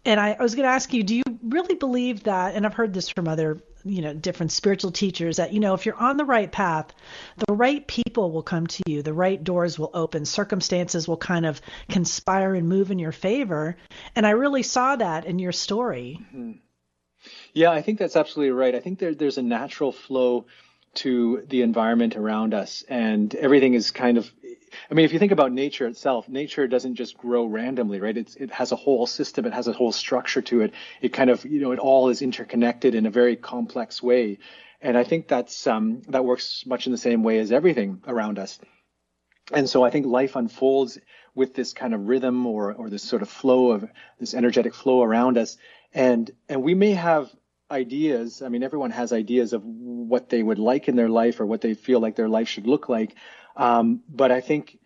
and 0.05 0.19
I, 0.19 0.33
I 0.33 0.41
was 0.41 0.55
going 0.55 0.67
to 0.67 0.73
ask 0.73 0.93
you 0.93 1.03
do 1.03 1.15
you 1.15 1.23
really 1.43 1.75
believe 1.75 2.23
that 2.23 2.55
and 2.55 2.65
i've 2.65 2.73
heard 2.73 2.93
this 2.93 3.09
from 3.09 3.27
other 3.27 3.61
you 3.83 4.01
know 4.01 4.13
different 4.13 4.51
spiritual 4.51 4.91
teachers 4.91 5.37
that 5.37 5.53
you 5.53 5.59
know 5.59 5.73
if 5.73 5.85
you're 5.85 5.95
on 5.95 6.17
the 6.17 6.25
right 6.25 6.51
path 6.51 6.93
the 7.47 7.53
right 7.53 7.85
people 7.87 8.31
will 8.31 8.43
come 8.43 8.67
to 8.67 8.83
you 8.87 9.01
the 9.01 9.13
right 9.13 9.43
doors 9.43 9.77
will 9.79 9.91
open 9.93 10.25
circumstances 10.25 11.07
will 11.07 11.17
kind 11.17 11.45
of 11.45 11.61
conspire 11.89 12.53
and 12.53 12.67
move 12.67 12.91
in 12.91 12.99
your 12.99 13.11
favor. 13.11 13.77
And 14.15 14.25
i 14.25 14.31
really 14.31 14.63
saw 14.63 14.95
that 14.95 15.25
in 15.25 15.39
your 15.39 15.51
story. 15.51 16.19
Mm-hmm. 16.21 16.51
yeah 17.53 17.71
i 17.71 17.81
think 17.81 17.99
that's 17.99 18.15
absolutely 18.15 18.51
right. 18.51 18.75
I 18.75 18.79
think 18.79 18.99
there, 18.99 19.15
there's 19.15 19.37
a 19.37 19.43
natural 19.43 19.91
flow 19.91 20.45
to 20.93 21.43
the 21.47 21.61
environment 21.61 22.15
around 22.15 22.53
us, 22.53 22.83
and 22.89 23.33
everything 23.35 23.73
is 23.73 23.91
kind 23.91 24.17
of. 24.17 24.31
I 24.89 24.93
mean, 24.93 25.05
if 25.05 25.11
you 25.11 25.19
think 25.19 25.33
about 25.33 25.51
nature 25.51 25.85
itself, 25.85 26.29
nature 26.29 26.65
doesn't 26.65 26.95
just 26.95 27.17
grow 27.17 27.45
randomly, 27.45 27.99
right? 27.99 28.15
It's, 28.15 28.35
it 28.35 28.51
has 28.51 28.71
a 28.71 28.77
whole 28.77 29.05
system, 29.05 29.45
it 29.45 29.53
has 29.53 29.67
a 29.67 29.73
whole 29.73 29.91
structure 29.91 30.41
to 30.43 30.61
it. 30.61 30.73
It 31.01 31.11
kind 31.11 31.29
of, 31.29 31.43
you 31.43 31.59
know, 31.59 31.73
it 31.73 31.79
all 31.79 32.07
is 32.07 32.21
interconnected 32.21 32.95
in 32.95 33.05
a 33.05 33.09
very 33.09 33.35
complex 33.35 34.01
way. 34.01 34.39
And 34.81 34.97
I 34.97 35.03
think 35.03 35.27
that's 35.27 35.67
um, 35.67 36.01
that 36.07 36.25
works 36.25 36.63
much 36.65 36.85
in 36.85 36.91
the 36.91 36.97
same 36.97 37.21
way 37.21 37.39
as 37.39 37.51
everything 37.51 38.01
around 38.07 38.39
us. 38.39 38.59
And 39.53 39.69
so 39.69 39.83
I 39.83 39.89
think 39.89 40.05
life 40.05 40.35
unfolds 40.35 40.97
with 41.35 41.53
this 41.53 41.73
kind 41.73 41.93
of 41.93 42.07
rhythm 42.07 42.45
or 42.45 42.73
or 42.73 42.89
this 42.89 43.03
sort 43.03 43.21
of 43.21 43.29
flow 43.29 43.71
of 43.71 43.85
this 44.19 44.33
energetic 44.33 44.73
flow 44.73 45.03
around 45.03 45.37
us. 45.37 45.57
And 45.93 46.31
and 46.47 46.63
we 46.63 46.73
may 46.73 46.91
have 46.91 47.29
ideas. 47.71 48.41
I 48.41 48.49
mean, 48.49 48.63
everyone 48.63 48.91
has 48.91 49.13
ideas 49.13 49.53
of 49.53 49.63
what 49.63 50.29
they 50.29 50.43
would 50.43 50.59
like 50.59 50.87
in 50.87 50.95
their 50.95 51.09
life 51.09 51.39
or 51.39 51.45
what 51.45 51.61
they 51.61 51.73
feel 51.73 51.99
like 51.99 52.15
their 52.15 52.29
life 52.29 52.47
should 52.47 52.67
look 52.67 52.89
like. 52.89 53.15
Um, 53.55 54.01
but 54.09 54.31
I 54.31 54.41
think 54.41 54.77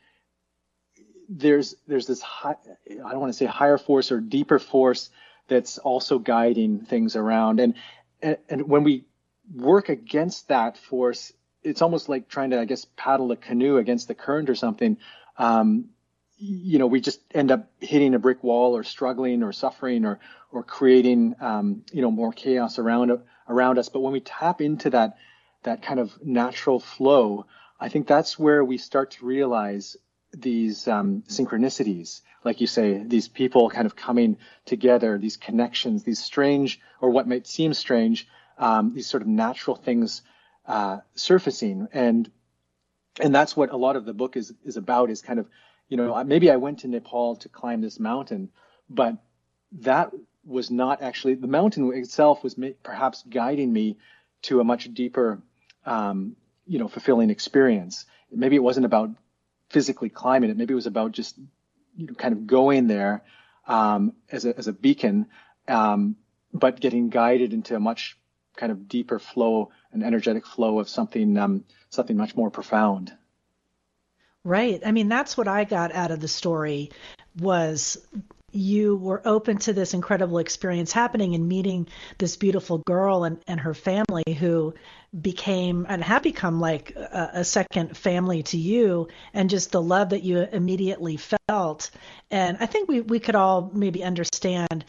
there's 1.28 1.76
there's 1.88 2.08
this 2.08 2.22
high, 2.22 2.56
I 2.90 3.12
don't 3.12 3.20
want 3.20 3.34
to 3.34 3.38
say 3.38 3.46
higher 3.46 3.78
force 3.78 4.12
or 4.12 4.20
deeper 4.20 4.60
force 4.60 5.10
that's 5.48 5.78
also 5.78 6.20
guiding 6.20 6.86
things 6.86 7.16
around. 7.16 7.60
And 7.60 7.74
and, 8.22 8.38
and 8.50 8.70
when 8.70 8.84
we 8.84 9.06
work 9.54 9.90
against 9.90 10.48
that 10.48 10.78
force, 10.78 11.34
it's 11.64 11.82
almost 11.82 12.10
like 12.10 12.28
trying 12.28 12.52
to, 12.52 12.60
I 12.60 12.66
guess, 12.66 12.86
paddle 12.96 13.32
a 13.32 13.36
canoe 13.36 13.78
against 13.78 14.08
the 14.08 14.16
current 14.16 14.50
or 14.50 14.56
something. 14.56 14.98
Um, 15.38 15.90
you 16.38 16.80
know, 16.80 16.88
we 16.88 17.00
just 17.00 17.22
end 17.34 17.52
up 17.52 17.72
hitting 17.80 18.14
a 18.14 18.20
brick 18.20 18.44
wall 18.44 18.76
or 18.76 18.84
struggling 18.84 19.42
or 19.42 19.54
suffering 19.54 20.06
or 20.06 20.20
or 20.56 20.64
creating, 20.64 21.36
um, 21.42 21.84
you 21.92 22.02
know, 22.02 22.10
more 22.10 22.32
chaos 22.32 22.80
around 22.80 23.12
around 23.48 23.78
us. 23.78 23.90
But 23.90 24.00
when 24.00 24.14
we 24.14 24.22
tap 24.22 24.62
into 24.62 24.90
that 24.92 25.18
that 25.64 25.82
kind 25.82 26.00
of 26.00 26.18
natural 26.24 26.80
flow, 26.80 27.46
I 27.80 27.90
think 27.90 28.08
that's 28.08 28.40
where 28.40 28.64
we 28.64 28.78
start 28.78 29.12
to 29.12 29.26
realize 29.26 29.98
these 30.32 30.88
um, 30.88 31.24
synchronicities, 31.28 32.22
like 32.44 32.62
you 32.62 32.68
say, 32.68 33.04
these 33.04 33.28
people 33.28 33.70
kind 33.70 33.86
of 33.86 33.96
coming 33.96 34.38
together, 34.66 35.18
these 35.18 35.38
connections, 35.38 36.04
these 36.04 36.24
strange 36.24 36.80
or 37.02 37.10
what 37.10 37.28
might 37.28 37.48
seem 37.48 37.74
strange, 37.74 38.28
um, 38.58 38.94
these 38.94 39.08
sort 39.08 39.24
of 39.24 39.28
natural 39.28 39.76
things 39.76 40.22
uh, 40.66 41.00
surfacing, 41.16 41.88
and 41.94 42.32
and 43.20 43.36
that's 43.36 43.58
what 43.58 43.72
a 43.72 43.78
lot 43.78 43.98
of 43.98 44.06
the 44.06 44.14
book 44.14 44.38
is 44.38 44.54
is 44.64 44.78
about. 44.78 45.10
Is 45.10 45.22
kind 45.22 45.40
of, 45.40 45.48
you 45.90 45.98
know, 45.98 46.24
maybe 46.24 46.50
I 46.50 46.56
went 46.56 46.80
to 46.80 46.88
Nepal 46.88 47.36
to 47.38 47.50
climb 47.50 47.82
this 47.82 48.00
mountain, 48.00 48.52
but 48.90 49.18
that 49.80 50.12
was 50.46 50.70
not 50.70 51.02
actually 51.02 51.36
the 51.36 51.48
mountain 51.48 51.92
itself 51.94 52.44
was 52.44 52.56
perhaps 52.84 53.24
guiding 53.30 53.72
me 53.72 53.98
to 54.44 54.60
a 54.60 54.64
much 54.64 54.94
deeper, 54.94 55.42
um, 55.86 56.36
you 56.68 56.80
know, 56.80 56.88
fulfilling 56.88 57.30
experience. 57.30 58.06
Maybe 58.32 58.56
it 58.56 58.64
wasn't 58.64 58.86
about 58.86 59.10
physically 59.70 60.10
climbing 60.10 60.50
it. 60.50 60.58
Maybe 60.58 60.74
it 60.74 60.76
was 60.76 60.88
about 60.88 61.12
just 61.12 61.38
you 61.96 62.08
know, 62.08 62.14
kind 62.14 62.34
of 62.34 62.46
going 62.46 62.88
there 62.88 63.24
um, 63.68 64.14
as 64.32 64.46
a 64.46 64.58
as 64.58 64.68
a 64.68 64.74
beacon, 64.74 65.28
um, 65.68 66.16
but 66.54 66.80
getting 66.80 67.10
guided 67.10 67.54
into 67.54 67.76
a 67.76 67.80
much 67.80 68.18
kind 68.56 68.72
of 68.72 68.88
deeper 68.88 69.20
flow, 69.20 69.72
an 69.92 70.04
energetic 70.04 70.46
flow 70.46 70.80
of 70.80 70.90
something 70.90 71.38
um, 71.38 71.64
something 71.90 72.18
much 72.18 72.36
more 72.36 72.52
profound. 72.52 73.12
Right. 74.44 74.82
I 74.86 74.92
mean, 74.92 75.10
that's 75.10 75.36
what 75.36 75.48
I 75.48 75.64
got 75.64 75.92
out 75.92 76.12
of 76.12 76.20
the 76.20 76.28
story 76.28 76.92
was 77.40 77.98
you 78.56 78.96
were 78.96 79.22
open 79.26 79.58
to 79.58 79.74
this 79.74 79.94
incredible 79.94 80.38
experience 80.38 80.92
happening 80.92 81.36
and 81.36 81.48
meeting 81.48 81.88
this 82.18 82.38
beautiful 82.38 82.80
girl 82.80 83.24
and, 83.24 83.40
and 83.48 83.60
her 83.60 83.74
family 83.74 84.24
who 84.40 84.74
became 85.22 85.86
and 85.90 86.04
have 86.04 86.24
become 86.24 86.60
like 86.60 86.96
a, 86.96 87.32
a, 87.36 87.44
second 87.44 87.96
family 87.96 88.44
to 88.44 88.58
you 88.58 89.08
and 89.34 89.50
just 89.50 89.72
the 89.72 89.82
love 89.82 90.10
that 90.10 90.24
you 90.24 90.40
immediately 90.40 91.18
felt. 91.18 91.90
And 92.32 92.58
i 92.60 92.66
think 92.66 92.90
we, 92.90 93.02
we 93.02 93.20
could 93.20 93.36
all 93.36 93.72
maybe 93.74 94.04
understand 94.04 94.86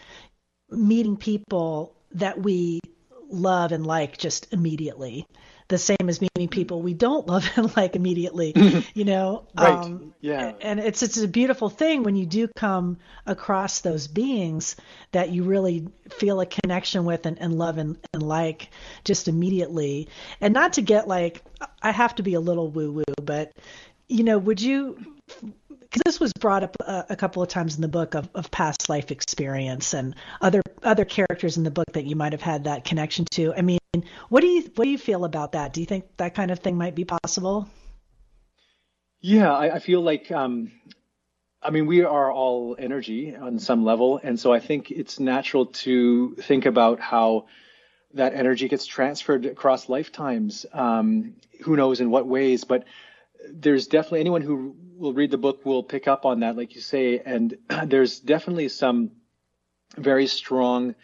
meeting 0.71 1.17
people 1.17 1.95
that 2.13 2.41
we 2.41 2.81
love 3.29 3.73
and 3.73 3.87
like 3.87 4.17
just 4.17 4.53
immediately 4.53 5.27
the 5.69 5.79
same 5.79 6.09
as 6.09 6.21
meeting 6.21 6.49
people 6.49 6.81
we 6.81 6.95
don't 6.95 7.27
love 7.27 7.49
and 7.57 7.77
like 7.77 7.97
immediately, 7.97 8.53
you 8.95 9.05
know. 9.05 9.47
right. 9.59 9.79
Um, 9.79 10.15
yeah. 10.21 10.53
And 10.61 10.81
it's 10.81 11.03
it's 11.03 11.19
a 11.19 11.29
beautiful 11.29 11.69
thing 11.69 12.03
when 12.03 12.17
you 12.17 12.27
do 12.27 12.49
come 12.57 12.99
across 13.27 13.81
those 13.81 14.07
beings 14.07 14.77
that 15.13 15.31
you 15.31 15.45
really 15.45 15.89
feel 16.11 16.41
a 16.41 16.47
connection 16.47 17.05
with 17.05 17.27
and, 17.27 17.41
and 17.41 17.59
love 17.59 17.79
and, 17.79 17.99
and 18.13 18.23
like 18.23 18.69
just 19.05 19.29
immediately. 19.29 20.09
And 20.41 20.55
not 20.55 20.75
to 20.75 20.83
get 20.83 21.09
like 21.09 21.43
I 21.83 21.93
have 21.93 22.15
to 22.17 22.23
be 22.23 22.35
a 22.35 22.41
little 22.41 22.69
woo 22.69 22.93
woo, 22.93 23.05
but 23.23 23.53
you 24.09 24.23
know, 24.25 24.39
would 24.39 24.61
you 24.61 25.17
because 25.97 26.13
this 26.13 26.21
was 26.21 26.33
brought 26.35 26.63
up 26.63 26.77
a, 26.81 27.07
a, 27.11 27.17
couple 27.17 27.43
of 27.43 27.49
times 27.49 27.77
in 27.77 27.81
the 27.81 27.89
book 27.89 28.15
of, 28.15 28.29
of 28.35 28.51
past 28.51 28.91
life 28.91 29.11
experience 29.11 29.95
and 29.95 30.15
other 30.43 30.61
other 30.83 31.07
characters 31.07 31.57
in 31.57 31.65
the 31.65 31.71
book 31.71 31.87
that 31.95 32.05
you 32.05 32.15
might 32.15 32.33
have 32.33 32.43
had 32.43 32.65
that 32.65 32.85
connection 32.85 33.25
to. 33.31 33.55
I 33.57 33.63
mean, 33.63 33.79
what 34.29 34.43
do 34.43 34.47
you 34.47 34.71
what 34.75 34.85
do 34.85 34.91
you 34.91 34.99
feel 34.99 35.25
about 35.25 35.53
that? 35.53 35.73
Do 35.73 35.81
you 35.81 35.87
think 35.87 36.05
that 36.19 36.35
kind 36.35 36.51
of 36.51 36.59
thing 36.59 36.77
might 36.77 36.95
be 36.95 37.07
possible? 37.07 37.67
Yeah, 39.21 39.51
I, 39.51 39.77
I 39.77 39.79
feel 39.79 40.03
like 40.03 40.31
um, 40.31 40.71
I 41.63 41.71
mean 41.71 41.87
we 41.87 42.05
are 42.05 42.31
all 42.31 42.77
energy 42.79 43.35
on 43.35 43.59
some 43.59 43.83
level, 43.83 44.21
and 44.23 44.39
so 44.39 44.53
I 44.53 44.61
think 44.61 44.91
it's 44.91 45.19
natural 45.19 45.67
to 45.67 46.35
think 46.35 46.67
about 46.67 47.01
how 47.01 47.47
that 48.13 48.35
energy 48.35 48.69
gets 48.69 48.85
transferred 48.85 49.47
across 49.47 49.89
lifetimes. 49.89 50.67
Um, 50.75 51.37
who 51.63 51.75
knows 51.75 52.03
in 52.03 52.11
what 52.11 52.27
ways, 52.27 52.65
but 52.65 52.85
there's 53.51 53.87
definitely 53.87 54.21
anyone 54.21 54.43
who 54.43 54.77
will 54.97 55.13
read 55.13 55.31
the 55.31 55.39
book 55.39 55.65
will 55.65 55.83
pick 55.83 56.09
up 56.09 56.25
on 56.25 56.41
that, 56.41 56.57
like 56.57 56.75
you 56.75 56.81
say, 56.81 57.21
and 57.25 57.57
there's 57.85 58.21
definitely 58.21 58.69
some 58.69 59.11
very 59.97 60.27
strong 60.27 60.95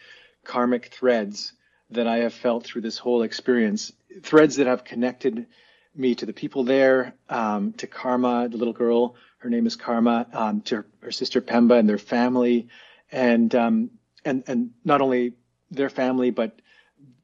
karmic 0.44 0.86
threads 0.86 1.52
that 1.90 2.06
I 2.06 2.18
have 2.18 2.34
felt 2.34 2.64
through 2.64 2.82
this 2.82 2.98
whole 2.98 3.22
experience, 3.22 3.92
threads 4.22 4.56
that 4.56 4.66
have 4.66 4.84
connected 4.84 5.46
me 5.94 6.14
to 6.14 6.26
the 6.26 6.32
people 6.32 6.64
there, 6.64 7.14
um, 7.28 7.74
to 7.74 7.86
Karma, 7.86 8.48
the 8.48 8.56
little 8.56 8.72
girl, 8.72 9.14
her 9.38 9.50
name 9.50 9.66
is 9.66 9.76
Karma, 9.76 10.26
um, 10.32 10.60
to 10.62 10.76
her, 10.76 10.86
her, 11.00 11.12
sister 11.12 11.40
Pemba 11.40 11.78
and 11.78 11.88
their 11.88 11.98
family, 11.98 12.68
and 13.10 13.54
um, 13.54 13.90
and 14.24 14.44
and 14.46 14.70
not 14.84 15.02
only 15.02 15.34
their 15.70 15.90
family, 15.90 16.30
but 16.30 16.60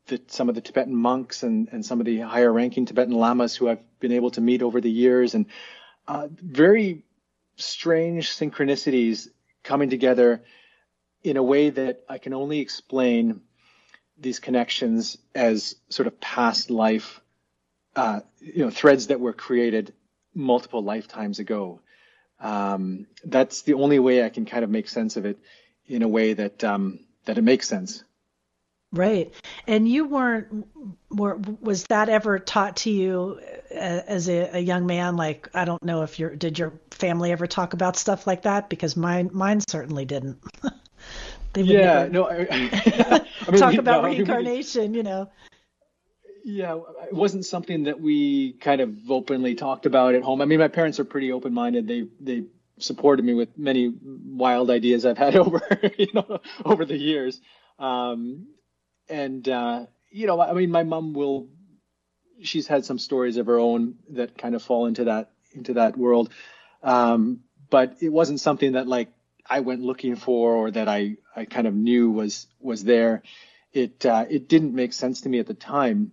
the, 0.08 0.20
some 0.26 0.48
of 0.48 0.54
the 0.54 0.60
Tibetan 0.60 0.94
monks 0.94 1.42
and, 1.42 1.68
and 1.72 1.84
some 1.84 2.00
of 2.00 2.06
the 2.06 2.20
higher 2.20 2.52
ranking 2.52 2.86
Tibetan 2.86 3.14
lamas 3.14 3.54
who 3.54 3.68
I've 3.68 4.00
been 4.00 4.12
able 4.12 4.30
to 4.32 4.40
meet 4.40 4.62
over 4.62 4.80
the 4.80 4.90
years, 4.90 5.34
and 5.34 5.46
uh, 6.06 6.28
very 6.30 7.04
strange 7.56 8.30
synchronicities 8.30 9.28
coming 9.62 9.90
together 9.90 10.42
in 11.22 11.36
a 11.36 11.42
way 11.42 11.70
that 11.70 12.04
I 12.08 12.18
can 12.18 12.32
only 12.32 12.60
explain 12.60 13.40
these 14.18 14.38
connections 14.38 15.18
as 15.34 15.76
sort 15.88 16.06
of 16.06 16.20
past 16.20 16.70
life, 16.70 17.20
uh, 17.94 18.20
you 18.40 18.64
know, 18.64 18.70
threads 18.70 19.08
that 19.08 19.20
were 19.20 19.32
created 19.32 19.92
multiple 20.34 20.82
lifetimes 20.82 21.38
ago. 21.38 21.80
Um, 22.40 23.06
that's 23.24 23.62
the 23.62 23.74
only 23.74 23.98
way 23.98 24.24
I 24.24 24.28
can 24.28 24.44
kind 24.44 24.64
of 24.64 24.70
make 24.70 24.88
sense 24.88 25.16
of 25.16 25.26
it 25.26 25.38
in 25.86 26.02
a 26.02 26.08
way 26.08 26.34
that 26.34 26.62
um, 26.62 27.00
that 27.24 27.38
it 27.38 27.42
makes 27.42 27.68
sense. 27.68 28.04
Right. 28.90 29.34
And 29.66 29.86
you 29.86 30.06
weren't, 30.06 30.66
were, 31.10 31.38
was 31.60 31.84
that 31.84 32.08
ever 32.08 32.38
taught 32.38 32.76
to 32.78 32.90
you 32.90 33.38
uh, 33.70 33.74
as 33.74 34.28
a, 34.28 34.56
a, 34.56 34.60
young 34.60 34.86
man? 34.86 35.16
Like, 35.16 35.48
I 35.52 35.66
don't 35.66 35.82
know 35.82 36.02
if 36.02 36.18
your, 36.18 36.34
did 36.34 36.58
your 36.58 36.72
family 36.90 37.30
ever 37.30 37.46
talk 37.46 37.74
about 37.74 37.96
stuff 37.96 38.26
like 38.26 38.42
that? 38.42 38.70
Because 38.70 38.96
mine, 38.96 39.28
mine 39.32 39.60
certainly 39.68 40.06
didn't. 40.06 40.38
they 41.52 41.62
would 41.62 41.70
yeah, 41.70 42.06
never, 42.06 42.10
no, 42.10 42.28
I, 42.30 42.48
I 42.50 43.50
mean, 43.50 43.60
talk 43.60 43.72
we, 43.72 43.78
about 43.78 44.04
no, 44.04 44.08
reincarnation, 44.08 44.94
you 44.94 45.02
know. 45.02 45.30
Yeah, 46.42 46.78
it 47.06 47.12
wasn't 47.12 47.44
something 47.44 47.84
that 47.84 48.00
we 48.00 48.54
kind 48.54 48.80
of 48.80 49.10
openly 49.10 49.54
talked 49.54 49.84
about 49.84 50.14
at 50.14 50.22
home. 50.22 50.40
I 50.40 50.46
mean, 50.46 50.60
my 50.60 50.68
parents 50.68 50.98
are 50.98 51.04
pretty 51.04 51.30
open-minded. 51.30 51.86
They, 51.86 52.08
they 52.20 52.44
supported 52.78 53.22
me 53.22 53.34
with 53.34 53.58
many 53.58 53.92
wild 54.02 54.70
ideas 54.70 55.04
I've 55.04 55.18
had 55.18 55.36
over, 55.36 55.60
you 55.98 56.08
know, 56.14 56.40
over 56.64 56.86
the 56.86 56.96
years. 56.96 57.38
Um, 57.78 58.46
and 59.08 59.48
uh, 59.48 59.86
you 60.10 60.26
know, 60.26 60.40
I 60.40 60.52
mean, 60.52 60.70
my 60.70 60.82
mom 60.82 61.12
will. 61.12 61.48
She's 62.40 62.68
had 62.68 62.84
some 62.84 62.98
stories 62.98 63.36
of 63.36 63.46
her 63.46 63.58
own 63.58 63.96
that 64.10 64.38
kind 64.38 64.54
of 64.54 64.62
fall 64.62 64.86
into 64.86 65.04
that 65.04 65.30
into 65.52 65.74
that 65.74 65.96
world, 65.96 66.30
um, 66.82 67.40
but 67.68 67.96
it 68.00 68.10
wasn't 68.10 68.40
something 68.40 68.72
that 68.72 68.86
like 68.86 69.08
I 69.48 69.60
went 69.60 69.82
looking 69.82 70.14
for 70.16 70.54
or 70.54 70.70
that 70.70 70.88
I 70.88 71.16
I 71.34 71.46
kind 71.46 71.66
of 71.66 71.74
knew 71.74 72.10
was 72.10 72.46
was 72.60 72.84
there. 72.84 73.22
It 73.72 74.06
uh, 74.06 74.26
it 74.28 74.48
didn't 74.48 74.74
make 74.74 74.92
sense 74.92 75.22
to 75.22 75.28
me 75.28 75.40
at 75.40 75.46
the 75.46 75.54
time 75.54 76.12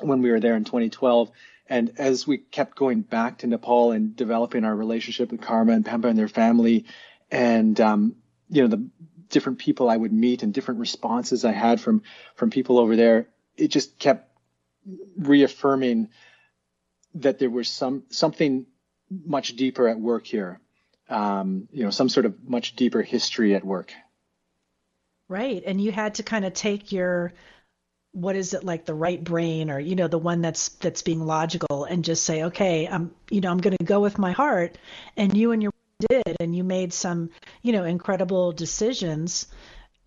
when 0.00 0.22
we 0.22 0.30
were 0.30 0.40
there 0.40 0.56
in 0.56 0.64
2012. 0.64 1.30
And 1.68 1.92
as 1.98 2.26
we 2.26 2.38
kept 2.38 2.76
going 2.76 3.02
back 3.02 3.38
to 3.38 3.46
Nepal 3.46 3.92
and 3.92 4.16
developing 4.16 4.64
our 4.64 4.74
relationship 4.74 5.30
with 5.30 5.40
Karma 5.40 5.72
and 5.72 5.84
Pemba 5.84 6.08
and 6.08 6.18
their 6.18 6.28
family, 6.28 6.84
and 7.30 7.80
um, 7.80 8.16
you 8.48 8.62
know 8.62 8.68
the 8.68 8.88
different 9.32 9.58
people 9.58 9.90
I 9.90 9.96
would 9.96 10.12
meet 10.12 10.44
and 10.44 10.54
different 10.54 10.78
responses 10.78 11.44
I 11.44 11.50
had 11.50 11.80
from 11.80 12.02
from 12.36 12.50
people 12.50 12.78
over 12.78 12.94
there, 12.94 13.28
it 13.56 13.68
just 13.68 13.98
kept 13.98 14.30
reaffirming 15.16 16.10
that 17.16 17.40
there 17.40 17.50
was 17.50 17.68
some 17.68 18.04
something 18.10 18.66
much 19.10 19.56
deeper 19.56 19.88
at 19.88 19.98
work 19.98 20.26
here. 20.26 20.60
Um, 21.08 21.68
you 21.72 21.82
know, 21.82 21.90
some 21.90 22.08
sort 22.08 22.26
of 22.26 22.48
much 22.48 22.76
deeper 22.76 23.02
history 23.02 23.54
at 23.54 23.64
work. 23.64 23.92
Right, 25.28 25.62
and 25.66 25.80
you 25.80 25.92
had 25.92 26.14
to 26.16 26.22
kind 26.22 26.44
of 26.44 26.54
take 26.54 26.92
your 26.92 27.32
what 28.12 28.36
is 28.36 28.52
it 28.52 28.62
like 28.62 28.84
the 28.84 28.94
right 28.94 29.22
brain 29.24 29.70
or 29.70 29.80
you 29.80 29.96
know 29.96 30.06
the 30.06 30.18
one 30.18 30.42
that's 30.42 30.68
that's 30.68 31.00
being 31.02 31.24
logical 31.24 31.84
and 31.84 32.04
just 32.04 32.24
say 32.24 32.44
okay 32.44 32.86
i'm 32.86 33.10
you 33.30 33.40
know 33.40 33.50
i'm 33.50 33.56
going 33.56 33.74
to 33.74 33.84
go 33.84 34.00
with 34.00 34.18
my 34.18 34.32
heart 34.32 34.76
and 35.16 35.34
you 35.34 35.50
and 35.52 35.62
your 35.62 35.71
did 36.08 36.36
and 36.40 36.54
you 36.54 36.64
made 36.64 36.92
some 36.92 37.30
you 37.62 37.72
know 37.72 37.84
incredible 37.84 38.52
decisions 38.52 39.46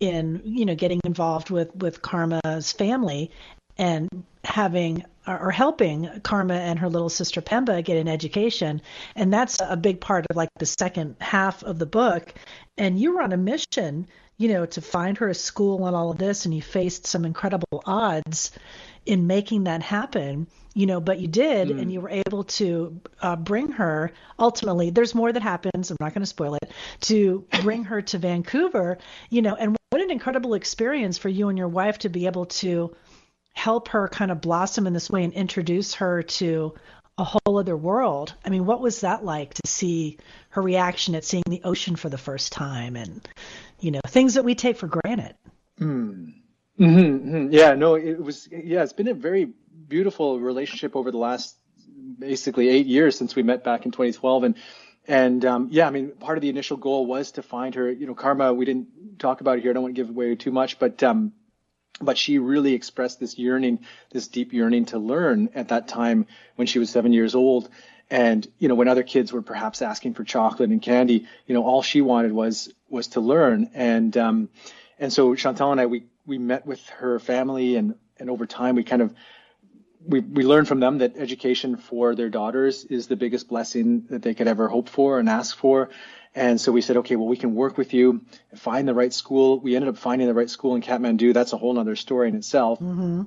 in 0.00 0.42
you 0.44 0.64
know 0.64 0.74
getting 0.74 1.00
involved 1.04 1.50
with 1.50 1.74
with 1.76 2.02
karma's 2.02 2.72
family 2.72 3.30
and 3.78 4.08
having 4.44 5.04
or 5.26 5.50
helping 5.50 6.08
karma 6.22 6.54
and 6.54 6.78
her 6.78 6.88
little 6.88 7.08
sister 7.08 7.42
pemba 7.42 7.84
get 7.84 7.96
an 7.96 8.08
education. 8.08 8.80
And 9.16 9.32
that's 9.32 9.58
a 9.60 9.76
big 9.76 10.00
part 10.00 10.26
of 10.30 10.36
like 10.36 10.50
the 10.58 10.66
second 10.66 11.16
half 11.20 11.62
of 11.64 11.78
the 11.78 11.86
book. 11.86 12.32
And 12.78 12.98
you 12.98 13.14
were 13.14 13.22
on 13.22 13.32
a 13.32 13.36
mission 13.36 14.06
you 14.38 14.48
know 14.48 14.66
to 14.66 14.80
find 14.80 15.18
her 15.18 15.28
a 15.28 15.34
school 15.34 15.86
and 15.86 15.96
all 15.96 16.10
of 16.10 16.18
this 16.18 16.44
and 16.44 16.54
you 16.54 16.62
faced 16.62 17.06
some 17.06 17.24
incredible 17.24 17.82
odds 17.86 18.50
in 19.06 19.26
making 19.26 19.64
that 19.64 19.82
happen 19.82 20.46
you 20.74 20.84
know 20.84 21.00
but 21.00 21.18
you 21.18 21.26
did 21.26 21.68
mm. 21.68 21.80
and 21.80 21.92
you 21.92 22.00
were 22.00 22.10
able 22.10 22.44
to 22.44 23.00
uh, 23.22 23.34
bring 23.34 23.72
her 23.72 24.12
ultimately 24.38 24.90
there's 24.90 25.14
more 25.14 25.32
that 25.32 25.42
happens 25.42 25.90
i'm 25.90 25.96
not 26.00 26.12
going 26.12 26.22
to 26.22 26.26
spoil 26.26 26.54
it 26.54 26.70
to 27.00 27.44
bring 27.62 27.84
her 27.84 28.02
to 28.02 28.18
vancouver 28.18 28.98
you 29.30 29.40
know 29.40 29.54
and 29.54 29.76
what 29.90 30.02
an 30.02 30.10
incredible 30.10 30.54
experience 30.54 31.16
for 31.16 31.28
you 31.28 31.48
and 31.48 31.56
your 31.56 31.68
wife 31.68 31.98
to 31.98 32.08
be 32.08 32.26
able 32.26 32.46
to 32.46 32.94
help 33.54 33.88
her 33.88 34.06
kind 34.08 34.30
of 34.30 34.40
blossom 34.42 34.86
in 34.86 34.92
this 34.92 35.08
way 35.08 35.24
and 35.24 35.32
introduce 35.32 35.94
her 35.94 36.22
to 36.22 36.74
a 37.16 37.24
whole 37.24 37.58
other 37.58 37.76
world 37.76 38.34
i 38.44 38.50
mean 38.50 38.66
what 38.66 38.82
was 38.82 39.00
that 39.00 39.24
like 39.24 39.54
to 39.54 39.62
see 39.66 40.18
her 40.50 40.60
reaction 40.60 41.14
at 41.14 41.24
seeing 41.24 41.44
the 41.48 41.62
ocean 41.64 41.96
for 41.96 42.10
the 42.10 42.18
first 42.18 42.52
time 42.52 42.96
and 42.96 43.26
you 43.80 43.90
know 43.90 44.00
things 44.08 44.34
that 44.34 44.44
we 44.44 44.54
take 44.54 44.76
for 44.76 44.88
granted 44.88 45.34
mm. 45.80 46.34
Mm-hmm, 46.78 47.28
mm-hmm. 47.28 47.52
Yeah, 47.52 47.74
no, 47.74 47.94
it 47.94 48.20
was. 48.22 48.48
Yeah, 48.50 48.82
it's 48.82 48.92
been 48.92 49.08
a 49.08 49.14
very 49.14 49.48
beautiful 49.88 50.40
relationship 50.40 50.94
over 50.94 51.10
the 51.10 51.18
last 51.18 51.56
basically 52.18 52.68
eight 52.68 52.86
years 52.86 53.16
since 53.16 53.34
we 53.34 53.42
met 53.42 53.64
back 53.64 53.86
in 53.86 53.92
2012, 53.92 54.44
and 54.44 54.54
and 55.08 55.44
um, 55.46 55.68
yeah, 55.70 55.86
I 55.86 55.90
mean, 55.90 56.12
part 56.12 56.36
of 56.36 56.42
the 56.42 56.50
initial 56.50 56.76
goal 56.76 57.06
was 57.06 57.32
to 57.32 57.42
find 57.42 57.74
her. 57.76 57.90
You 57.90 58.06
know, 58.06 58.14
Karma. 58.14 58.52
We 58.52 58.66
didn't 58.66 59.18
talk 59.18 59.40
about 59.40 59.58
it 59.58 59.62
here. 59.62 59.70
I 59.70 59.74
don't 59.74 59.84
want 59.84 59.94
to 59.96 60.02
give 60.02 60.10
away 60.10 60.34
too 60.34 60.50
much, 60.50 60.78
but 60.78 61.02
um, 61.02 61.32
but 62.00 62.18
she 62.18 62.38
really 62.38 62.74
expressed 62.74 63.20
this 63.20 63.38
yearning, 63.38 63.80
this 64.10 64.28
deep 64.28 64.52
yearning 64.52 64.86
to 64.86 64.98
learn 64.98 65.48
at 65.54 65.68
that 65.68 65.88
time 65.88 66.26
when 66.56 66.66
she 66.66 66.78
was 66.78 66.90
seven 66.90 67.12
years 67.12 67.34
old. 67.34 67.70
And 68.10 68.46
you 68.58 68.68
know, 68.68 68.74
when 68.74 68.88
other 68.88 69.02
kids 69.02 69.32
were 69.32 69.42
perhaps 69.42 69.80
asking 69.82 70.14
for 70.14 70.24
chocolate 70.24 70.70
and 70.70 70.82
candy, 70.82 71.26
you 71.46 71.54
know, 71.54 71.64
all 71.64 71.82
she 71.82 72.02
wanted 72.02 72.32
was 72.32 72.72
was 72.90 73.08
to 73.08 73.20
learn. 73.20 73.70
And 73.74 74.16
um, 74.16 74.50
and 74.98 75.12
so 75.12 75.34
Chantal 75.34 75.72
and 75.72 75.80
I, 75.80 75.86
we 75.86 76.04
we 76.26 76.38
met 76.38 76.66
with 76.66 76.86
her 76.88 77.18
family, 77.18 77.76
and 77.76 77.94
and 78.18 78.30
over 78.30 78.46
time 78.46 78.74
we 78.74 78.84
kind 78.84 79.02
of 79.02 79.14
we 80.06 80.20
we 80.20 80.44
learned 80.44 80.68
from 80.68 80.80
them 80.80 80.98
that 80.98 81.16
education 81.16 81.76
for 81.76 82.14
their 82.14 82.28
daughters 82.28 82.84
is 82.84 83.06
the 83.06 83.16
biggest 83.16 83.48
blessing 83.48 84.06
that 84.10 84.22
they 84.22 84.34
could 84.34 84.48
ever 84.48 84.68
hope 84.68 84.88
for 84.88 85.18
and 85.18 85.28
ask 85.28 85.56
for. 85.56 85.90
And 86.34 86.60
so 86.60 86.70
we 86.70 86.82
said, 86.82 86.98
okay, 86.98 87.16
well, 87.16 87.28
we 87.28 87.38
can 87.38 87.54
work 87.54 87.78
with 87.78 87.94
you, 87.94 88.20
find 88.56 88.86
the 88.86 88.92
right 88.92 89.12
school. 89.12 89.58
We 89.58 89.74
ended 89.74 89.88
up 89.88 89.96
finding 89.96 90.28
the 90.28 90.34
right 90.34 90.50
school 90.50 90.74
in 90.74 90.82
Kathmandu. 90.82 91.32
That's 91.32 91.54
a 91.54 91.56
whole 91.56 91.78
other 91.78 91.96
story 91.96 92.28
in 92.28 92.36
itself. 92.36 92.78
Mm-hmm. 92.78 93.22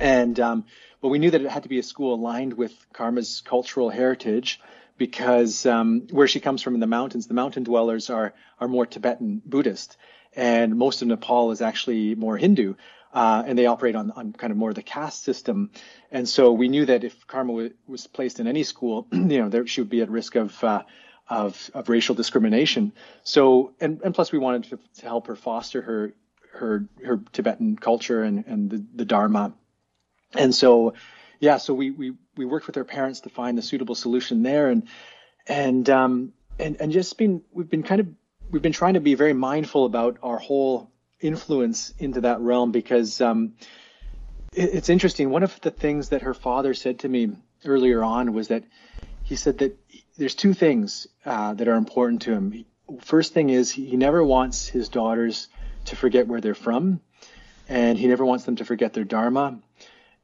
And 0.00 0.40
um, 0.40 0.64
but 1.00 1.08
we 1.08 1.18
knew 1.18 1.30
that 1.30 1.40
it 1.40 1.50
had 1.50 1.62
to 1.62 1.68
be 1.68 1.78
a 1.78 1.84
school 1.84 2.14
aligned 2.14 2.54
with 2.54 2.74
Karma's 2.92 3.42
cultural 3.44 3.90
heritage 3.90 4.60
because 4.98 5.66
um, 5.66 6.08
where 6.10 6.26
she 6.26 6.40
comes 6.40 6.60
from 6.60 6.74
in 6.74 6.80
the 6.80 6.88
mountains, 6.88 7.28
the 7.28 7.34
mountain 7.34 7.62
dwellers 7.62 8.10
are 8.10 8.34
are 8.60 8.68
more 8.68 8.86
Tibetan 8.86 9.40
Buddhist 9.46 9.96
and 10.38 10.76
most 10.76 11.02
of 11.02 11.08
Nepal 11.08 11.50
is 11.50 11.60
actually 11.60 12.14
more 12.14 12.36
Hindu. 12.36 12.74
Uh, 13.12 13.42
and 13.44 13.58
they 13.58 13.66
operate 13.66 13.96
on, 13.96 14.12
on 14.12 14.32
kind 14.32 14.52
of 14.52 14.56
more 14.56 14.72
the 14.72 14.82
caste 14.82 15.24
system. 15.24 15.70
And 16.12 16.28
so 16.28 16.52
we 16.52 16.68
knew 16.68 16.86
that 16.86 17.02
if 17.02 17.26
Karma 17.26 17.52
w- 17.52 17.74
was 17.88 18.06
placed 18.06 18.38
in 18.38 18.46
any 18.46 18.62
school, 18.62 19.08
you 19.12 19.40
know, 19.40 19.48
there, 19.48 19.66
she 19.66 19.80
would 19.80 19.90
be 19.90 20.00
at 20.00 20.10
risk 20.10 20.36
of, 20.36 20.62
uh, 20.62 20.84
of, 21.28 21.70
of 21.74 21.88
racial 21.88 22.14
discrimination. 22.14 22.92
So, 23.24 23.72
and, 23.80 24.00
and 24.04 24.14
plus 24.14 24.30
we 24.30 24.38
wanted 24.38 24.64
to, 24.64 24.78
to 25.00 25.06
help 25.06 25.26
her 25.26 25.34
foster 25.34 25.82
her, 25.82 26.12
her, 26.52 26.84
her 27.04 27.20
Tibetan 27.32 27.76
culture 27.76 28.22
and, 28.22 28.44
and 28.46 28.70
the, 28.70 28.84
the 28.94 29.04
Dharma. 29.04 29.54
And 30.34 30.54
so, 30.54 30.94
yeah, 31.40 31.56
so 31.56 31.74
we, 31.74 31.90
we, 31.90 32.12
we 32.36 32.44
worked 32.44 32.68
with 32.68 32.76
her 32.76 32.84
parents 32.84 33.20
to 33.20 33.30
find 33.30 33.58
a 33.58 33.62
suitable 33.62 33.96
solution 33.96 34.44
there 34.44 34.68
and, 34.68 34.86
and, 35.48 35.90
um, 35.90 36.32
and, 36.60 36.80
and 36.80 36.92
just 36.92 37.18
been, 37.18 37.42
we've 37.50 37.70
been 37.70 37.82
kind 37.82 38.00
of 38.02 38.08
we've 38.50 38.62
been 38.62 38.72
trying 38.72 38.94
to 38.94 39.00
be 39.00 39.14
very 39.14 39.32
mindful 39.32 39.84
about 39.84 40.18
our 40.22 40.38
whole 40.38 40.90
influence 41.20 41.92
into 41.98 42.22
that 42.22 42.40
realm 42.40 42.72
because 42.72 43.20
um, 43.20 43.54
it, 44.52 44.74
it's 44.74 44.88
interesting. 44.88 45.30
One 45.30 45.42
of 45.42 45.60
the 45.60 45.70
things 45.70 46.10
that 46.10 46.22
her 46.22 46.34
father 46.34 46.74
said 46.74 47.00
to 47.00 47.08
me 47.08 47.32
earlier 47.64 48.02
on 48.02 48.32
was 48.32 48.48
that 48.48 48.64
he 49.22 49.36
said 49.36 49.58
that 49.58 49.78
there's 50.16 50.34
two 50.34 50.54
things 50.54 51.06
uh, 51.24 51.54
that 51.54 51.68
are 51.68 51.76
important 51.76 52.22
to 52.22 52.32
him. 52.32 52.64
First 53.02 53.34
thing 53.34 53.50
is 53.50 53.70
he 53.70 53.96
never 53.96 54.24
wants 54.24 54.66
his 54.66 54.88
daughters 54.88 55.48
to 55.86 55.96
forget 55.96 56.26
where 56.26 56.40
they're 56.40 56.54
from, 56.54 57.00
and 57.68 57.98
he 57.98 58.06
never 58.06 58.24
wants 58.24 58.44
them 58.44 58.56
to 58.56 58.64
forget 58.64 58.94
their 58.94 59.04
dharma. 59.04 59.58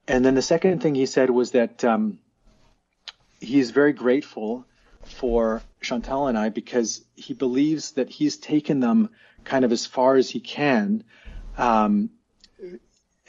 And 0.09 0.25
then 0.25 0.35
the 0.35 0.43
second 0.43 0.83
thing 0.83 0.95
he 0.95 1.07
said 1.07 1.31
was 1.31 1.53
that 1.53 1.85
um, 1.85 2.19
he's 3.41 3.71
very 3.71 3.93
grateful 3.93 4.67
for 5.07 5.63
Chantal 5.81 6.27
and 6.27 6.39
I 6.39 6.49
because 6.49 7.05
he 7.15 7.35
believes 7.35 7.93
that 7.93 8.11
he's 8.11 8.37
taken 8.37 8.81
them 8.81 9.11
kind 9.45 9.65
of 9.65 9.73
as 9.73 9.87
far 9.87 10.17
as 10.17 10.29
he 10.31 10.41
can. 10.41 11.05
Um, 11.57 12.11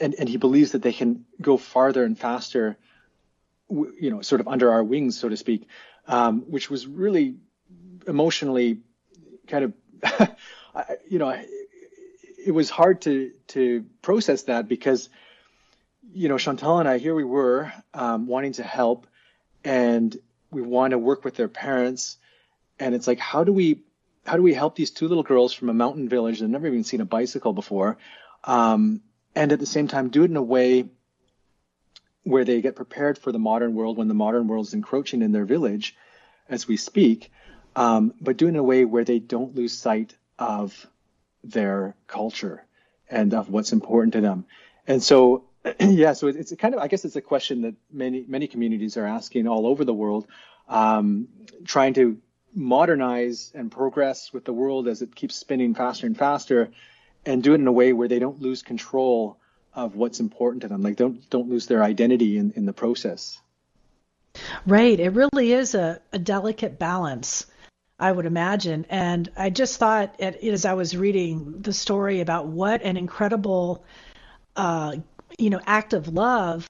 and, 0.00 0.14
and 0.18 0.28
he 0.28 0.36
believes 0.36 0.72
that 0.72 0.82
they 0.82 0.92
can 0.92 1.24
go 1.40 1.56
farther 1.56 2.04
and 2.04 2.18
faster, 2.18 2.76
you 3.70 4.10
know, 4.10 4.20
sort 4.22 4.40
of 4.40 4.48
under 4.48 4.72
our 4.72 4.84
wings, 4.84 5.18
so 5.18 5.28
to 5.28 5.36
speak, 5.36 5.66
um, 6.06 6.42
which 6.42 6.70
was 6.70 6.86
really 6.86 7.36
emotionally 8.06 8.80
kind 9.46 9.64
of, 9.64 10.36
you 11.08 11.18
know, 11.18 11.38
it 12.44 12.52
was 12.52 12.70
hard 12.70 13.02
to 13.02 13.32
to 13.48 13.84
process 14.02 14.42
that 14.44 14.68
because, 14.68 15.08
you 16.12 16.28
know, 16.28 16.38
Chantal 16.38 16.78
and 16.78 16.88
I 16.88 16.98
here 16.98 17.14
we 17.14 17.24
were 17.24 17.72
um, 17.92 18.26
wanting 18.26 18.52
to 18.52 18.62
help, 18.62 19.06
and 19.64 20.16
we 20.50 20.62
want 20.62 20.92
to 20.92 20.98
work 20.98 21.24
with 21.24 21.34
their 21.34 21.48
parents. 21.48 22.16
And 22.78 22.94
it's 22.94 23.06
like 23.06 23.18
how 23.18 23.44
do 23.44 23.52
we 23.52 23.80
how 24.26 24.36
do 24.36 24.42
we 24.42 24.54
help 24.54 24.74
these 24.74 24.90
two 24.90 25.08
little 25.08 25.22
girls 25.22 25.52
from 25.52 25.68
a 25.68 25.74
mountain 25.74 26.08
village 26.08 26.40
that 26.40 26.48
never 26.48 26.66
even 26.66 26.84
seen 26.84 27.00
a 27.00 27.04
bicycle 27.04 27.52
before 27.52 27.96
um, 28.42 29.00
and 29.36 29.52
at 29.52 29.60
the 29.60 29.66
same 29.66 29.86
time 29.86 30.08
do 30.08 30.24
it 30.24 30.30
in 30.30 30.36
a 30.36 30.42
way 30.42 30.84
where 32.24 32.44
they 32.44 32.60
get 32.60 32.74
prepared 32.74 33.18
for 33.18 33.30
the 33.30 33.38
modern 33.38 33.76
world 33.76 33.96
when 33.96 34.08
the 34.08 34.14
modern 34.14 34.48
world 34.48 34.66
is 34.66 34.74
encroaching 34.74 35.22
in 35.22 35.30
their 35.30 35.44
village 35.44 35.94
as 36.48 36.66
we 36.66 36.76
speak 36.76 37.30
um, 37.76 38.14
but 38.20 38.36
do 38.36 38.46
it 38.46 38.50
in 38.50 38.56
a 38.56 38.62
way 38.62 38.84
where 38.84 39.04
they 39.04 39.18
don't 39.18 39.54
lose 39.54 39.76
sight 39.76 40.16
of 40.38 40.86
their 41.44 41.94
culture 42.06 42.64
and 43.08 43.34
of 43.34 43.50
what's 43.50 43.72
important 43.72 44.14
to 44.14 44.20
them. 44.20 44.46
And 44.86 45.02
so 45.02 45.44
yeah, 45.80 46.12
so 46.12 46.28
it's 46.28 46.54
kind 46.56 46.74
of 46.74 46.80
I 46.80 46.88
guess 46.88 47.04
it's 47.04 47.16
a 47.16 47.20
question 47.20 47.62
that 47.62 47.74
many 47.92 48.24
many 48.26 48.46
communities 48.46 48.96
are 48.96 49.06
asking 49.06 49.48
all 49.48 49.66
over 49.66 49.84
the 49.84 49.94
world, 49.94 50.26
um, 50.68 51.28
trying 51.64 51.94
to 51.94 52.18
modernize 52.54 53.52
and 53.54 53.70
progress 53.70 54.32
with 54.32 54.44
the 54.44 54.52
world 54.52 54.88
as 54.88 55.02
it 55.02 55.14
keeps 55.14 55.34
spinning 55.36 55.74
faster 55.74 56.06
and 56.06 56.16
faster, 56.16 56.70
and 57.24 57.42
do 57.42 57.52
it 57.52 57.60
in 57.60 57.66
a 57.66 57.72
way 57.72 57.92
where 57.92 58.08
they 58.08 58.18
don't 58.18 58.40
lose 58.40 58.62
control 58.62 59.38
of 59.74 59.94
what's 59.94 60.20
important 60.20 60.62
to 60.62 60.68
them. 60.68 60.82
Like 60.82 60.96
don't 60.96 61.28
don't 61.30 61.48
lose 61.48 61.66
their 61.66 61.82
identity 61.82 62.38
in, 62.38 62.52
in 62.52 62.66
the 62.66 62.72
process. 62.72 63.40
Right. 64.66 64.98
It 64.98 65.10
really 65.10 65.52
is 65.52 65.74
a, 65.74 66.00
a 66.12 66.18
delicate 66.18 66.78
balance. 66.78 67.46
I 67.98 68.12
would 68.12 68.26
imagine. 68.26 68.84
And 68.90 69.30
I 69.36 69.48
just 69.48 69.78
thought, 69.78 70.20
as 70.20 70.66
I 70.66 70.74
was 70.74 70.94
reading 70.94 71.62
the 71.62 71.72
story 71.72 72.20
about 72.20 72.46
what 72.46 72.82
an 72.82 72.98
incredible 72.98 73.84
uh, 74.54 74.96
you 75.38 75.50
know, 75.50 75.60
act 75.66 75.92
of 75.92 76.08
love 76.08 76.66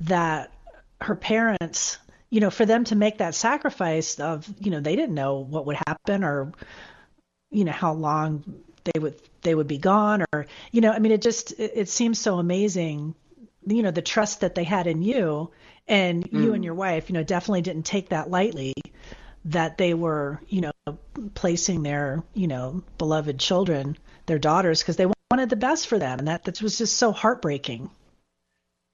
that 0.00 0.52
her 1.00 1.14
parents, 1.14 1.98
you 2.30 2.40
know, 2.40 2.50
for 2.50 2.66
them 2.66 2.84
to 2.84 2.96
make 2.96 3.18
that 3.18 3.34
sacrifice 3.34 4.18
of, 4.20 4.48
you 4.58 4.70
know, 4.70 4.80
they 4.80 4.96
didn't 4.96 5.14
know 5.14 5.38
what 5.38 5.66
would 5.66 5.76
happen 5.86 6.24
or, 6.24 6.52
you 7.50 7.64
know, 7.64 7.72
how 7.72 7.92
long 7.92 8.44
they 8.84 8.98
would 8.98 9.20
they 9.42 9.54
would 9.54 9.68
be 9.68 9.78
gone 9.78 10.24
or, 10.32 10.46
you 10.72 10.80
know, 10.80 10.92
I 10.92 10.98
mean, 10.98 11.12
it 11.12 11.22
just 11.22 11.52
it, 11.52 11.72
it 11.74 11.88
seems 11.88 12.18
so 12.18 12.38
amazing, 12.38 13.14
you 13.66 13.82
know, 13.82 13.90
the 13.90 14.02
trust 14.02 14.40
that 14.40 14.54
they 14.54 14.64
had 14.64 14.86
in 14.86 15.02
you 15.02 15.50
and 15.88 16.28
mm. 16.30 16.42
you 16.42 16.54
and 16.54 16.64
your 16.64 16.74
wife, 16.74 17.08
you 17.08 17.14
know, 17.14 17.22
definitely 17.22 17.62
didn't 17.62 17.84
take 17.84 18.10
that 18.10 18.30
lightly 18.30 18.74
that 19.46 19.78
they 19.78 19.94
were, 19.94 20.40
you 20.48 20.60
know, 20.60 20.72
placing 21.34 21.82
their, 21.82 22.22
you 22.34 22.46
know, 22.46 22.82
beloved 22.98 23.38
children, 23.38 23.96
their 24.26 24.38
daughters, 24.38 24.80
because 24.80 24.96
they 24.96 25.06
wanted 25.30 25.48
the 25.48 25.56
best 25.56 25.86
for 25.86 25.98
them, 25.98 26.18
and 26.18 26.28
that 26.28 26.44
that 26.44 26.60
was 26.60 26.76
just 26.78 26.96
so 26.96 27.12
heartbreaking. 27.12 27.88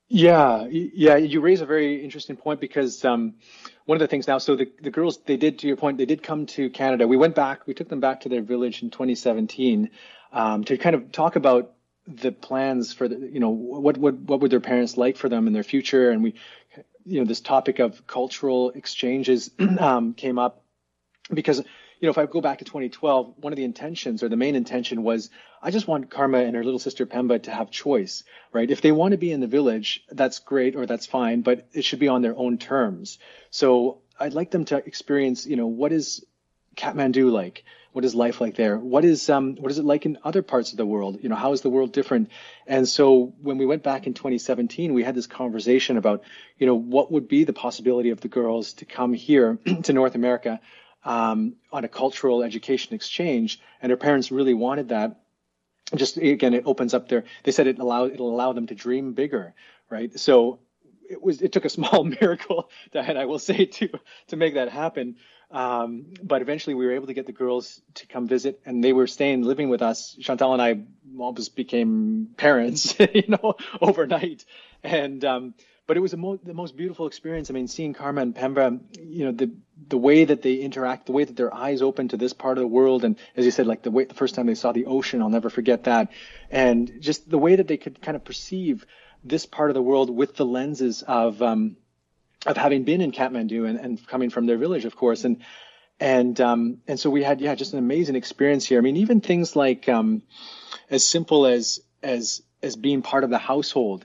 Yeah, 0.08 0.66
yeah, 0.70 1.16
you 1.16 1.40
raise 1.40 1.62
a 1.62 1.66
very 1.66 2.04
interesting 2.04 2.36
point 2.36 2.60
because 2.60 3.04
um, 3.04 3.34
one 3.86 3.96
of 3.96 4.00
the 4.00 4.06
things 4.06 4.28
now, 4.28 4.38
so 4.38 4.54
the, 4.54 4.70
the 4.80 4.90
girls, 4.90 5.18
they 5.26 5.36
did, 5.36 5.58
to 5.60 5.66
your 5.66 5.76
point, 5.76 5.98
they 5.98 6.04
did 6.04 6.22
come 6.22 6.46
to 6.46 6.70
Canada. 6.70 7.08
We 7.08 7.16
went 7.16 7.34
back, 7.34 7.66
we 7.66 7.74
took 7.74 7.88
them 7.88 7.98
back 7.98 8.20
to 8.20 8.28
their 8.28 8.42
village 8.42 8.82
in 8.82 8.90
2017 8.90 9.90
um, 10.32 10.62
to 10.64 10.78
kind 10.78 10.94
of 10.94 11.10
talk 11.10 11.34
about 11.34 11.72
the 12.06 12.30
plans 12.30 12.92
for 12.92 13.08
the, 13.08 13.16
you 13.16 13.40
know, 13.40 13.50
what, 13.50 13.96
what, 13.96 14.14
what 14.14 14.40
would 14.40 14.52
their 14.52 14.60
parents 14.60 14.96
like 14.96 15.16
for 15.16 15.28
them 15.28 15.48
in 15.48 15.52
their 15.52 15.64
future? 15.64 16.10
And 16.10 16.22
we, 16.22 16.34
you 17.04 17.18
know, 17.18 17.26
this 17.26 17.40
topic 17.40 17.80
of 17.80 18.06
cultural 18.06 18.70
exchanges 18.70 19.50
um, 19.80 20.14
came 20.14 20.38
up 20.38 20.62
because 21.32 21.64
you 22.00 22.06
know, 22.06 22.10
if 22.10 22.18
I 22.18 22.26
go 22.26 22.40
back 22.40 22.58
to 22.58 22.64
2012, 22.64 23.34
one 23.38 23.52
of 23.52 23.56
the 23.56 23.64
intentions 23.64 24.22
or 24.22 24.28
the 24.28 24.36
main 24.36 24.54
intention 24.54 25.02
was 25.02 25.30
I 25.62 25.70
just 25.70 25.88
want 25.88 26.10
Karma 26.10 26.38
and 26.38 26.54
her 26.54 26.64
little 26.64 26.78
sister 26.78 27.06
Pemba 27.06 27.42
to 27.44 27.50
have 27.50 27.70
choice, 27.70 28.22
right? 28.52 28.70
If 28.70 28.82
they 28.82 28.92
want 28.92 29.12
to 29.12 29.18
be 29.18 29.32
in 29.32 29.40
the 29.40 29.46
village, 29.46 30.04
that's 30.10 30.38
great 30.38 30.76
or 30.76 30.86
that's 30.86 31.06
fine, 31.06 31.40
but 31.40 31.66
it 31.72 31.84
should 31.84 31.98
be 31.98 32.08
on 32.08 32.22
their 32.22 32.36
own 32.36 32.58
terms. 32.58 33.18
So 33.50 34.02
I'd 34.20 34.34
like 34.34 34.50
them 34.50 34.66
to 34.66 34.76
experience, 34.76 35.46
you 35.46 35.56
know, 35.56 35.66
what 35.66 35.92
is 35.92 36.24
Kathmandu 36.76 37.30
like? 37.30 37.64
What 37.92 38.04
is 38.04 38.14
life 38.14 38.42
like 38.42 38.56
there? 38.56 38.78
What 38.78 39.06
is 39.06 39.30
um, 39.30 39.56
what 39.56 39.70
is 39.70 39.78
it 39.78 39.84
like 39.86 40.04
in 40.04 40.18
other 40.22 40.42
parts 40.42 40.72
of 40.72 40.76
the 40.76 40.84
world? 40.84 41.18
You 41.22 41.30
know, 41.30 41.34
how 41.34 41.52
is 41.52 41.62
the 41.62 41.70
world 41.70 41.92
different? 41.92 42.30
And 42.66 42.86
so 42.86 43.32
when 43.40 43.56
we 43.56 43.64
went 43.64 43.82
back 43.82 44.06
in 44.06 44.12
2017, 44.12 44.92
we 44.92 45.02
had 45.02 45.14
this 45.14 45.26
conversation 45.26 45.96
about, 45.96 46.22
you 46.58 46.66
know, 46.66 46.74
what 46.74 47.10
would 47.10 47.26
be 47.26 47.44
the 47.44 47.54
possibility 47.54 48.10
of 48.10 48.20
the 48.20 48.28
girls 48.28 48.74
to 48.74 48.84
come 48.84 49.14
here 49.14 49.58
to 49.84 49.94
North 49.94 50.14
America 50.14 50.60
um, 51.06 51.54
on 51.72 51.84
a 51.84 51.88
cultural 51.88 52.42
education 52.42 52.94
exchange, 52.94 53.60
and 53.80 53.90
her 53.90 53.96
parents 53.96 54.30
really 54.30 54.54
wanted 54.54 54.88
that. 54.90 55.20
Just 55.94 56.16
again, 56.16 56.52
it 56.52 56.64
opens 56.66 56.92
up 56.94 57.08
their. 57.08 57.24
They 57.44 57.52
said 57.52 57.68
it 57.68 57.78
allow 57.78 58.06
it'll 58.06 58.34
allow 58.34 58.52
them 58.52 58.66
to 58.66 58.74
dream 58.74 59.12
bigger, 59.12 59.54
right? 59.88 60.18
So 60.18 60.58
it 61.08 61.22
was 61.22 61.40
it 61.40 61.52
took 61.52 61.64
a 61.64 61.68
small 61.78 62.04
miracle, 62.04 62.68
that 62.92 63.16
I 63.16 63.24
will 63.24 63.38
say, 63.38 63.66
to 63.66 63.88
to 64.28 64.36
make 64.36 64.54
that 64.54 64.68
happen. 64.68 65.16
Um, 65.48 66.06
but 66.24 66.42
eventually, 66.42 66.74
we 66.74 66.86
were 66.86 66.92
able 66.92 67.06
to 67.06 67.14
get 67.14 67.26
the 67.26 67.32
girls 67.32 67.80
to 67.94 68.06
come 68.08 68.26
visit, 68.26 68.60
and 68.66 68.82
they 68.82 68.92
were 68.92 69.06
staying, 69.06 69.42
living 69.42 69.68
with 69.68 69.82
us. 69.82 70.16
Chantal 70.20 70.54
and 70.54 70.60
I 70.60 70.80
almost 71.20 71.54
became 71.54 72.30
parents, 72.36 72.96
you 73.14 73.28
know, 73.28 73.54
overnight. 73.80 74.44
And 74.82 75.24
um, 75.24 75.54
but 75.86 75.96
it 75.96 76.00
was 76.00 76.16
mo- 76.16 76.40
the 76.42 76.54
most 76.54 76.76
beautiful 76.76 77.06
experience. 77.06 77.50
I 77.50 77.54
mean, 77.54 77.68
seeing 77.68 77.94
Karma 77.94 78.22
and 78.22 78.34
Pemba, 78.34 78.80
you 79.00 79.24
know, 79.24 79.32
the 79.32 79.50
the 79.88 79.98
way 79.98 80.24
that 80.24 80.42
they 80.42 80.54
interact, 80.54 81.06
the 81.06 81.12
way 81.12 81.24
that 81.24 81.36
their 81.36 81.54
eyes 81.54 81.80
open 81.80 82.08
to 82.08 82.16
this 82.16 82.32
part 82.32 82.58
of 82.58 82.62
the 82.62 82.68
world, 82.68 83.04
and 83.04 83.16
as 83.36 83.44
you 83.44 83.50
said, 83.50 83.66
like 83.66 83.82
the 83.82 83.90
way 83.90 84.04
the 84.04 84.14
first 84.14 84.34
time 84.34 84.46
they 84.46 84.54
saw 84.54 84.72
the 84.72 84.86
ocean, 84.86 85.22
I'll 85.22 85.30
never 85.30 85.50
forget 85.50 85.84
that, 85.84 86.10
and 86.50 87.00
just 87.00 87.28
the 87.28 87.38
way 87.38 87.56
that 87.56 87.68
they 87.68 87.76
could 87.76 88.02
kind 88.02 88.16
of 88.16 88.24
perceive 88.24 88.84
this 89.24 89.46
part 89.46 89.70
of 89.70 89.74
the 89.74 89.82
world 89.82 90.10
with 90.10 90.36
the 90.36 90.46
lenses 90.46 91.02
of 91.02 91.40
um, 91.42 91.76
of 92.46 92.56
having 92.56 92.84
been 92.84 93.00
in 93.00 93.12
Kathmandu 93.12 93.68
and, 93.68 93.78
and 93.78 94.06
coming 94.06 94.30
from 94.30 94.46
their 94.46 94.58
village, 94.58 94.84
of 94.84 94.96
course, 94.96 95.24
and 95.24 95.42
and 96.00 96.40
um, 96.40 96.78
and 96.88 96.98
so 96.98 97.10
we 97.10 97.22
had 97.22 97.40
yeah 97.40 97.54
just 97.54 97.74
an 97.74 97.78
amazing 97.78 98.16
experience 98.16 98.66
here. 98.66 98.78
I 98.78 98.82
mean, 98.82 98.96
even 98.96 99.20
things 99.20 99.54
like 99.54 99.88
um, 99.88 100.22
as 100.90 101.06
simple 101.06 101.46
as 101.46 101.80
as 102.02 102.42
as 102.62 102.74
being 102.74 103.02
part 103.02 103.22
of 103.22 103.30
the 103.30 103.38
household 103.38 104.04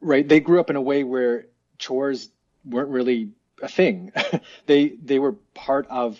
right? 0.00 0.26
They 0.26 0.40
grew 0.40 0.60
up 0.60 0.70
in 0.70 0.76
a 0.76 0.82
way 0.82 1.04
where 1.04 1.46
chores 1.78 2.30
weren't 2.64 2.90
really 2.90 3.30
a 3.62 3.68
thing. 3.68 4.12
they 4.66 4.88
they 4.88 5.18
were 5.18 5.32
part 5.54 5.86
of 5.88 6.18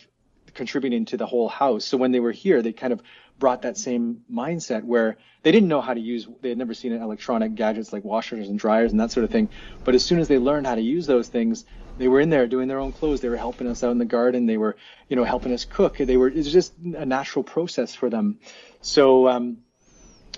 contributing 0.55 1.05
to 1.07 1.17
the 1.17 1.27
whole 1.27 1.49
house. 1.49 1.85
So 1.85 1.97
when 1.97 2.13
they 2.13 2.21
were 2.21 2.33
here, 2.33 2.63
they 2.63 2.73
kind 2.73 2.93
of 2.93 3.03
brought 3.39 3.63
that 3.63 3.77
same 3.77 4.23
mindset 4.33 4.83
where 4.83 5.19
they 5.43 5.53
didn't 5.53 5.69
know 5.69 5.81
how 5.81 5.95
to 5.95 6.01
use 6.01 6.27
they 6.41 6.49
had 6.49 6.59
never 6.59 6.75
seen 6.75 6.93
electronic 6.93 7.55
gadgets 7.55 7.93
like 7.93 8.05
washers 8.05 8.49
and 8.49 8.59
dryers 8.59 8.93
and 8.93 9.01
that 9.01 9.11
sort 9.11 9.25
of 9.25 9.31
thing 9.31 9.51
but 9.85 9.95
as 9.95 10.05
soon 10.05 10.19
as 10.19 10.29
they 10.29 10.39
learned 10.39 10.67
how 10.67 10.75
to 10.75 10.81
use 10.81 11.07
those 11.07 11.29
things 11.29 11.65
they 11.99 12.09
were 12.09 12.21
in 12.21 12.31
there 12.31 12.47
doing 12.47 12.69
their 12.69 12.79
own 12.79 12.93
clothes 12.93 13.21
they 13.21 13.29
were 13.29 13.37
helping 13.37 13.67
us 13.67 13.85
out 13.85 13.91
in 13.91 13.99
the 13.99 14.05
garden 14.07 14.47
they 14.47 14.57
were 14.57 14.77
you 15.09 15.17
know 15.17 15.25
helping 15.25 15.53
us 15.53 15.65
cook 15.65 15.99
they 15.99 16.17
were 16.17 16.29
it 16.29 16.37
was 16.37 16.53
just 16.53 16.73
a 16.79 17.05
natural 17.05 17.43
process 17.43 17.95
for 17.95 18.09
them 18.09 18.39
so 18.81 19.29
um, 19.29 19.59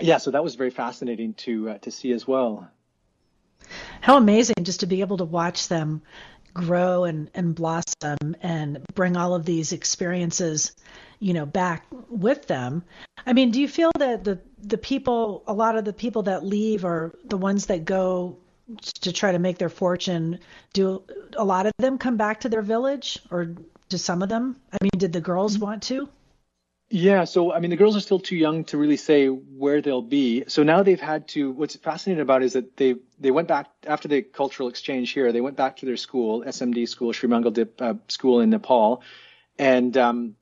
yeah 0.01 0.18
so 0.18 0.30
that 0.32 0.43
was 0.43 0.57
very 0.57 0.70
fascinating 0.70 1.34
to 1.34 1.70
uh, 1.70 1.78
to 1.78 1.91
see 1.91 2.12
as 2.12 2.26
well 2.26 2.68
how 4.00 4.16
amazing 4.16 4.54
just 4.62 4.80
to 4.80 4.86
be 4.86 5.00
able 5.00 5.16
to 5.18 5.24
watch 5.24 5.68
them 5.68 6.02
grow 6.54 7.04
and, 7.04 7.30
and 7.34 7.54
blossom 7.54 8.36
and 8.40 8.84
bring 8.94 9.16
all 9.16 9.34
of 9.34 9.44
these 9.44 9.72
experiences 9.72 10.72
you 11.20 11.34
know 11.34 11.46
back 11.46 11.84
with 12.08 12.46
them. 12.46 12.82
I 13.26 13.32
mean 13.32 13.50
do 13.50 13.60
you 13.60 13.68
feel 13.68 13.90
that 13.98 14.24
the 14.24 14.38
the 14.62 14.78
people 14.78 15.42
a 15.46 15.52
lot 15.52 15.76
of 15.76 15.84
the 15.84 15.92
people 15.92 16.22
that 16.22 16.44
leave 16.44 16.84
are 16.84 17.12
the 17.24 17.36
ones 17.36 17.66
that 17.66 17.84
go 17.84 18.36
to 19.02 19.12
try 19.12 19.32
to 19.32 19.38
make 19.38 19.58
their 19.58 19.68
fortune? 19.68 20.38
Do 20.72 21.02
a 21.36 21.44
lot 21.44 21.66
of 21.66 21.72
them 21.78 21.98
come 21.98 22.16
back 22.16 22.40
to 22.40 22.48
their 22.48 22.62
village 22.62 23.18
or 23.30 23.54
do 23.88 23.96
some 23.96 24.22
of 24.22 24.28
them? 24.28 24.56
I 24.72 24.78
mean 24.82 24.98
did 24.98 25.12
the 25.12 25.20
girls 25.20 25.54
mm-hmm. 25.54 25.64
want 25.64 25.82
to 25.84 26.08
yeah, 26.91 27.24
so 27.24 27.53
I 27.53 27.61
mean, 27.61 27.70
the 27.70 27.76
girls 27.76 27.97
are 27.97 28.01
still 28.01 28.18
too 28.18 28.36
young 28.36 28.64
to 28.64 28.78
really 28.78 28.97
say 28.97 29.26
where 29.26 29.82
they'll 29.82 30.01
be. 30.01 30.45
So 30.49 30.62
now 30.62 30.82
they've 30.82 31.01
had 31.01 31.28
to. 31.28 31.51
What's 31.51 31.76
fascinating 31.76 32.22
about 32.22 32.43
is 32.43 32.55
that 32.55 32.78
they 32.78 32.97
they 33.18 33.30
went 33.30 33.47
back 33.47 33.66
after 33.86 34.09
the 34.09 34.22
cultural 34.22 34.70
exchange 34.70 35.11
here. 35.11 35.30
They 35.30 35.43
went 35.43 35.57
back 35.57 35.76
to 35.78 35.86
their 35.86 35.99
school, 35.99 36.45
SMD 36.45 36.89
school, 36.89 37.12
Sri 37.12 37.28
Mangal 37.28 37.53
uh, 37.78 37.95
school 38.09 38.41
in 38.41 38.49
Nepal, 38.49 39.03
and 39.59 39.95
um, 39.99 40.36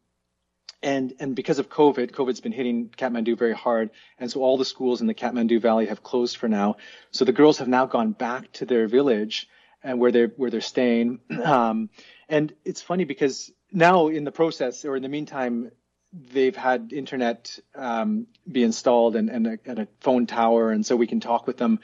and 0.84 1.14
and 1.18 1.34
because 1.34 1.58
of 1.58 1.68
COVID, 1.68 2.12
COVID's 2.12 2.40
been 2.40 2.52
hitting 2.52 2.90
Kathmandu 2.96 3.36
very 3.36 3.54
hard, 3.54 3.90
and 4.16 4.30
so 4.30 4.40
all 4.40 4.56
the 4.56 4.64
schools 4.64 5.00
in 5.00 5.08
the 5.08 5.14
Kathmandu 5.14 5.60
Valley 5.60 5.86
have 5.86 6.04
closed 6.04 6.36
for 6.36 6.48
now. 6.48 6.76
So 7.10 7.24
the 7.24 7.32
girls 7.32 7.58
have 7.58 7.68
now 7.68 7.86
gone 7.86 8.12
back 8.12 8.52
to 8.52 8.66
their 8.66 8.86
village 8.86 9.48
and 9.82 9.98
where 9.98 10.12
they're 10.12 10.32
where 10.36 10.50
they're 10.50 10.60
staying. 10.60 11.20
Um, 11.42 11.90
and 12.28 12.52
it's 12.64 12.82
funny 12.82 13.04
because 13.04 13.52
now 13.72 14.08
in 14.08 14.24
the 14.24 14.32
process 14.32 14.84
or 14.84 14.96
in 14.96 15.02
the 15.02 15.08
meantime 15.08 15.70
they've 16.12 16.56
had 16.56 16.92
internet 16.92 17.58
um, 17.74 18.26
be 18.50 18.62
installed 18.62 19.16
and, 19.16 19.28
and, 19.28 19.46
a, 19.46 19.58
and, 19.64 19.78
a, 19.80 19.88
phone 20.00 20.26
tower, 20.26 20.70
and 20.70 20.84
so 20.84 20.96
we 20.96 21.06
can 21.06 21.20
talk 21.20 21.46
with 21.46 21.56
them. 21.56 21.80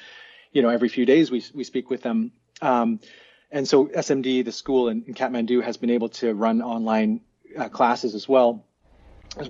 You 0.53 0.63
know, 0.63 0.69
every 0.69 0.89
few 0.89 1.07
days 1.07 1.31
we 1.31 1.45
we 1.55 1.65
speak 1.65 1.91
with 1.91 2.03
them. 2.03 2.33
Um, 2.61 3.01
and 3.51 3.69
so 3.69 3.87
SMD, 3.87 4.45
the 4.45 4.53
school 4.53 4.89
in, 4.89 5.05
in, 5.07 5.15
Kathmandu, 5.15 5.63
has 5.63 5.77
been 5.77 5.91
able 5.91 6.09
to 6.11 6.33
run 6.33 6.63
online 6.63 7.21
uh, 7.57 7.69
classes 7.69 8.15
as 8.15 8.29
well, 8.29 8.65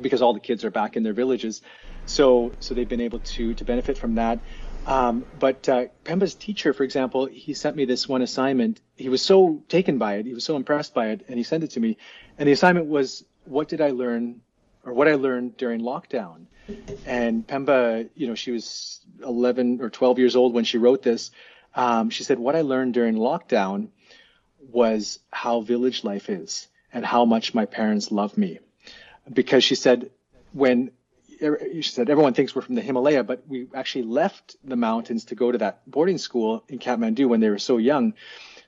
because 0.00 0.22
all 0.22 0.34
the 0.34 0.40
kids 0.40 0.64
are 0.64 0.70
back 0.70 0.96
in 0.96 1.02
their 1.02 1.12
villages. 1.12 1.62
So 2.06 2.52
so 2.60 2.74
they've 2.74 2.88
been 2.88 3.00
able 3.00 3.20
to 3.20 3.54
to 3.54 3.64
benefit 3.64 3.98
from 3.98 4.16
that. 4.16 4.40
Um, 4.84 5.24
but 5.38 5.68
uh, 5.68 5.84
Pemba's 6.02 6.34
teacher, 6.34 6.72
for 6.72 6.82
example, 6.82 7.26
he 7.26 7.54
sent 7.54 7.76
me 7.76 7.84
this 7.84 8.08
one 8.08 8.20
assignment. 8.20 8.80
He 8.96 9.08
was 9.08 9.22
so 9.22 9.62
taken 9.68 9.98
by 9.98 10.14
it, 10.16 10.26
he 10.26 10.34
was 10.34 10.44
so 10.44 10.56
impressed 10.56 10.92
by 10.92 11.08
it, 11.08 11.24
and 11.28 11.38
he 11.38 11.44
sent 11.44 11.62
it 11.62 11.70
to 11.72 11.80
me. 11.80 11.98
And 12.36 12.48
the 12.48 12.52
assignment 12.52 12.86
was, 12.86 13.24
"What 13.44 13.68
did 13.68 13.80
I 13.80 13.90
learn 13.90 14.40
or 14.84 14.92
what 14.92 15.08
I 15.08 15.14
learned 15.14 15.56
during 15.56 15.80
lockdown. 15.80 16.46
And 17.06 17.46
Pemba, 17.46 18.08
you 18.14 18.26
know, 18.26 18.34
she 18.34 18.50
was 18.50 19.00
11 19.24 19.80
or 19.80 19.90
12 19.90 20.18
years 20.18 20.36
old 20.36 20.54
when 20.54 20.64
she 20.64 20.78
wrote 20.78 21.02
this. 21.02 21.30
Um, 21.74 22.10
she 22.10 22.24
said, 22.24 22.38
What 22.38 22.56
I 22.56 22.62
learned 22.62 22.94
during 22.94 23.14
lockdown 23.14 23.88
was 24.60 25.18
how 25.30 25.60
village 25.60 26.04
life 26.04 26.30
is 26.30 26.68
and 26.92 27.04
how 27.04 27.24
much 27.24 27.54
my 27.54 27.66
parents 27.66 28.12
love 28.12 28.36
me. 28.38 28.58
Because 29.32 29.64
she 29.64 29.74
said, 29.74 30.10
when 30.52 30.92
she 31.38 31.82
said 31.82 32.08
everyone 32.08 32.34
thinks 32.34 32.54
we're 32.54 32.62
from 32.62 32.76
the 32.76 32.82
Himalaya, 32.82 33.24
but 33.24 33.42
we 33.48 33.66
actually 33.74 34.04
left 34.04 34.56
the 34.62 34.76
mountains 34.76 35.24
to 35.26 35.34
go 35.34 35.50
to 35.50 35.58
that 35.58 35.88
boarding 35.90 36.18
school 36.18 36.62
in 36.68 36.78
Kathmandu 36.78 37.28
when 37.28 37.40
they 37.40 37.50
were 37.50 37.58
so 37.58 37.78
young. 37.78 38.14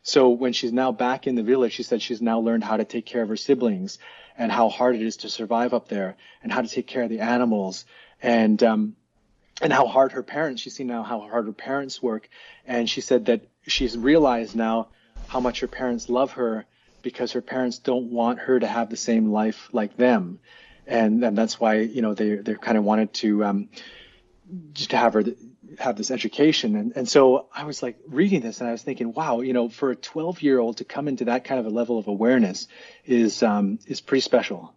So 0.03 0.31
when 0.31 0.53
she's 0.53 0.73
now 0.73 0.91
back 0.91 1.27
in 1.27 1.35
the 1.35 1.43
village, 1.43 1.73
she 1.73 1.83
said 1.85 2.03
she's 2.03 2.21
now 2.21 2.41
learned 2.41 2.65
how 2.65 2.77
to 2.77 2.85
take 2.85 3.07
care 3.07 3.23
of 3.23 3.29
her 3.29 3.37
siblings 3.37 3.99
and 4.37 4.51
how 4.51 4.69
hard 4.69 4.97
it 4.97 5.03
is 5.03 5.19
to 5.19 5.29
survive 5.29 5.75
up 5.75 5.89
there 5.89 6.17
and 6.43 6.53
how 6.53 6.63
to 6.63 6.69
take 6.69 6.87
care 6.87 7.03
of 7.03 7.11
the 7.11 7.21
animals. 7.21 7.85
And 8.23 8.63
um, 8.63 8.97
and 9.63 9.73
how 9.73 9.87
hard 9.87 10.13
her 10.13 10.23
parents 10.23 10.63
she's 10.63 10.75
seen 10.75 10.89
now 10.89 11.03
how 11.03 11.21
hard 11.21 11.47
her 11.47 11.53
parents 11.53 12.03
work. 12.03 12.29
And 12.67 12.89
she 12.89 13.01
said 13.01 13.27
that 13.27 13.43
she's 13.67 13.97
realized 13.97 14.57
now 14.57 14.89
how 15.29 15.41
much 15.41 15.61
her 15.61 15.69
parents 15.69 16.09
love 16.09 16.33
her 16.33 16.67
because 17.03 17.33
her 17.33 17.41
parents 17.41 17.79
don't 17.79 18.11
want 18.11 18.41
her 18.41 18.59
to 18.59 18.67
have 18.67 18.91
the 18.91 18.97
same 18.97 19.31
life 19.31 19.69
like 19.73 19.97
them. 19.97 20.41
And 20.87 21.25
and 21.25 21.39
that's 21.39 21.61
why 21.61 21.81
you 21.81 22.03
know 22.03 22.15
they 22.15 22.35
they 22.37 22.55
kind 22.55 22.77
of 22.77 22.85
wanted 22.85 23.13
to 23.15 23.45
um, 23.45 23.69
just 24.73 24.91
to 24.91 24.97
have 24.97 25.15
her 25.15 25.25
have 25.79 25.97
this 25.97 26.11
education. 26.11 26.77
And, 26.77 26.93
and 26.97 27.09
so 27.09 27.47
I 27.55 27.65
was 27.65 27.83
like 27.83 27.99
reading 28.07 28.41
this 28.41 28.61
and 28.61 28.69
I 28.69 28.73
was 28.73 28.83
thinking, 28.83 29.13
wow, 29.13 29.41
you 29.41 29.53
know, 29.53 29.69
for 29.69 29.91
a 29.91 29.97
12 29.97 30.43
year 30.43 30.59
old 30.59 30.79
to 30.79 30.85
come 30.85 31.09
into 31.09 31.27
that 31.27 31.45
kind 31.45 31.61
of 31.61 31.67
a 31.67 31.71
level 31.71 31.99
of 31.99 32.09
awareness 32.09 32.69
is, 33.05 33.43
um, 33.43 33.79
is 33.87 34.01
pretty 34.01 34.23
special. 34.23 34.75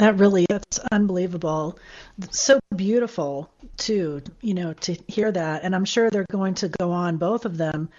That 0.00 0.18
really, 0.18 0.46
that's 0.48 0.80
unbelievable. 0.90 1.78
So 2.30 2.58
beautiful 2.74 3.50
too, 3.76 4.22
you 4.40 4.54
know, 4.54 4.72
to 4.72 4.96
hear 5.06 5.30
that. 5.30 5.62
And 5.62 5.74
I'm 5.74 5.84
sure 5.84 6.10
they're 6.10 6.26
going 6.30 6.54
to 6.54 6.68
go 6.68 6.90
on, 6.90 7.16
both 7.16 7.44
of 7.44 7.56
them, 7.56 7.90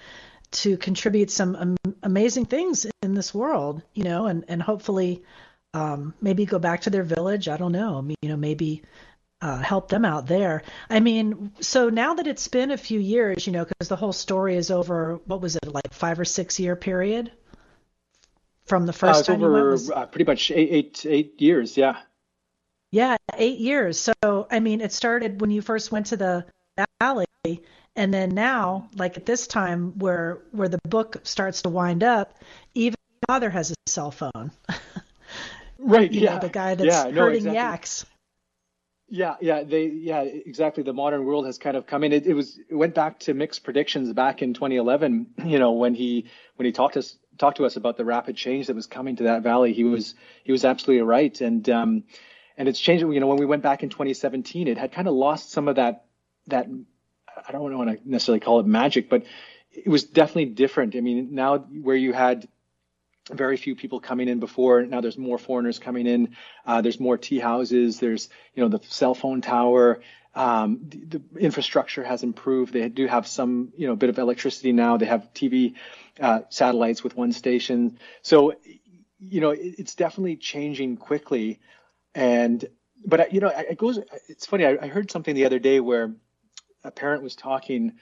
to 0.52 0.78
contribute 0.78 1.32
some 1.32 1.56
am- 1.56 1.96
amazing 2.04 2.46
things 2.46 2.86
in 3.02 3.14
this 3.14 3.34
world, 3.34 3.82
you 3.94 4.04
know, 4.04 4.26
and, 4.26 4.44
and 4.48 4.62
hopefully 4.62 5.24
um, 5.74 6.14
maybe 6.22 6.46
go 6.46 6.60
back 6.60 6.82
to 6.82 6.90
their 6.90 7.04
village. 7.04 7.48
I 7.48 7.58
don't 7.58 7.72
know, 7.72 8.06
you 8.22 8.30
know, 8.30 8.38
maybe 8.38 8.84
uh, 9.46 9.58
help 9.58 9.90
them 9.90 10.04
out 10.04 10.26
there. 10.26 10.64
I 10.90 11.00
mean, 11.00 11.52
so 11.60 11.90
now 11.90 12.16
that 12.16 12.26
it's 12.26 12.48
been 12.48 12.72
a 12.72 12.78
few 12.78 13.00
years, 13.00 13.46
you 13.46 13.54
know, 13.54 13.64
because 13.64 13.90
the 13.90 13.96
whole 13.96 14.12
story 14.12 14.56
is 14.56 14.72
over, 14.72 15.20
what 15.26 15.40
was 15.40 15.56
it, 15.56 15.68
like 15.68 15.94
five 15.94 16.20
or 16.20 16.26
six 16.26 16.60
year 16.60 16.76
period 16.76 17.32
from 18.66 18.88
the 18.88 18.94
first 18.94 19.30
uh, 19.30 19.34
time 19.34 19.44
over, 19.44 19.60
you? 19.60 19.66
Was, 19.66 19.92
uh, 19.92 20.08
pretty 20.08 20.26
much 20.26 20.50
eight, 20.50 20.70
eight, 20.72 21.06
eight 21.08 21.42
years, 21.42 21.78
yeah. 21.78 21.98
Yeah, 22.90 23.18
eight 23.38 23.60
years. 23.60 24.00
So, 24.00 24.48
I 24.50 24.60
mean, 24.60 24.82
it 24.82 24.92
started 24.92 25.40
when 25.40 25.52
you 25.52 25.62
first 25.62 25.92
went 25.92 26.08
to 26.08 26.18
the 26.18 26.46
valley, 27.00 27.28
and 27.96 28.12
then 28.12 28.30
now, 28.30 28.90
like 28.96 29.16
at 29.16 29.28
this 29.28 29.46
time, 29.46 30.00
where 30.00 30.40
where 30.54 30.70
the 30.70 30.80
book 30.88 31.18
starts 31.22 31.62
to 31.64 31.70
wind 31.70 32.04
up, 32.04 32.40
even 32.74 32.96
father 33.28 33.52
has 33.52 33.70
a 33.70 33.76
cell 33.86 34.10
phone. 34.10 34.52
right. 35.78 36.12
you 36.12 36.22
yeah. 36.22 36.36
Know, 36.36 36.40
the 36.40 36.50
guy 36.50 36.74
that's 36.74 36.88
yeah, 36.88 37.12
no, 37.12 37.22
herding 37.22 37.38
exactly. 37.38 37.56
yaks. 37.56 38.06
Yeah, 39.08 39.36
yeah, 39.40 39.64
they, 39.64 39.86
yeah, 39.86 40.22
exactly. 40.22 40.84
The 40.84 40.94
modern 40.94 41.26
world 41.26 41.46
has 41.46 41.60
kind 41.60 41.78
of 41.78 41.86
come 41.86 42.04
in. 42.04 42.12
It, 42.12 42.26
it 42.26 42.34
was, 42.34 42.60
it 42.70 42.76
went 42.76 42.96
back 42.96 43.20
to 43.22 43.34
Mick's 43.36 43.60
predictions 43.60 44.12
back 44.14 44.42
in 44.42 44.54
2011. 44.54 45.28
You 45.46 45.60
know, 45.60 45.74
when 45.74 45.94
he, 45.94 46.26
when 46.56 46.66
he 46.66 46.72
talked 46.72 46.96
to 46.96 47.00
us, 47.00 47.18
talked 47.38 47.58
to 47.58 47.66
us 47.66 47.76
about 47.76 47.98
the 47.98 48.06
rapid 48.06 48.36
change 48.36 48.68
that 48.68 48.76
was 48.76 48.88
coming 48.88 49.18
to 49.18 49.24
that 49.24 49.44
valley, 49.44 49.74
he 49.74 49.84
was, 49.84 50.16
he 50.44 50.52
was 50.52 50.66
absolutely 50.66 51.04
right. 51.04 51.40
And, 51.40 51.70
um, 51.70 52.04
and 52.58 52.68
it's 52.68 52.80
changed. 52.80 53.02
You 53.04 53.20
know, 53.20 53.28
when 53.28 53.38
we 53.38 53.46
went 53.46 53.62
back 53.62 53.84
in 53.84 53.90
2017, 53.90 54.68
it 54.68 54.78
had 54.78 54.92
kind 54.92 55.08
of 55.08 55.14
lost 55.14 55.52
some 55.52 55.68
of 55.68 55.76
that, 55.76 56.06
that, 56.48 56.68
I 57.48 57.52
don't 57.52 57.62
want 57.62 57.90
to 57.90 58.10
necessarily 58.10 58.40
call 58.40 58.60
it 58.60 58.66
magic, 58.66 59.10
but 59.10 59.24
it 59.72 59.88
was 59.88 60.04
definitely 60.06 60.46
different. 60.46 60.96
I 60.96 61.02
mean, 61.02 61.36
now 61.36 61.60
where 61.60 61.96
you 61.96 62.14
had 62.14 62.48
very 63.32 63.58
few 63.58 63.76
people 63.76 64.00
coming 64.00 64.28
in 64.28 64.40
before. 64.40 64.84
Now 64.84 65.02
there's 65.02 65.18
more 65.18 65.38
foreigners 65.38 65.80
coming 65.80 66.06
in. 66.06 66.36
Uh, 66.66 66.82
there's 66.82 67.00
more 67.00 67.18
tea 67.18 67.40
houses. 67.40 68.00
There's, 68.00 68.30
you 68.54 68.62
know, 68.62 68.70
the 68.70 68.84
cell 68.88 69.16
phone 69.16 69.42
tower. 69.42 70.02
Um, 70.36 70.82
the, 70.88 71.18
the, 71.18 71.40
infrastructure 71.40 72.04
has 72.04 72.22
improved. 72.24 72.74
They 72.74 72.90
do 72.90 73.08
have 73.08 73.26
some, 73.26 73.72
you 73.78 73.88
know, 73.88 73.96
bit 73.96 74.10
of 74.10 74.20
electricity 74.20 74.74
now. 74.74 74.98
They 74.98 75.06
have 75.06 75.30
TV 75.34 75.76
uh, 76.20 76.42
satellites 76.50 77.04
with 77.04 77.16
one 77.16 77.32
station. 77.32 78.00
So, 78.22 78.54
you 79.18 79.42
know, 79.42 79.52
it, 79.52 79.76
it's 79.80 79.96
definitely 79.96 80.36
changing 80.36 80.98
quickly. 80.98 81.62
And, 82.14 82.64
but 83.06 83.34
you 83.34 83.40
know, 83.40 83.48
it 83.48 83.78
goes. 83.78 84.00
It's 84.28 84.46
funny. 84.46 84.66
I, 84.66 84.78
I 84.82 84.88
heard 84.88 85.10
something 85.10 85.36
the 85.36 85.46
other 85.46 85.60
day 85.60 85.80
where 85.80 86.14
a 86.84 86.92
parent 86.92 87.24
was 87.24 87.36
talking, 87.36 87.94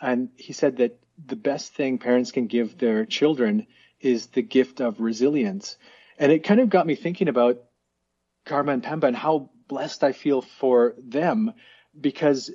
and 0.00 0.30
he 0.36 0.52
said 0.52 0.78
that 0.78 0.98
the 1.24 1.36
best 1.36 1.74
thing 1.74 1.98
parents 1.98 2.32
can 2.32 2.46
give 2.46 2.78
their 2.78 3.04
children 3.06 3.66
is 4.00 4.26
the 4.28 4.42
gift 4.42 4.80
of 4.80 5.00
resilience. 5.00 5.76
And 6.18 6.32
it 6.32 6.44
kind 6.44 6.60
of 6.60 6.70
got 6.70 6.86
me 6.86 6.94
thinking 6.94 7.28
about 7.28 7.62
Karma 8.44 8.72
and 8.72 8.82
Pemba 8.82 9.08
and 9.08 9.16
how 9.16 9.50
blessed 9.68 10.04
I 10.04 10.12
feel 10.12 10.42
for 10.42 10.94
them 10.98 11.52
because 11.98 12.50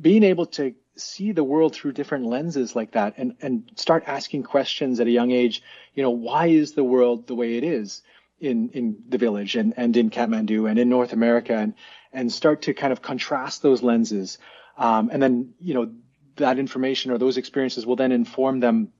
being 0.00 0.22
able 0.22 0.46
to 0.46 0.74
see 0.96 1.32
the 1.32 1.44
world 1.44 1.74
through 1.74 1.92
different 1.92 2.26
lenses 2.26 2.76
like 2.76 2.92
that 2.92 3.14
and, 3.16 3.36
and 3.40 3.70
start 3.76 4.04
asking 4.06 4.42
questions 4.42 5.00
at 5.00 5.06
a 5.06 5.10
young 5.10 5.30
age, 5.30 5.62
you 5.94 6.02
know, 6.02 6.10
why 6.10 6.46
is 6.46 6.72
the 6.72 6.84
world 6.84 7.26
the 7.26 7.34
way 7.34 7.56
it 7.56 7.64
is 7.64 8.02
in, 8.40 8.70
in 8.70 8.98
the 9.08 9.18
village 9.18 9.56
and, 9.56 9.74
and 9.76 9.96
in 9.96 10.10
Kathmandu 10.10 10.68
and 10.68 10.78
in 10.78 10.88
North 10.88 11.12
America 11.12 11.54
and, 11.54 11.74
and 12.12 12.32
start 12.32 12.62
to 12.62 12.74
kind 12.74 12.92
of 12.92 13.02
contrast 13.02 13.62
those 13.62 13.82
lenses. 13.82 14.38
Um, 14.76 15.10
and 15.12 15.22
then, 15.22 15.54
you 15.60 15.74
know, 15.74 15.92
that 16.36 16.58
information 16.58 17.10
or 17.10 17.18
those 17.18 17.36
experiences 17.36 17.84
will 17.84 17.96
then 17.96 18.12
inform 18.12 18.60
them 18.60 18.92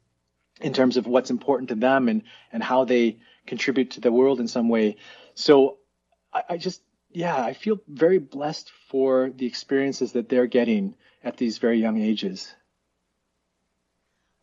in 0.60 0.72
terms 0.72 0.96
of 0.96 1.06
what's 1.06 1.30
important 1.30 1.68
to 1.68 1.74
them 1.74 2.08
and 2.08 2.22
and 2.52 2.62
how 2.62 2.84
they 2.84 3.18
contribute 3.46 3.92
to 3.92 4.00
the 4.00 4.12
world 4.12 4.40
in 4.40 4.48
some 4.48 4.68
way. 4.68 4.96
So 5.34 5.78
I, 6.32 6.42
I, 6.50 6.56
just 6.56 6.82
yeah, 7.10 7.36
I 7.36 7.54
feel 7.54 7.80
very 7.88 8.18
blessed 8.18 8.70
for 8.90 9.30
the 9.30 9.46
experiences 9.46 10.12
that 10.12 10.28
they're 10.28 10.46
getting 10.46 10.94
at 11.24 11.36
these 11.36 11.58
very 11.58 11.80
young 11.80 12.00
ages. 12.00 12.54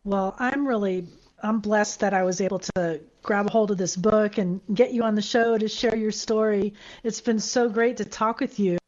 Well, 0.04 0.34
I'm 0.38 0.66
really 0.66 1.06
I'm 1.42 1.60
blessed 1.60 2.00
that 2.00 2.14
I 2.14 2.22
was 2.22 2.40
able 2.40 2.60
to 2.60 3.00
grab 3.22 3.46
a 3.46 3.50
hold 3.50 3.70
of 3.70 3.78
this 3.78 3.96
book 3.96 4.38
and 4.38 4.60
get 4.72 4.92
you 4.92 5.02
on 5.02 5.14
the 5.14 5.22
show 5.22 5.58
to 5.58 5.68
share 5.68 5.94
your 5.94 6.12
story. 6.12 6.74
It's 7.02 7.20
been 7.20 7.40
so 7.40 7.68
great 7.68 7.98
to 7.98 8.04
talk 8.04 8.40
with 8.40 8.58
you. 8.58 8.78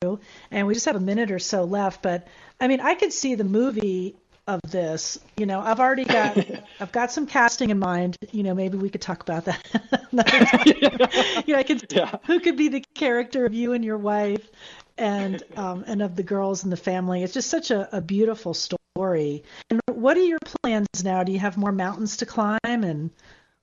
And 0.51 0.67
we 0.67 0.75
just 0.75 0.87
have 0.87 0.97
a 0.97 1.01
minute 1.01 1.31
or 1.31 1.39
so 1.39 1.65
left, 1.65 2.03
but 2.03 2.27
I 2.61 2.69
mean, 2.69 2.81
I 2.81 2.95
could 2.95 3.13
see 3.13 3.35
the 3.35 3.45
movie 3.45 4.17
of 4.49 4.61
this. 4.63 5.19
You 5.37 5.47
know, 5.47 5.61
I've 5.61 5.79
already 5.79 6.05
got 6.05 6.37
I've 6.81 6.91
got 6.91 7.13
some 7.13 7.27
casting 7.27 7.71
in 7.71 7.79
mind. 7.79 8.17
You 8.33 8.43
know, 8.43 8.55
maybe 8.55 8.79
we 8.79 8.91
could 8.91 9.03
talk 9.03 9.23
about 9.23 9.45
that. 9.45 9.65
you 11.47 11.55
know, 11.55 11.59
I 11.61 11.63
could 11.63 11.85
yeah. 11.93 12.17
who 12.27 12.41
could 12.41 12.57
be 12.57 12.69
the 12.69 12.83
character 12.95 13.45
of 13.45 13.55
you 13.55 13.75
and 13.75 13.85
your 13.85 13.99
wife, 13.99 14.49
and 14.97 15.43
um, 15.57 15.85
and 15.87 16.03
of 16.03 16.17
the 16.17 16.23
girls 16.23 16.65
and 16.65 16.73
the 16.73 16.77
family. 16.77 17.23
It's 17.23 17.35
just 17.35 17.51
such 17.51 17.71
a, 17.71 17.95
a 17.95 18.01
beautiful 18.01 18.55
story. 18.55 19.45
And 19.71 19.81
what 19.93 20.17
are 20.17 20.25
your 20.25 20.41
plans 20.45 20.89
now? 21.05 21.23
Do 21.23 21.31
you 21.31 21.39
have 21.39 21.57
more 21.57 21.73
mountains 21.73 22.17
to 22.17 22.27
climb, 22.27 22.59
and 22.65 23.11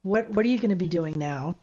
what 0.04 0.30
what 0.30 0.46
are 0.46 0.50
you 0.50 0.60
going 0.60 0.70
to 0.70 0.76
be 0.76 0.88
doing 0.88 1.16
now? 1.18 1.56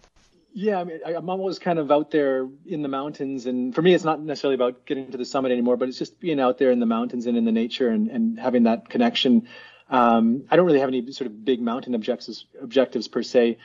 Yeah, 0.54 0.80
I 0.80 0.84
mean, 0.84 1.00
I, 1.06 1.12
am 1.14 1.30
always 1.30 1.58
kind 1.58 1.78
of 1.78 1.90
out 1.90 2.10
there 2.10 2.46
in 2.66 2.82
the 2.82 2.88
mountains, 2.88 3.46
and 3.46 3.74
for 3.74 3.80
me, 3.80 3.94
it's 3.94 4.04
not 4.04 4.20
necessarily 4.20 4.54
about 4.54 4.84
getting 4.84 5.10
to 5.10 5.16
the 5.16 5.24
summit 5.24 5.50
anymore, 5.50 5.78
but 5.78 5.88
it's 5.88 5.98
just 5.98 6.20
being 6.20 6.40
out 6.40 6.58
there 6.58 6.70
in 6.70 6.78
the 6.78 6.86
mountains 6.86 7.26
and 7.26 7.38
in 7.38 7.46
the 7.46 7.52
nature 7.52 7.88
and, 7.88 8.08
and 8.08 8.38
having 8.38 8.64
that 8.64 8.90
connection. 8.90 9.48
Um, 9.88 10.44
I 10.50 10.56
don't 10.56 10.66
really 10.66 10.80
have 10.80 10.88
any 10.88 11.10
sort 11.12 11.26
of 11.26 11.44
big 11.44 11.60
mountain 11.62 11.94
objectives 11.94 12.46
objectives 12.60 13.08
per 13.08 13.22
se, 13.22 13.58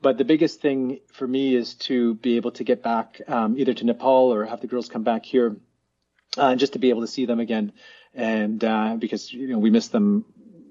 but 0.00 0.16
the 0.16 0.24
biggest 0.24 0.62
thing 0.62 1.00
for 1.12 1.26
me 1.26 1.54
is 1.54 1.74
to 1.74 2.14
be 2.14 2.36
able 2.36 2.52
to 2.52 2.64
get 2.64 2.82
back 2.82 3.20
um, 3.28 3.58
either 3.58 3.74
to 3.74 3.84
Nepal 3.84 4.32
or 4.32 4.46
have 4.46 4.62
the 4.62 4.66
girls 4.66 4.88
come 4.88 5.02
back 5.02 5.26
here, 5.26 5.56
uh, 6.38 6.56
just 6.56 6.72
to 6.72 6.78
be 6.78 6.88
able 6.88 7.02
to 7.02 7.06
see 7.06 7.26
them 7.26 7.40
again, 7.40 7.72
and 8.14 8.64
uh, 8.64 8.96
because 8.98 9.30
you 9.30 9.48
know 9.48 9.58
we 9.58 9.68
miss 9.68 9.88
them 9.88 10.24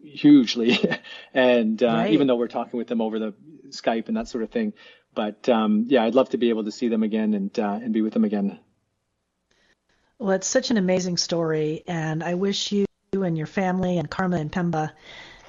hugely, 0.04 0.80
and 1.34 1.84
uh, 1.84 1.88
right. 1.88 2.12
even 2.12 2.26
though 2.26 2.38
we're 2.38 2.48
talking 2.48 2.80
with 2.80 2.88
them 2.88 3.02
over 3.02 3.20
the 3.20 3.36
Skype 3.70 4.08
and 4.08 4.18
that 4.18 4.28
sort 4.28 4.44
of 4.44 4.50
thing 4.50 4.74
but 5.14 5.48
um, 5.50 5.86
yeah, 5.88 6.04
I'd 6.04 6.16
love 6.16 6.30
to 6.30 6.38
be 6.38 6.50
able 6.50 6.64
to 6.64 6.72
see 6.72 6.88
them 6.88 7.04
again 7.04 7.34
and 7.34 7.60
uh, 7.60 7.80
and 7.82 7.94
be 7.94 8.02
with 8.02 8.14
them 8.14 8.26
again. 8.26 8.60
Well, 10.18 10.32
it's 10.32 10.48
such 10.48 10.70
an 10.70 10.78
amazing 10.78 11.18
story, 11.18 11.84
and 11.88 12.24
I 12.24 12.34
wish 12.34 12.72
you 12.72 12.86
and 13.14 13.38
your 13.38 13.48
family 13.48 13.98
and 13.98 14.10
Karma 14.10 14.38
and 14.38 14.52
Pemba 14.52 14.92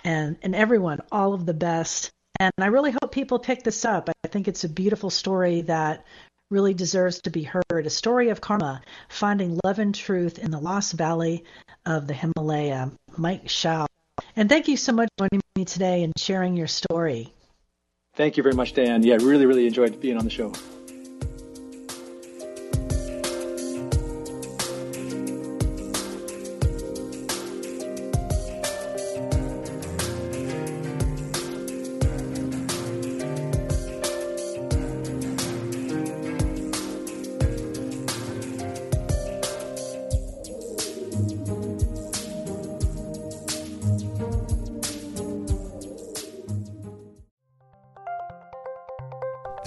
and 0.04 0.36
and 0.42 0.54
everyone 0.54 1.00
all 1.12 1.34
of 1.34 1.46
the 1.46 1.54
best. 1.54 2.10
And 2.38 2.52
I 2.58 2.66
really 2.66 2.92
hope 2.92 3.12
people 3.12 3.38
pick 3.38 3.62
this 3.62 3.84
up. 3.84 4.08
I 4.24 4.28
think 4.28 4.48
it's 4.48 4.64
a 4.64 4.68
beautiful 4.68 5.10
story 5.10 5.60
that 5.62 6.06
really 6.50 6.72
deserves 6.72 7.20
to 7.22 7.30
be 7.30 7.42
heard. 7.42 7.86
A 7.86 7.90
story 7.90 8.30
of 8.30 8.40
karma, 8.40 8.80
finding 9.08 9.60
love 9.62 9.78
and 9.78 9.94
truth 9.94 10.38
in 10.38 10.50
the 10.50 10.58
lost 10.58 10.94
valley 10.94 11.44
of 11.84 12.06
the 12.06 12.14
Himalaya. 12.14 12.92
Mike 13.16 13.48
Schauch. 13.48 13.86
And 14.36 14.48
thank 14.48 14.68
you 14.68 14.76
so 14.76 14.92
much 14.92 15.08
for 15.16 15.28
joining 15.28 15.42
me 15.56 15.64
today 15.64 16.02
and 16.02 16.12
sharing 16.18 16.56
your 16.56 16.66
story. 16.66 17.32
Thank 18.20 18.36
you 18.36 18.42
very 18.42 18.54
much, 18.54 18.74
Dan. 18.74 19.02
Yeah, 19.02 19.14
really, 19.14 19.46
really 19.46 19.66
enjoyed 19.66 19.98
being 19.98 20.18
on 20.18 20.24
the 20.24 20.30
show. 20.30 20.52